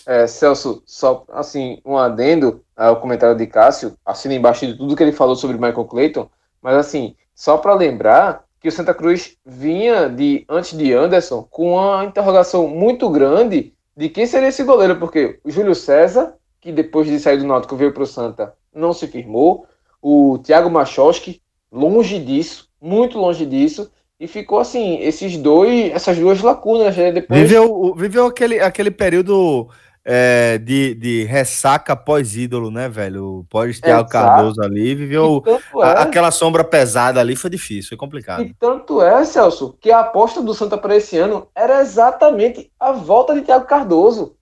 É, 0.06 0.28
Celso, 0.28 0.84
só 0.86 1.24
assim, 1.30 1.80
um 1.84 1.98
adendo 1.98 2.64
ao 2.76 3.00
comentário 3.00 3.36
de 3.36 3.46
Cássio, 3.46 3.96
assina 4.06 4.34
embaixo 4.34 4.64
de 4.66 4.76
tudo 4.76 4.94
que 4.94 5.02
ele 5.02 5.10
falou 5.10 5.34
sobre 5.34 5.56
Michael 5.56 5.84
Clayton, 5.84 6.30
mas 6.62 6.76
assim, 6.76 7.16
só 7.34 7.58
para 7.58 7.74
lembrar 7.74 8.45
que 8.66 8.70
o 8.70 8.72
Santa 8.72 8.92
Cruz 8.92 9.36
vinha 9.46 10.08
de 10.08 10.44
antes 10.48 10.76
de 10.76 10.92
Anderson 10.92 11.46
com 11.48 11.74
uma 11.74 12.04
interrogação 12.04 12.66
muito 12.66 13.08
grande 13.08 13.72
de 13.96 14.08
quem 14.08 14.26
seria 14.26 14.48
esse 14.48 14.64
goleiro, 14.64 14.96
porque 14.96 15.38
o 15.44 15.50
Júlio 15.52 15.72
César, 15.72 16.34
que 16.60 16.72
depois 16.72 17.06
de 17.06 17.20
sair 17.20 17.36
do 17.36 17.46
Náutico 17.46 17.76
veio 17.76 17.92
para 17.92 18.02
o 18.02 18.06
Santa, 18.06 18.54
não 18.74 18.92
se 18.92 19.06
firmou, 19.06 19.66
o 20.02 20.38
Thiago 20.38 20.68
Machoski, 20.68 21.40
longe 21.70 22.18
disso, 22.18 22.68
muito 22.82 23.16
longe 23.20 23.46
disso, 23.46 23.88
e 24.18 24.26
ficou 24.26 24.58
assim, 24.58 24.98
esses 24.98 25.36
dois, 25.36 25.92
essas 25.92 26.18
duas 26.18 26.42
lacunas, 26.42 26.96
né? 26.96 27.12
Depois... 27.12 27.40
Viveu, 27.42 27.94
viveu 27.94 28.26
aquele, 28.26 28.58
aquele 28.58 28.90
período 28.90 29.68
é, 30.08 30.56
de, 30.58 30.94
de 30.94 31.24
ressaca 31.24 31.96
pós-ídolo, 31.96 32.70
né, 32.70 32.88
velho? 32.88 33.44
Pós-Thiago 33.50 34.08
Cardoso 34.08 34.62
ali, 34.62 34.94
viveu 34.94 35.42
é, 35.44 35.82
a, 35.82 36.02
aquela 36.02 36.30
sombra 36.30 36.62
pesada 36.62 37.18
ali, 37.18 37.34
foi 37.34 37.50
difícil, 37.50 37.88
foi 37.88 37.98
complicado. 37.98 38.42
E 38.42 38.54
tanto 38.54 39.02
é, 39.02 39.24
Celso, 39.24 39.76
que 39.80 39.90
a 39.90 39.98
aposta 39.98 40.40
do 40.40 40.54
Santa 40.54 40.78
para 40.78 40.94
esse 40.94 41.18
ano 41.18 41.48
era 41.52 41.80
exatamente 41.80 42.70
a 42.78 42.92
volta 42.92 43.34
de 43.34 43.40
Thiago 43.40 43.66
Cardoso. 43.66 44.36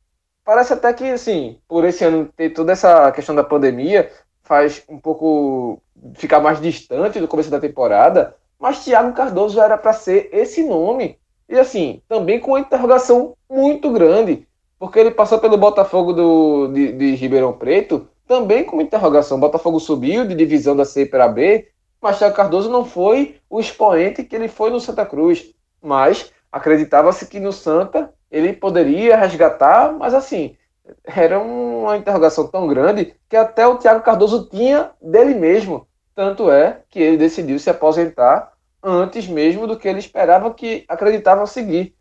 Parece 0.44 0.74
até 0.74 0.92
que, 0.92 1.04
assim, 1.04 1.58
por 1.66 1.86
esse 1.86 2.04
ano 2.04 2.28
ter 2.36 2.50
toda 2.50 2.72
essa 2.72 3.10
questão 3.12 3.34
da 3.34 3.42
pandemia, 3.42 4.10
faz 4.42 4.82
um 4.86 4.98
pouco 4.98 5.80
ficar 6.16 6.40
mais 6.40 6.60
distante 6.60 7.18
do 7.18 7.26
começo 7.26 7.50
da 7.50 7.58
temporada, 7.58 8.36
mas 8.60 8.84
Thiago 8.84 9.14
Cardoso 9.14 9.58
era 9.58 9.78
para 9.78 9.94
ser 9.94 10.28
esse 10.30 10.62
nome. 10.62 11.18
E 11.48 11.58
assim, 11.58 12.02
também 12.06 12.38
com 12.38 12.50
uma 12.50 12.60
interrogação 12.60 13.34
muito 13.48 13.90
grande 13.90 14.46
porque 14.85 14.99
ele 14.99 15.11
passou 15.11 15.39
pelo 15.39 15.57
Botafogo 15.57 16.12
do, 16.12 16.68
de, 16.68 16.93
de 16.93 17.14
Ribeirão 17.14 17.55
Preto, 17.55 18.07
também 18.28 18.64
com 18.64 18.82
interrogação. 18.82 19.39
O 19.39 19.41
Botafogo 19.41 19.80
subiu 19.80 20.26
de 20.26 20.35
divisão 20.35 20.76
da 20.76 20.85
C 20.85 21.07
para 21.07 21.26
B, 21.26 21.68
mas 22.03 22.18
Thiago 22.18 22.37
Cardoso 22.37 22.68
não 22.68 22.85
foi 22.85 23.37
o 23.49 23.59
expoente 23.59 24.22
que 24.22 24.37
ele 24.37 24.47
foi 24.47 24.68
no 24.68 24.78
Santa 24.78 25.07
Cruz. 25.07 25.55
Mas 25.80 26.30
acreditava-se 26.53 27.26
que 27.26 27.41
no 27.41 27.51
Santa 27.51 28.12
ele 28.30 28.53
poderia 28.53 29.16
resgatar, 29.16 29.91
mas 29.91 30.12
assim, 30.12 30.55
era 31.03 31.41
uma 31.41 31.97
interrogação 31.97 32.47
tão 32.47 32.66
grande 32.66 33.14
que 33.26 33.39
até 33.39 33.66
o 33.66 33.78
Thiago 33.78 34.05
Cardoso 34.05 34.51
tinha 34.51 34.91
dele 35.01 35.35
mesmo. 35.35 35.89
Tanto 36.14 36.51
é 36.51 36.80
que 36.91 37.01
ele 37.01 37.16
decidiu 37.16 37.59
se 37.59 37.70
aposentar 37.70 38.53
antes 38.82 39.26
mesmo 39.26 39.66
do 39.66 39.78
que 39.78 39.89
ele 39.89 39.99
esperava 39.99 40.53
que 40.53 40.85
acreditava 40.87 41.47
seguir. 41.47 41.95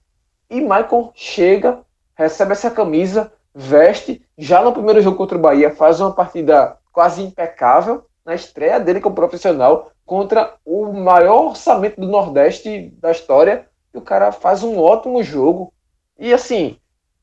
E 0.50 0.60
Michael 0.60 1.14
chega 1.16 1.82
recebe 2.16 2.52
essa 2.54 2.72
camisa, 2.72 3.32
veste, 3.54 4.26
já 4.38 4.62
no 4.62 4.74
primeiro 4.74 5.02
jogo 5.02 5.18
contra 5.18 5.38
o 5.38 5.42
Bahia, 5.42 5.74
faz 5.74 6.00
uma 6.00 6.12
partida 6.12 6.78
quase 6.92 7.22
impecável, 7.22 8.06
na 8.26 8.34
estreia 8.34 8.80
dele 8.80 9.02
como 9.02 9.16
profissional, 9.16 9.92
contra 10.06 10.56
o 10.66 10.94
maior 10.94 11.48
orçamento 11.48 12.00
do 12.00 12.08
Nordeste 12.08 12.94
da 13.00 13.12
história, 13.12 13.68
e 13.94 13.98
o 13.98 14.02
cara 14.02 14.32
faz 14.32 14.64
um 14.64 14.80
ótimo 14.80 15.22
jogo. 15.24 15.74
E 16.18 16.34
assim, 16.34 16.78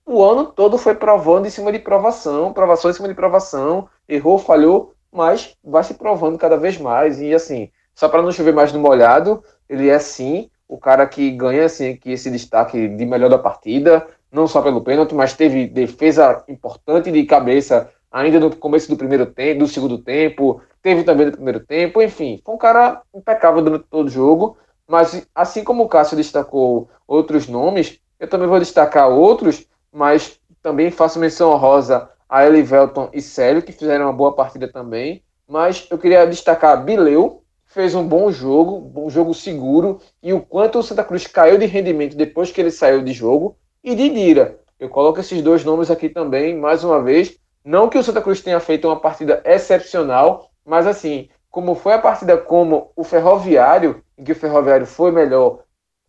o 0.06 0.22
ano 0.22 0.46
todo 0.46 0.78
foi 0.78 0.94
provando 0.94 1.46
em 1.46 1.50
cima 1.50 1.72
de 1.72 1.78
provação, 1.78 2.52
provação 2.52 2.90
em 2.90 2.94
cima 2.94 3.08
de 3.08 3.14
provação, 3.14 3.88
errou, 4.08 4.38
falhou, 4.38 4.92
mas 5.12 5.56
vai 5.62 5.82
se 5.84 5.94
provando 5.94 6.38
cada 6.38 6.56
vez 6.56 6.78
mais. 6.78 7.20
E 7.20 7.34
assim, 7.34 7.70
só 7.94 8.08
para 8.08 8.22
não 8.22 8.32
chover 8.32 8.52
mais 8.52 8.72
no 8.72 8.80
molhado, 8.80 9.42
ele 9.68 9.88
é 9.88 9.98
sim 9.98 10.50
o 10.68 10.78
cara 10.78 11.06
que 11.06 11.30
ganha 11.32 11.64
assim, 11.64 11.96
que 11.96 12.12
esse 12.12 12.30
destaque 12.30 12.88
de 12.88 13.04
melhor 13.04 13.28
da 13.28 13.38
partida, 13.38 14.06
não 14.30 14.46
só 14.46 14.62
pelo 14.62 14.82
pênalti, 14.82 15.14
mas 15.14 15.34
teve 15.34 15.66
defesa 15.66 16.44
importante 16.48 17.10
de 17.10 17.24
cabeça 17.24 17.90
ainda 18.10 18.40
no 18.40 18.54
começo 18.54 18.88
do 18.88 18.96
primeiro 18.96 19.26
tempo, 19.26 19.60
do 19.60 19.68
segundo 19.68 19.98
tempo, 19.98 20.60
teve 20.82 21.04
também 21.04 21.26
no 21.26 21.32
primeiro 21.32 21.60
tempo, 21.60 22.02
enfim, 22.02 22.40
foi 22.44 22.54
um 22.54 22.58
cara 22.58 23.02
impecável 23.14 23.62
durante 23.62 23.86
todo 23.88 24.06
o 24.06 24.10
jogo, 24.10 24.56
mas 24.88 25.26
assim 25.34 25.62
como 25.62 25.84
o 25.84 25.88
Cássio 25.88 26.16
destacou 26.16 26.88
outros 27.06 27.46
nomes, 27.46 28.00
eu 28.18 28.28
também 28.28 28.48
vou 28.48 28.58
destacar 28.58 29.08
outros, 29.08 29.66
mas 29.92 30.40
também 30.62 30.90
faço 30.90 31.18
menção 31.18 31.50
honrosa 31.50 32.10
a 32.28 32.46
Elivelton 32.46 33.08
e 33.12 33.20
Célio, 33.20 33.62
que 33.62 33.72
fizeram 33.72 34.06
uma 34.06 34.12
boa 34.12 34.34
partida 34.34 34.68
também, 34.68 35.22
mas 35.48 35.86
eu 35.90 35.98
queria 35.98 36.26
destacar 36.26 36.84
Bileu, 36.84 37.42
fez 37.64 37.94
um 37.94 38.06
bom 38.06 38.30
jogo, 38.32 38.92
um 39.00 39.08
jogo 39.08 39.32
seguro, 39.32 40.00
e 40.22 40.32
o 40.32 40.40
quanto 40.40 40.78
o 40.78 40.82
Santa 40.82 41.04
Cruz 41.04 41.26
caiu 41.26 41.56
de 41.56 41.66
rendimento 41.66 42.16
depois 42.16 42.50
que 42.50 42.60
ele 42.60 42.70
saiu 42.70 43.02
de 43.02 43.12
jogo, 43.12 43.56
e 43.82 43.94
Didira. 43.94 44.58
Eu 44.78 44.88
coloco 44.88 45.20
esses 45.20 45.42
dois 45.42 45.64
nomes 45.64 45.90
aqui 45.90 46.08
também, 46.08 46.56
mais 46.56 46.84
uma 46.84 47.02
vez. 47.02 47.38
Não 47.64 47.88
que 47.88 47.98
o 47.98 48.02
Santa 48.02 48.22
Cruz 48.22 48.40
tenha 48.40 48.60
feito 48.60 48.88
uma 48.88 48.98
partida 48.98 49.42
excepcional, 49.44 50.50
mas 50.64 50.86
assim, 50.86 51.28
como 51.50 51.74
foi 51.74 51.92
a 51.94 51.98
partida 51.98 52.36
como 52.38 52.90
o 52.96 53.04
Ferroviário, 53.04 54.02
em 54.16 54.24
que 54.24 54.32
o 54.32 54.36
Ferroviário 54.36 54.86
foi 54.86 55.10
melhor, 55.10 55.60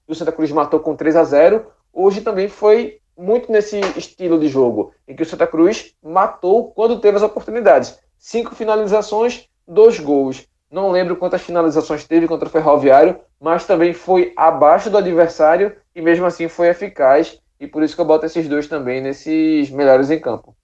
e 0.08 0.12
o 0.12 0.16
Santa 0.16 0.32
Cruz 0.32 0.52
matou 0.52 0.80
com 0.80 0.96
3 0.96 1.16
a 1.16 1.24
0 1.24 1.66
hoje 1.94 2.22
também 2.22 2.48
foi 2.48 3.00
muito 3.18 3.52
nesse 3.52 3.80
estilo 3.98 4.40
de 4.40 4.48
jogo, 4.48 4.94
em 5.06 5.16
que 5.16 5.24
o 5.24 5.26
Santa 5.26 5.46
Cruz 5.46 5.94
matou 6.02 6.72
quando 6.72 7.00
teve 7.02 7.18
as 7.18 7.24
oportunidades. 7.24 8.00
Cinco 8.18 8.56
finalizações, 8.56 9.50
dois 9.68 10.00
gols. 10.00 10.48
Não 10.72 10.90
lembro 10.90 11.18
quantas 11.18 11.42
finalizações 11.42 12.08
teve 12.08 12.28
contra 12.28 12.48
o 12.48 12.52
Ferroviário, 12.52 13.20
mas 13.40 13.66
também 13.66 13.92
foi 13.92 14.32
abaixo 14.38 14.90
do 14.90 14.98
adversário 14.98 15.76
e 15.94 16.02
mesmo 16.02 16.26
assim 16.26 16.48
foi 16.48 16.70
eficaz 16.70 17.41
e 17.62 17.68
por 17.68 17.84
isso 17.84 17.94
que 17.94 18.02
eu 18.02 18.06
boto 18.06 18.26
esses 18.26 18.50
dois 18.50 18.68
também 18.68 19.00
nesses 19.00 19.70
melhores 19.70 20.10
em 20.10 20.20
campo. 20.20 20.58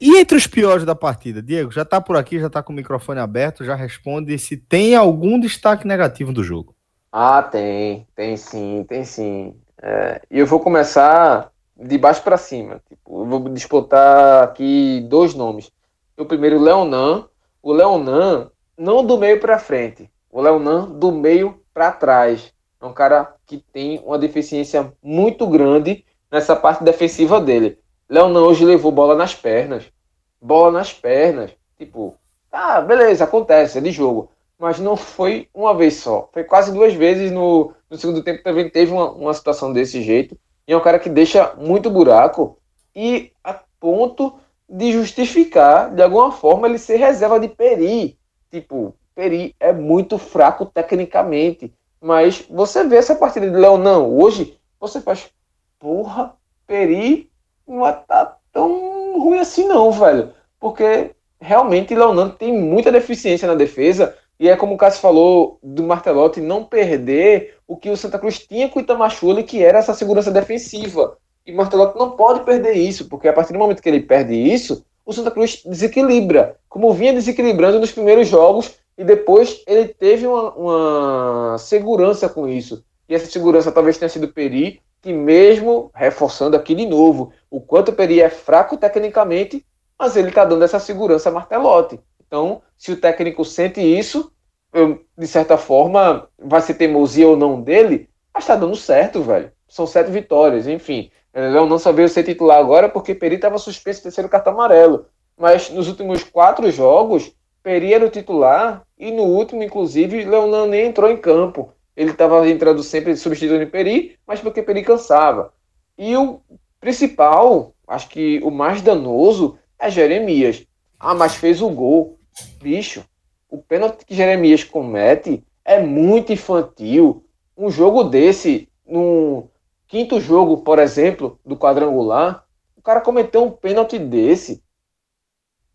E 0.00 0.18
entre 0.18 0.36
os 0.36 0.46
piores 0.46 0.84
da 0.84 0.94
partida, 0.94 1.42
Diego, 1.42 1.72
já 1.72 1.84
tá 1.84 2.00
por 2.00 2.16
aqui, 2.16 2.38
já 2.38 2.48
tá 2.48 2.62
com 2.62 2.72
o 2.72 2.76
microfone 2.76 3.18
aberto, 3.18 3.64
já 3.64 3.74
responde 3.74 4.38
se 4.38 4.56
tem 4.56 4.94
algum 4.94 5.38
destaque 5.40 5.86
negativo 5.86 6.32
do 6.32 6.44
jogo. 6.44 6.76
Ah, 7.10 7.42
tem, 7.42 8.06
tem 8.14 8.36
sim, 8.36 8.84
tem 8.88 9.04
sim. 9.04 9.56
É, 9.82 10.22
e 10.30 10.38
eu 10.38 10.46
vou 10.46 10.60
começar 10.60 11.50
de 11.76 11.98
baixo 11.98 12.22
para 12.22 12.36
cima. 12.36 12.80
Tipo, 12.88 13.22
eu 13.22 13.26
vou 13.26 13.48
disputar 13.48 14.44
aqui 14.44 15.04
dois 15.08 15.34
nomes. 15.34 15.72
O 16.16 16.24
primeiro, 16.24 16.60
Leonan. 16.60 17.26
O 17.60 17.72
Leonan, 17.72 18.50
não 18.78 19.04
do 19.04 19.18
meio 19.18 19.40
para 19.40 19.58
frente. 19.58 20.08
O 20.30 20.40
Leonan 20.40 20.88
do 20.88 21.10
meio 21.10 21.60
para 21.72 21.90
trás. 21.90 22.53
É 22.84 22.86
um 22.86 22.92
cara 22.92 23.34
que 23.46 23.64
tem 23.72 23.98
uma 24.04 24.18
deficiência 24.18 24.92
muito 25.02 25.46
grande 25.46 26.04
nessa 26.30 26.54
parte 26.54 26.84
defensiva 26.84 27.40
dele. 27.40 27.78
Leonan 28.10 28.42
hoje 28.42 28.62
levou 28.62 28.92
bola 28.92 29.14
nas 29.14 29.34
pernas. 29.34 29.90
Bola 30.38 30.70
nas 30.70 30.92
pernas. 30.92 31.50
Tipo, 31.78 32.14
ah, 32.52 32.82
beleza, 32.82 33.24
acontece, 33.24 33.78
é 33.78 33.80
de 33.80 33.90
jogo. 33.90 34.30
Mas 34.58 34.78
não 34.78 34.98
foi 34.98 35.48
uma 35.54 35.74
vez 35.74 35.94
só. 35.94 36.28
Foi 36.30 36.44
quase 36.44 36.74
duas 36.74 36.92
vezes 36.92 37.32
no, 37.32 37.72
no 37.88 37.96
segundo 37.96 38.22
tempo 38.22 38.42
também 38.42 38.68
teve 38.68 38.92
uma, 38.92 39.10
uma 39.12 39.32
situação 39.32 39.72
desse 39.72 40.02
jeito. 40.02 40.36
E 40.68 40.72
é 40.74 40.76
um 40.76 40.82
cara 40.82 40.98
que 40.98 41.08
deixa 41.08 41.54
muito 41.56 41.88
buraco 41.88 42.58
e 42.94 43.32
a 43.42 43.58
ponto 43.80 44.34
de 44.68 44.92
justificar, 44.92 45.90
de 45.90 46.02
alguma 46.02 46.30
forma, 46.30 46.68
ele 46.68 46.76
ser 46.76 46.96
reserva 46.96 47.40
de 47.40 47.48
Peri. 47.48 48.18
Tipo, 48.50 48.94
Peri 49.14 49.56
é 49.58 49.72
muito 49.72 50.18
fraco 50.18 50.66
tecnicamente 50.66 51.72
Mas 52.04 52.44
você 52.50 52.84
vê 52.84 52.96
essa 52.96 53.14
partida 53.14 53.48
de 53.48 53.56
Leonan 53.56 54.00
hoje, 54.00 54.58
você 54.78 55.00
faz, 55.00 55.30
porra, 55.78 56.34
Peri 56.66 57.30
não 57.66 57.80
tá 58.06 58.36
tão 58.52 59.18
ruim 59.18 59.38
assim 59.38 59.66
não, 59.66 59.90
velho. 59.90 60.34
Porque 60.60 61.12
realmente 61.40 61.94
Leonan 61.94 62.28
tem 62.28 62.52
muita 62.52 62.92
deficiência 62.92 63.48
na 63.48 63.54
defesa. 63.54 64.14
E 64.38 64.50
é 64.50 64.54
como 64.54 64.74
o 64.74 64.76
Cássio 64.76 65.00
falou 65.00 65.58
do 65.62 65.82
Martelotti, 65.82 66.42
não 66.42 66.62
perder 66.62 67.56
o 67.66 67.74
que 67.74 67.88
o 67.88 67.96
Santa 67.96 68.18
Cruz 68.18 68.38
tinha 68.38 68.68
com 68.68 68.80
o 68.80 68.82
Itamachule, 68.82 69.42
que 69.42 69.64
era 69.64 69.78
essa 69.78 69.94
segurança 69.94 70.30
defensiva. 70.30 71.16
E 71.46 71.54
o 71.54 71.56
Martelotti 71.56 71.98
não 71.98 72.10
pode 72.10 72.40
perder 72.44 72.74
isso, 72.74 73.08
porque 73.08 73.28
a 73.28 73.32
partir 73.32 73.54
do 73.54 73.58
momento 73.58 73.82
que 73.82 73.88
ele 73.88 74.00
perde 74.00 74.34
isso, 74.34 74.84
o 75.06 75.12
Santa 75.14 75.30
Cruz 75.30 75.62
desequilibra, 75.64 76.58
como 76.68 76.92
vinha 76.92 77.14
desequilibrando 77.14 77.80
nos 77.80 77.92
primeiros 77.92 78.28
jogos, 78.28 78.76
e 78.96 79.04
depois 79.04 79.62
ele 79.66 79.88
teve 79.88 80.26
uma, 80.26 80.52
uma 80.54 81.58
segurança 81.58 82.28
com 82.28 82.48
isso. 82.48 82.84
E 83.08 83.14
essa 83.14 83.26
segurança 83.26 83.72
talvez 83.72 83.98
tenha 83.98 84.08
sido 84.08 84.28
Peri, 84.28 84.80
que 85.02 85.12
mesmo 85.12 85.90
reforçando 85.94 86.56
aqui 86.56 86.74
de 86.74 86.86
novo, 86.86 87.32
o 87.50 87.60
quanto 87.60 87.90
o 87.90 87.94
Peri 87.94 88.20
é 88.20 88.30
fraco 88.30 88.76
tecnicamente, 88.76 89.64
mas 89.98 90.16
ele 90.16 90.28
está 90.28 90.44
dando 90.44 90.64
essa 90.64 90.78
segurança 90.78 91.28
a 91.28 91.32
Martelotti. 91.32 92.00
Então, 92.26 92.62
se 92.76 92.92
o 92.92 92.96
técnico 92.96 93.44
sente 93.44 93.80
isso, 93.80 94.32
eu, 94.72 95.00
de 95.16 95.26
certa 95.26 95.56
forma, 95.56 96.28
vai 96.38 96.60
ser 96.60 96.74
teimosia 96.74 97.28
ou 97.28 97.36
não 97.36 97.60
dele, 97.60 98.08
mas 98.32 98.44
está 98.44 98.56
dando 98.56 98.74
certo, 98.74 99.22
velho. 99.22 99.52
São 99.68 99.86
sete 99.86 100.10
vitórias, 100.10 100.66
enfim. 100.66 101.10
Leão 101.34 101.66
não 101.66 101.78
só 101.78 101.92
veio 101.92 102.08
ser 102.08 102.24
titular 102.24 102.58
agora 102.58 102.88
porque 102.88 103.14
Peri 103.14 103.36
estava 103.36 103.58
suspenso 103.58 104.02
terceiro 104.02 104.28
cartão 104.28 104.52
amarelo. 104.52 105.06
Mas 105.36 105.68
nos 105.70 105.88
últimos 105.88 106.22
quatro 106.22 106.70
jogos, 106.70 107.32
Peri 107.64 107.94
era 107.94 108.04
o 108.04 108.10
titular 108.10 108.86
e 108.98 109.10
no 109.10 109.22
último, 109.22 109.62
inclusive, 109.62 110.22
Leonan 110.22 110.66
nem 110.66 110.88
entrou 110.88 111.10
em 111.10 111.16
campo. 111.16 111.72
Ele 111.96 112.10
estava 112.10 112.46
entrando 112.46 112.82
sempre 112.82 113.16
substituindo 113.16 113.66
Peri, 113.70 114.18
mas 114.26 114.38
porque 114.38 114.62
Peri 114.62 114.82
cansava. 114.82 115.50
E 115.96 116.14
o 116.14 116.42
principal, 116.78 117.74
acho 117.88 118.10
que 118.10 118.38
o 118.44 118.50
mais 118.50 118.82
danoso, 118.82 119.58
é 119.78 119.88
Jeremias. 119.90 120.66
Ah, 121.00 121.14
mas 121.14 121.36
fez 121.36 121.62
o 121.62 121.70
gol. 121.70 122.18
Bicho, 122.62 123.02
o 123.48 123.56
pênalti 123.56 124.04
que 124.04 124.14
Jeremias 124.14 124.62
comete 124.62 125.42
é 125.64 125.80
muito 125.80 126.34
infantil. 126.34 127.24
Um 127.56 127.70
jogo 127.70 128.04
desse, 128.04 128.68
num 128.86 129.48
quinto 129.88 130.20
jogo, 130.20 130.58
por 130.58 130.78
exemplo, 130.78 131.40
do 131.42 131.56
quadrangular, 131.56 132.44
o 132.76 132.82
cara 132.82 133.00
cometeu 133.00 133.42
um 133.42 133.50
pênalti 133.50 133.98
desse. 133.98 134.62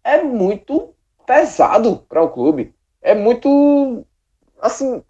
É 0.04 0.22
muito 0.22 0.94
pesado 1.30 2.04
para 2.10 2.24
o 2.24 2.30
clube. 2.30 2.74
É 3.04 3.14
muito. 3.14 4.04
Assim. 4.60 5.04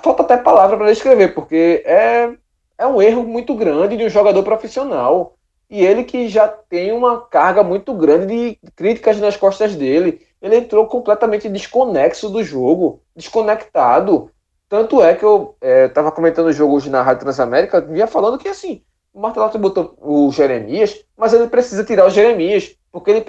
Falta 0.00 0.22
até 0.22 0.36
palavra 0.36 0.76
para 0.76 0.86
descrever, 0.86 1.34
porque 1.34 1.82
é, 1.84 2.32
é 2.78 2.86
um 2.86 3.02
erro 3.02 3.24
muito 3.24 3.54
grande 3.56 3.96
de 3.96 4.04
um 4.04 4.08
jogador 4.08 4.44
profissional. 4.44 5.34
E 5.68 5.84
ele 5.84 6.04
que 6.04 6.28
já 6.28 6.46
tem 6.46 6.92
uma 6.92 7.20
carga 7.20 7.64
muito 7.64 7.92
grande 7.92 8.26
de 8.26 8.58
críticas 8.76 9.18
nas 9.18 9.36
costas 9.36 9.74
dele. 9.74 10.24
Ele 10.40 10.56
entrou 10.56 10.86
completamente 10.86 11.48
desconexo 11.48 12.30
do 12.30 12.44
jogo, 12.44 13.02
desconectado. 13.16 14.30
Tanto 14.68 15.02
é 15.02 15.14
que 15.14 15.24
eu 15.24 15.56
estava 15.60 16.08
é, 16.08 16.12
comentando 16.12 16.46
o 16.46 16.52
jogo 16.52 16.76
hoje 16.76 16.88
na 16.88 17.02
Rádio 17.02 17.22
Transamérica, 17.22 17.80
vinha 17.80 18.06
falando 18.06 18.38
que 18.38 18.48
assim, 18.48 18.82
o 19.12 19.20
Martelotti 19.20 19.58
botou 19.58 19.96
o 20.00 20.30
Jeremias, 20.30 21.04
mas 21.16 21.32
ele 21.32 21.48
precisa 21.48 21.84
tirar 21.84 22.06
o 22.06 22.10
Jeremias, 22.10 22.76
porque 22.92 23.10
ele 23.10 23.20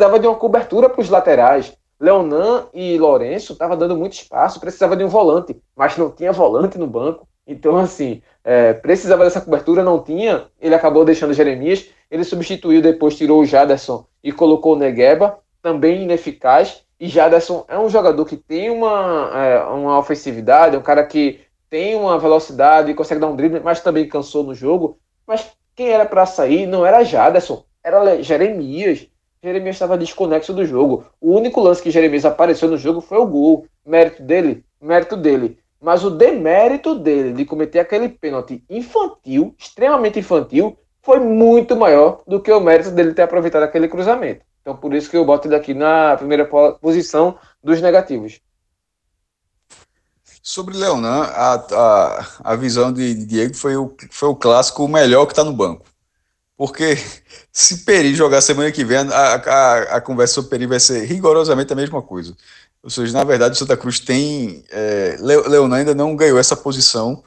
precisava 0.00 0.18
de 0.18 0.26
uma 0.26 0.36
cobertura 0.36 0.88
para 0.88 1.02
os 1.02 1.10
laterais. 1.10 1.76
Leonan 2.00 2.68
e 2.72 2.96
Lourenço 2.96 3.52
estavam 3.52 3.76
dando 3.76 3.94
muito 3.94 4.14
espaço, 4.14 4.58
precisava 4.58 4.96
de 4.96 5.04
um 5.04 5.08
volante, 5.08 5.54
mas 5.76 5.98
não 5.98 6.10
tinha 6.10 6.32
volante 6.32 6.78
no 6.78 6.86
banco. 6.86 7.28
Então, 7.46 7.76
assim, 7.76 8.22
é, 8.42 8.72
precisava 8.72 9.24
dessa 9.24 9.42
cobertura, 9.42 9.84
não 9.84 10.02
tinha. 10.02 10.46
Ele 10.58 10.74
acabou 10.74 11.04
deixando 11.04 11.34
Jeremias. 11.34 11.86
Ele 12.10 12.24
substituiu, 12.24 12.80
depois 12.80 13.14
tirou 13.14 13.42
o 13.42 13.44
Jaderson 13.44 14.06
e 14.24 14.32
colocou 14.32 14.72
o 14.72 14.78
Negueba, 14.78 15.38
também 15.60 16.04
ineficaz. 16.04 16.82
E 16.98 17.06
Jaderson 17.06 17.66
é 17.68 17.78
um 17.78 17.90
jogador 17.90 18.24
que 18.24 18.38
tem 18.38 18.70
uma, 18.70 19.30
é, 19.34 19.62
uma 19.64 19.98
ofensividade, 19.98 20.76
é 20.76 20.78
um 20.78 20.82
cara 20.82 21.04
que 21.04 21.40
tem 21.68 21.94
uma 21.94 22.18
velocidade, 22.18 22.94
consegue 22.94 23.20
dar 23.20 23.26
um 23.26 23.36
drible, 23.36 23.60
mas 23.60 23.82
também 23.82 24.08
cansou 24.08 24.42
no 24.42 24.54
jogo. 24.54 24.98
Mas 25.26 25.46
quem 25.76 25.90
era 25.90 26.06
para 26.06 26.24
sair 26.24 26.66
não 26.66 26.86
era 26.86 27.04
Jaderson, 27.04 27.62
era 27.84 28.22
Jeremias. 28.22 29.09
Jeremias 29.42 29.76
estava 29.76 29.96
desconexo 29.96 30.52
do 30.52 30.66
jogo. 30.66 31.06
O 31.18 31.34
único 31.34 31.62
lance 31.62 31.82
que 31.82 31.90
Jeremias 31.90 32.26
apareceu 32.26 32.68
no 32.68 32.76
jogo 32.76 33.00
foi 33.00 33.16
o 33.16 33.26
gol. 33.26 33.66
Mérito 33.86 34.22
dele? 34.22 34.62
Mérito 34.78 35.16
dele. 35.16 35.58
Mas 35.80 36.04
o 36.04 36.10
demérito 36.10 36.94
dele 36.94 37.32
de 37.32 37.46
cometer 37.46 37.78
aquele 37.78 38.10
pênalti 38.10 38.62
infantil, 38.68 39.54
extremamente 39.58 40.18
infantil, 40.18 40.76
foi 41.02 41.18
muito 41.18 41.74
maior 41.74 42.20
do 42.26 42.38
que 42.38 42.52
o 42.52 42.60
mérito 42.60 42.90
dele 42.90 43.14
ter 43.14 43.22
aproveitado 43.22 43.62
aquele 43.62 43.88
cruzamento. 43.88 44.44
Então 44.60 44.76
por 44.76 44.92
isso 44.92 45.08
que 45.08 45.16
eu 45.16 45.24
boto 45.24 45.48
ele 45.48 45.54
aqui 45.54 45.72
na 45.72 46.16
primeira 46.18 46.44
posição 46.44 47.38
dos 47.64 47.80
negativos. 47.80 48.40
Sobre 50.42 50.76
Leonan, 50.76 51.22
a, 51.22 51.54
a, 51.54 52.26
a 52.44 52.56
visão 52.56 52.92
de 52.92 53.14
Diego 53.14 53.54
foi 53.54 53.74
o, 53.74 53.94
foi 54.10 54.28
o 54.28 54.36
clássico 54.36 54.86
melhor 54.86 55.24
que 55.24 55.32
está 55.32 55.44
no 55.44 55.52
banco. 55.52 55.86
Porque 56.60 56.94
se 57.50 57.86
Peri 57.86 58.14
jogar 58.14 58.42
semana 58.42 58.70
que 58.70 58.84
vem, 58.84 58.98
a, 58.98 59.34
a, 59.34 59.82
a 59.96 60.00
conversa 60.02 60.34
sobre 60.34 60.50
Peri 60.50 60.66
vai 60.66 60.78
ser 60.78 61.06
rigorosamente 61.06 61.72
a 61.72 61.76
mesma 61.76 62.02
coisa. 62.02 62.36
Ou 62.82 62.90
seja, 62.90 63.14
na 63.14 63.24
verdade, 63.24 63.54
o 63.54 63.58
Santa 63.58 63.78
Cruz 63.78 63.98
tem. 63.98 64.62
É, 64.70 65.16
ainda 65.74 65.94
não 65.94 66.14
ganhou 66.14 66.38
essa 66.38 66.54
posição. 66.54 67.24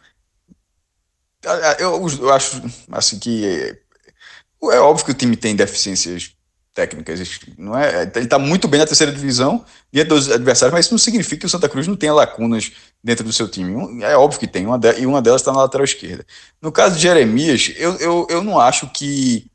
Eu, 1.80 2.08
eu 2.22 2.32
acho 2.32 2.62
assim 2.92 3.18
que 3.18 3.44
é, 3.44 4.76
é, 4.76 4.80
óbvio 4.80 5.06
que 5.06 5.12
o 5.12 5.16
time 5.16 5.36
tem 5.36 5.56
deficiências 5.56 6.33
técnicas. 6.74 7.40
Não 7.58 7.78
é, 7.78 8.04
ele 8.16 8.26
está 8.26 8.40
muito 8.40 8.68
bem 8.68 8.80
na 8.80 8.86
terceira 8.86 9.12
divisão 9.12 9.64
diante 9.92 10.08
dos 10.08 10.30
adversários, 10.30 10.74
mas 10.74 10.86
isso 10.86 10.94
não 10.94 11.00
significa 11.00 11.42
que 11.42 11.46
o 11.46 11.50
Santa 11.50 11.70
Cruz 11.70 11.88
não 11.88 11.96
tenha 11.96 12.14
lacunas 12.14 12.72
dentro 13.04 13.24
do 13.24 13.32
seu 13.32 13.48
time. 13.48 14.04
É 14.04 14.18
óbvio 14.18 14.40
que 14.40 14.48
tem, 14.48 14.66
uma 14.66 14.78
de, 14.78 15.00
e 15.00 15.06
uma 15.06 15.22
delas 15.22 15.42
está 15.42 15.52
na 15.52 15.60
lateral 15.60 15.86
esquerda. 15.86 16.26
No 16.62 16.72
caso 16.72 16.96
de 16.96 17.02
Jeremias, 17.02 17.72
eu, 17.78 17.96
eu, 17.98 18.28
eu 18.30 18.44
não 18.44 18.60
acho 18.60 18.88
que 18.90 19.46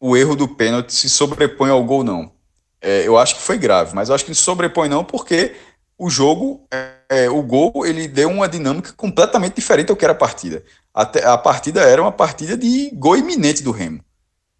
o 0.00 0.16
erro 0.16 0.34
do 0.34 0.48
pênalti 0.48 0.92
se 0.92 1.08
sobrepõe 1.08 1.70
ao 1.70 1.84
gol, 1.84 2.02
não. 2.02 2.32
É, 2.80 3.06
eu 3.06 3.16
acho 3.16 3.36
que 3.36 3.42
foi 3.42 3.58
grave, 3.58 3.94
mas 3.94 4.08
eu 4.08 4.14
acho 4.14 4.24
que 4.24 4.34
se 4.34 4.40
sobrepõe, 4.40 4.88
não, 4.88 5.04
porque 5.04 5.54
o 5.96 6.10
jogo, 6.10 6.66
é, 6.72 6.94
é, 7.08 7.30
o 7.30 7.40
gol, 7.42 7.86
ele 7.86 8.08
deu 8.08 8.28
uma 8.28 8.48
dinâmica 8.48 8.92
completamente 8.94 9.54
diferente 9.54 9.90
ao 9.90 9.96
que 9.96 10.04
era 10.04 10.12
a 10.12 10.16
partida. 10.16 10.64
A 10.94 11.38
partida 11.38 11.80
era 11.82 12.02
uma 12.02 12.12
partida 12.12 12.56
de 12.56 12.90
gol 12.92 13.16
iminente 13.16 13.62
do 13.62 13.70
Remo 13.70 14.02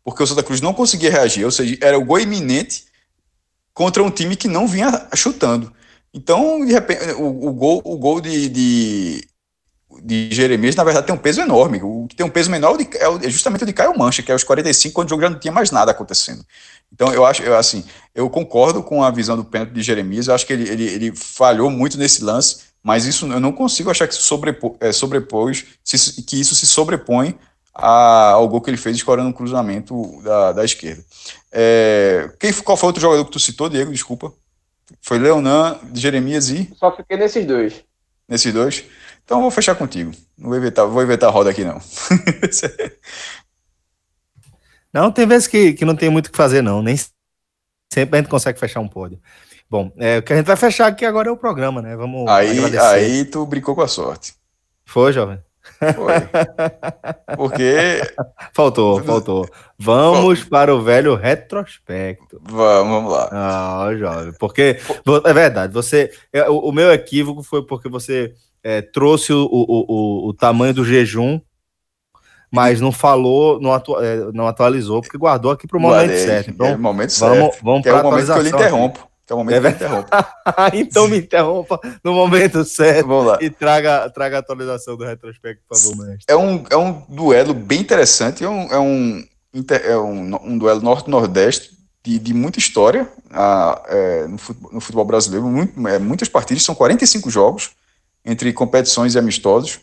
porque 0.05 0.23
o 0.23 0.27
Santa 0.27 0.43
Cruz 0.43 0.61
não 0.61 0.75
conseguia 0.75 1.11
reagir, 1.11 1.45
ou 1.45 1.51
seja, 1.51 1.77
era 1.81 1.99
o 1.99 2.05
gol 2.05 2.21
iminente 2.21 2.85
contra 3.75 4.03
um 4.03 4.11
time 4.11 4.37
que 4.37 4.49
não 4.49 4.67
vinha 4.67 5.09
chutando. 5.15 5.73
Então, 6.15 6.65
de 6.65 6.73
repente, 6.73 7.13
o, 7.13 7.49
o 7.49 7.53
gol, 7.53 7.81
o 7.85 7.97
gol 7.97 8.21
de, 8.21 8.49
de, 8.49 9.29
de, 10.03 10.29
Jeremias, 10.31 10.77
na 10.77 10.85
verdade, 10.85 11.07
tem 11.07 11.15
um 11.15 11.19
peso 11.19 11.41
enorme. 11.41 11.81
O 11.83 12.07
que 12.07 12.15
tem 12.15 12.27
um 12.27 12.31
peso 12.31 12.51
menor 12.51 12.79
é, 12.79 13.27
é 13.27 13.31
justamente 13.31 13.63
o 13.63 13.67
de 13.67 13.73
Caio 13.73 13.97
Mancha, 13.97 14.23
que 14.23 14.31
é 14.31 14.35
os 14.35 14.45
45, 14.45 14.95
quando 14.95 15.07
o 15.07 15.11
jogo 15.11 15.23
já 15.23 15.31
não 15.31 15.39
tinha 15.39 15.53
mais 15.53 15.71
nada 15.71 15.91
acontecendo. 15.91 16.45
Então, 16.93 17.13
eu 17.15 17.25
acho, 17.25 17.43
eu, 17.43 17.57
assim, 17.57 17.83
eu 18.15 18.29
concordo 18.29 18.83
com 18.83 19.03
a 19.03 19.11
visão 19.11 19.37
do 19.37 19.45
pênalti 19.45 19.73
de 19.73 19.83
Jeremias, 19.83 20.27
eu 20.27 20.35
acho 20.35 20.47
que 20.47 20.53
ele, 20.53 20.69
ele, 20.69 20.85
ele 20.85 21.17
falhou 21.17 21.71
muito 21.71 21.97
nesse 21.97 22.23
lance, 22.23 22.59
mas 22.83 23.07
isso 23.07 23.27
eu 23.27 23.41
não 23.41 23.53
consigo 23.53 23.91
achar 23.91 24.07
que 24.07 24.15
sobrepo, 24.15 24.77
é, 24.81 24.93
sobrepôs, 24.93 25.65
se, 25.83 26.23
que 26.23 26.39
isso 26.39 26.55
se 26.55 26.67
sobrepõe 26.67 27.39
a, 27.75 28.31
ao 28.33 28.49
gol 28.49 28.61
que 28.61 28.71
ele 28.71 28.77
fez 28.77 28.97
escorando 28.97 29.29
um 29.29 29.33
cruzamento 29.33 30.21
da, 30.23 30.53
da 30.53 30.65
esquerda. 30.65 31.03
É, 31.51 32.31
quem, 32.39 32.53
qual 32.53 32.77
foi 32.77 32.89
outro 32.89 33.03
jogador 33.03 33.25
que 33.25 33.31
tu 33.31 33.41
citou, 33.41 33.69
Diego? 33.69 33.93
Desculpa. 33.93 34.33
Foi 35.01 35.19
Leonan, 35.19 35.79
Jeremias 35.95 36.51
e. 36.51 36.71
Só 36.77 36.95
fiquei 36.95 37.17
nesses 37.17 37.47
dois. 37.47 37.85
Nesses 38.29 38.53
dois? 38.53 38.85
Então 39.25 39.39
eu 39.39 39.43
vou 39.43 39.51
fechar 39.51 39.75
contigo. 39.75 40.13
Não 40.37 40.51
vou 40.51 40.59
inventar, 40.59 40.87
vou 40.87 41.03
inventar 41.03 41.29
a 41.29 41.33
roda 41.33 41.51
aqui, 41.51 41.65
não. 41.65 41.81
não, 44.93 45.11
tem 45.11 45.27
vezes 45.27 45.47
que, 45.47 45.73
que 45.73 45.85
não 45.85 45.97
tem 45.97 46.11
muito 46.11 46.27
o 46.27 46.31
que 46.31 46.37
fazer, 46.37 46.63
não. 46.63 46.83
Nem 46.83 46.97
sempre 47.93 48.19
a 48.19 48.23
gente 48.23 48.31
consegue 48.31 48.59
fechar 48.59 48.81
um 48.81 48.89
pódio. 48.89 49.21
Bom, 49.71 49.91
é, 49.97 50.19
o 50.19 50.23
que 50.23 50.33
a 50.33 50.37
gente 50.37 50.47
vai 50.47 50.57
fechar 50.57 50.87
aqui 50.87 51.05
agora 51.05 51.29
é 51.29 51.33
o 51.33 51.37
programa, 51.37 51.81
né? 51.81 51.97
Vamos 51.97 52.29
aí, 52.29 52.79
aí 52.79 53.25
tu 53.25 53.47
brincou 53.47 53.75
com 53.75 53.81
a 53.81 53.89
sorte. 53.89 54.35
Foi, 54.85 55.13
jovem. 55.13 55.39
Foi. 55.95 57.37
Porque. 57.37 58.01
Faltou, 58.55 59.03
faltou. 59.03 59.49
Vamos 59.79 60.45
para 60.45 60.75
o 60.75 60.83
velho 60.83 61.15
retrospecto. 61.15 62.41
Vamos, 62.43 62.93
vamos 62.93 63.13
lá. 63.13 63.29
Ah, 63.33 63.95
jovem. 63.97 64.33
Porque, 64.39 64.79
é 65.25 65.33
verdade, 65.33 65.73
você. 65.73 66.11
É, 66.33 66.49
o, 66.49 66.59
o 66.59 66.73
meu 66.73 66.93
equívoco 66.93 67.43
foi 67.43 67.65
porque 67.65 67.89
você 67.89 68.35
é, 68.63 68.83
trouxe 68.83 69.33
o, 69.33 69.49
o, 69.51 70.29
o, 70.29 70.35
tamanho 70.35 70.75
do 70.75 70.85
jejum, 70.85 71.41
mas 72.51 72.81
não 72.81 72.93
falou, 72.93 73.61
não, 73.61 73.75
é, 73.75 74.33
não 74.33 74.47
atualizou, 74.47 75.01
porque 75.01 75.19
guardou 75.19 75.51
aqui 75.51 75.67
para 75.67 75.79
o 75.79 75.81
momento 75.81 76.17
certo. 76.17 76.51
Então, 76.51 76.67
é 76.67 76.77
momento 76.77 77.19
vamos, 77.19 77.39
certo. 77.39 77.65
Vamos 77.65 77.83
para 77.83 77.93
é 77.93 78.01
o 78.01 78.05
momento 78.05 78.27
que 78.27 78.39
eu 78.39 78.43
lhe 78.43 78.49
interrompo. 78.51 79.01
Aqui. 79.01 79.12
Que 79.27 79.33
é 79.33 79.37
o 79.37 79.39
momento 79.39 79.67
É 79.67 79.71
que 79.71 79.77
interrompe. 79.77 80.11
então 80.75 81.09
me 81.09 81.19
interrompa 81.19 81.81
no 82.03 82.13
momento 82.13 82.65
certo 82.65 83.07
Vamos 83.07 83.27
lá. 83.27 83.39
e 83.41 83.49
traga, 83.51 84.11
traga 84.11 84.37
a 84.37 84.41
atualização 84.41 84.97
do 84.97 85.05
retrospecto, 85.05 85.63
por 85.69 85.79
favor, 85.79 85.97
mestre. 86.07 86.25
É 86.29 86.37
um, 86.37 86.65
é 86.71 86.77
um 86.77 87.03
duelo 87.09 87.55
bem 87.55 87.81
interessante, 87.81 88.43
é 88.45 88.49
um, 88.49 88.63
é 88.73 88.79
um, 88.79 89.25
é 89.71 89.97
um, 89.97 90.37
um 90.53 90.59
duelo 90.59 90.81
norte-nordeste 90.83 91.71
de, 92.05 92.19
de 92.19 92.35
muita 92.35 92.59
história 92.59 93.09
é, 93.89 94.27
no, 94.27 94.39
futebol, 94.39 94.73
no 94.73 94.81
futebol 94.81 95.05
brasileiro, 95.05 95.47
muito- 95.47 95.89
é, 95.89 95.99
muitas 96.01 96.29
partidas, 96.29 96.65
são 96.65 96.75
45 96.75 97.31
jogos 97.31 97.71
entre 98.25 98.53
competições 98.53 99.15
e 99.15 99.19
amistosos. 99.19 99.81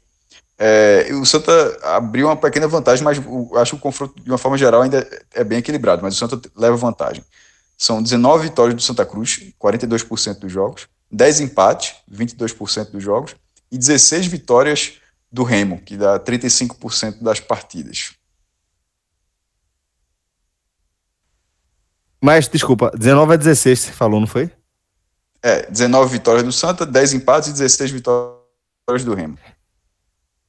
É, 0.57 1.07
o 1.13 1.25
Santa 1.25 1.79
abriu 1.83 2.27
uma 2.27 2.35
pequena 2.35 2.67
vantagem, 2.67 3.03
mas 3.05 3.17
o- 3.25 3.55
acho 3.57 3.71
que 3.71 3.77
o 3.77 3.79
confronto, 3.79 4.21
de 4.21 4.29
uma 4.29 4.37
forma 4.37 4.57
geral, 4.57 4.81
ainda 4.81 5.07
é 5.33 5.43
bem 5.45 5.59
equilibrado, 5.59 6.01
mas 6.03 6.13
o 6.15 6.17
Santa 6.17 6.41
leva 6.57 6.75
vantagem. 6.75 7.23
São 7.81 8.03
19 8.03 8.49
vitórias 8.49 8.75
do 8.75 8.81
Santa 8.81 9.05
Cruz, 9.05 9.53
42% 9.57 10.39
dos 10.39 10.51
jogos, 10.51 10.89
10 11.09 11.39
empates, 11.39 11.95
22% 12.11 12.91
dos 12.91 13.01
jogos, 13.01 13.37
e 13.71 13.77
16 13.77 14.27
vitórias 14.27 14.99
do 15.31 15.43
Remo, 15.43 15.79
que 15.79 15.95
dá 15.95 16.19
35% 16.19 17.23
das 17.23 17.39
partidas. 17.39 18.15
Mas, 22.21 22.49
desculpa, 22.49 22.91
19 22.97 23.35
a 23.35 23.37
16 23.37 23.79
você 23.79 23.91
falou, 23.93 24.19
não 24.19 24.27
foi? 24.27 24.51
É, 25.41 25.65
19 25.71 26.11
vitórias 26.11 26.43
do 26.43 26.51
Santa, 26.51 26.85
10 26.85 27.13
empates 27.13 27.47
e 27.47 27.53
16 27.53 27.91
vitórias 27.91 29.05
do 29.05 29.13
Remo. 29.15 29.37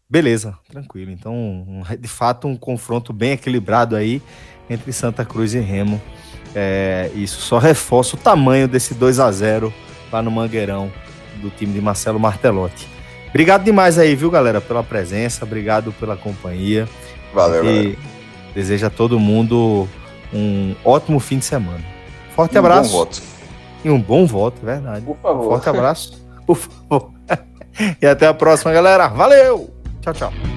Beleza, 0.08 0.58
tranquilo. 0.68 1.12
Então, 1.12 1.84
de 1.96 2.08
fato, 2.08 2.48
um 2.48 2.56
confronto 2.56 3.12
bem 3.12 3.30
equilibrado 3.30 3.94
aí 3.94 4.20
entre 4.68 4.92
Santa 4.92 5.24
Cruz 5.24 5.54
e 5.54 5.60
Remo. 5.60 6.02
É, 6.54 7.10
isso 7.14 7.40
só 7.40 7.58
reforça 7.58 8.16
o 8.16 8.18
tamanho 8.18 8.66
desse 8.66 8.94
2 8.94 9.20
a 9.20 9.30
0 9.30 9.72
lá 10.12 10.20
no 10.20 10.30
Mangueirão 10.30 10.90
do 11.36 11.50
time 11.50 11.72
de 11.72 11.80
Marcelo 11.80 12.18
Martelotti. 12.18 12.88
Obrigado 13.28 13.64
demais 13.64 13.98
aí, 13.98 14.14
viu, 14.16 14.30
galera, 14.30 14.60
pela 14.60 14.82
presença, 14.82 15.44
obrigado 15.44 15.92
pela 15.92 16.16
companhia. 16.16 16.88
Valeu, 17.32 17.64
e 17.64 17.98
desejo 18.52 18.86
a 18.86 18.90
todo 18.90 19.18
mundo 19.20 19.88
um 20.32 20.74
ótimo 20.84 21.20
fim 21.20 21.38
de 21.38 21.44
semana. 21.44 21.84
Forte 22.34 22.56
Um 22.56 22.58
abraço 22.58 22.90
Bom 22.90 22.98
voto. 22.98 23.22
e 23.84 23.90
um 23.90 24.00
bom 24.00 24.26
voto, 24.26 24.64
verdade. 24.64 25.04
Por 25.04 25.16
favor. 25.16 25.44
Forte 25.44 25.68
abraço, 25.68 26.26
por 26.44 26.56
favor. 26.56 27.12
e 28.02 28.06
até 28.06 28.26
a 28.26 28.34
próxima, 28.34 28.72
galera. 28.72 29.08
Valeu! 29.08 29.70
Tchau, 30.00 30.12
tchau. 30.12 30.49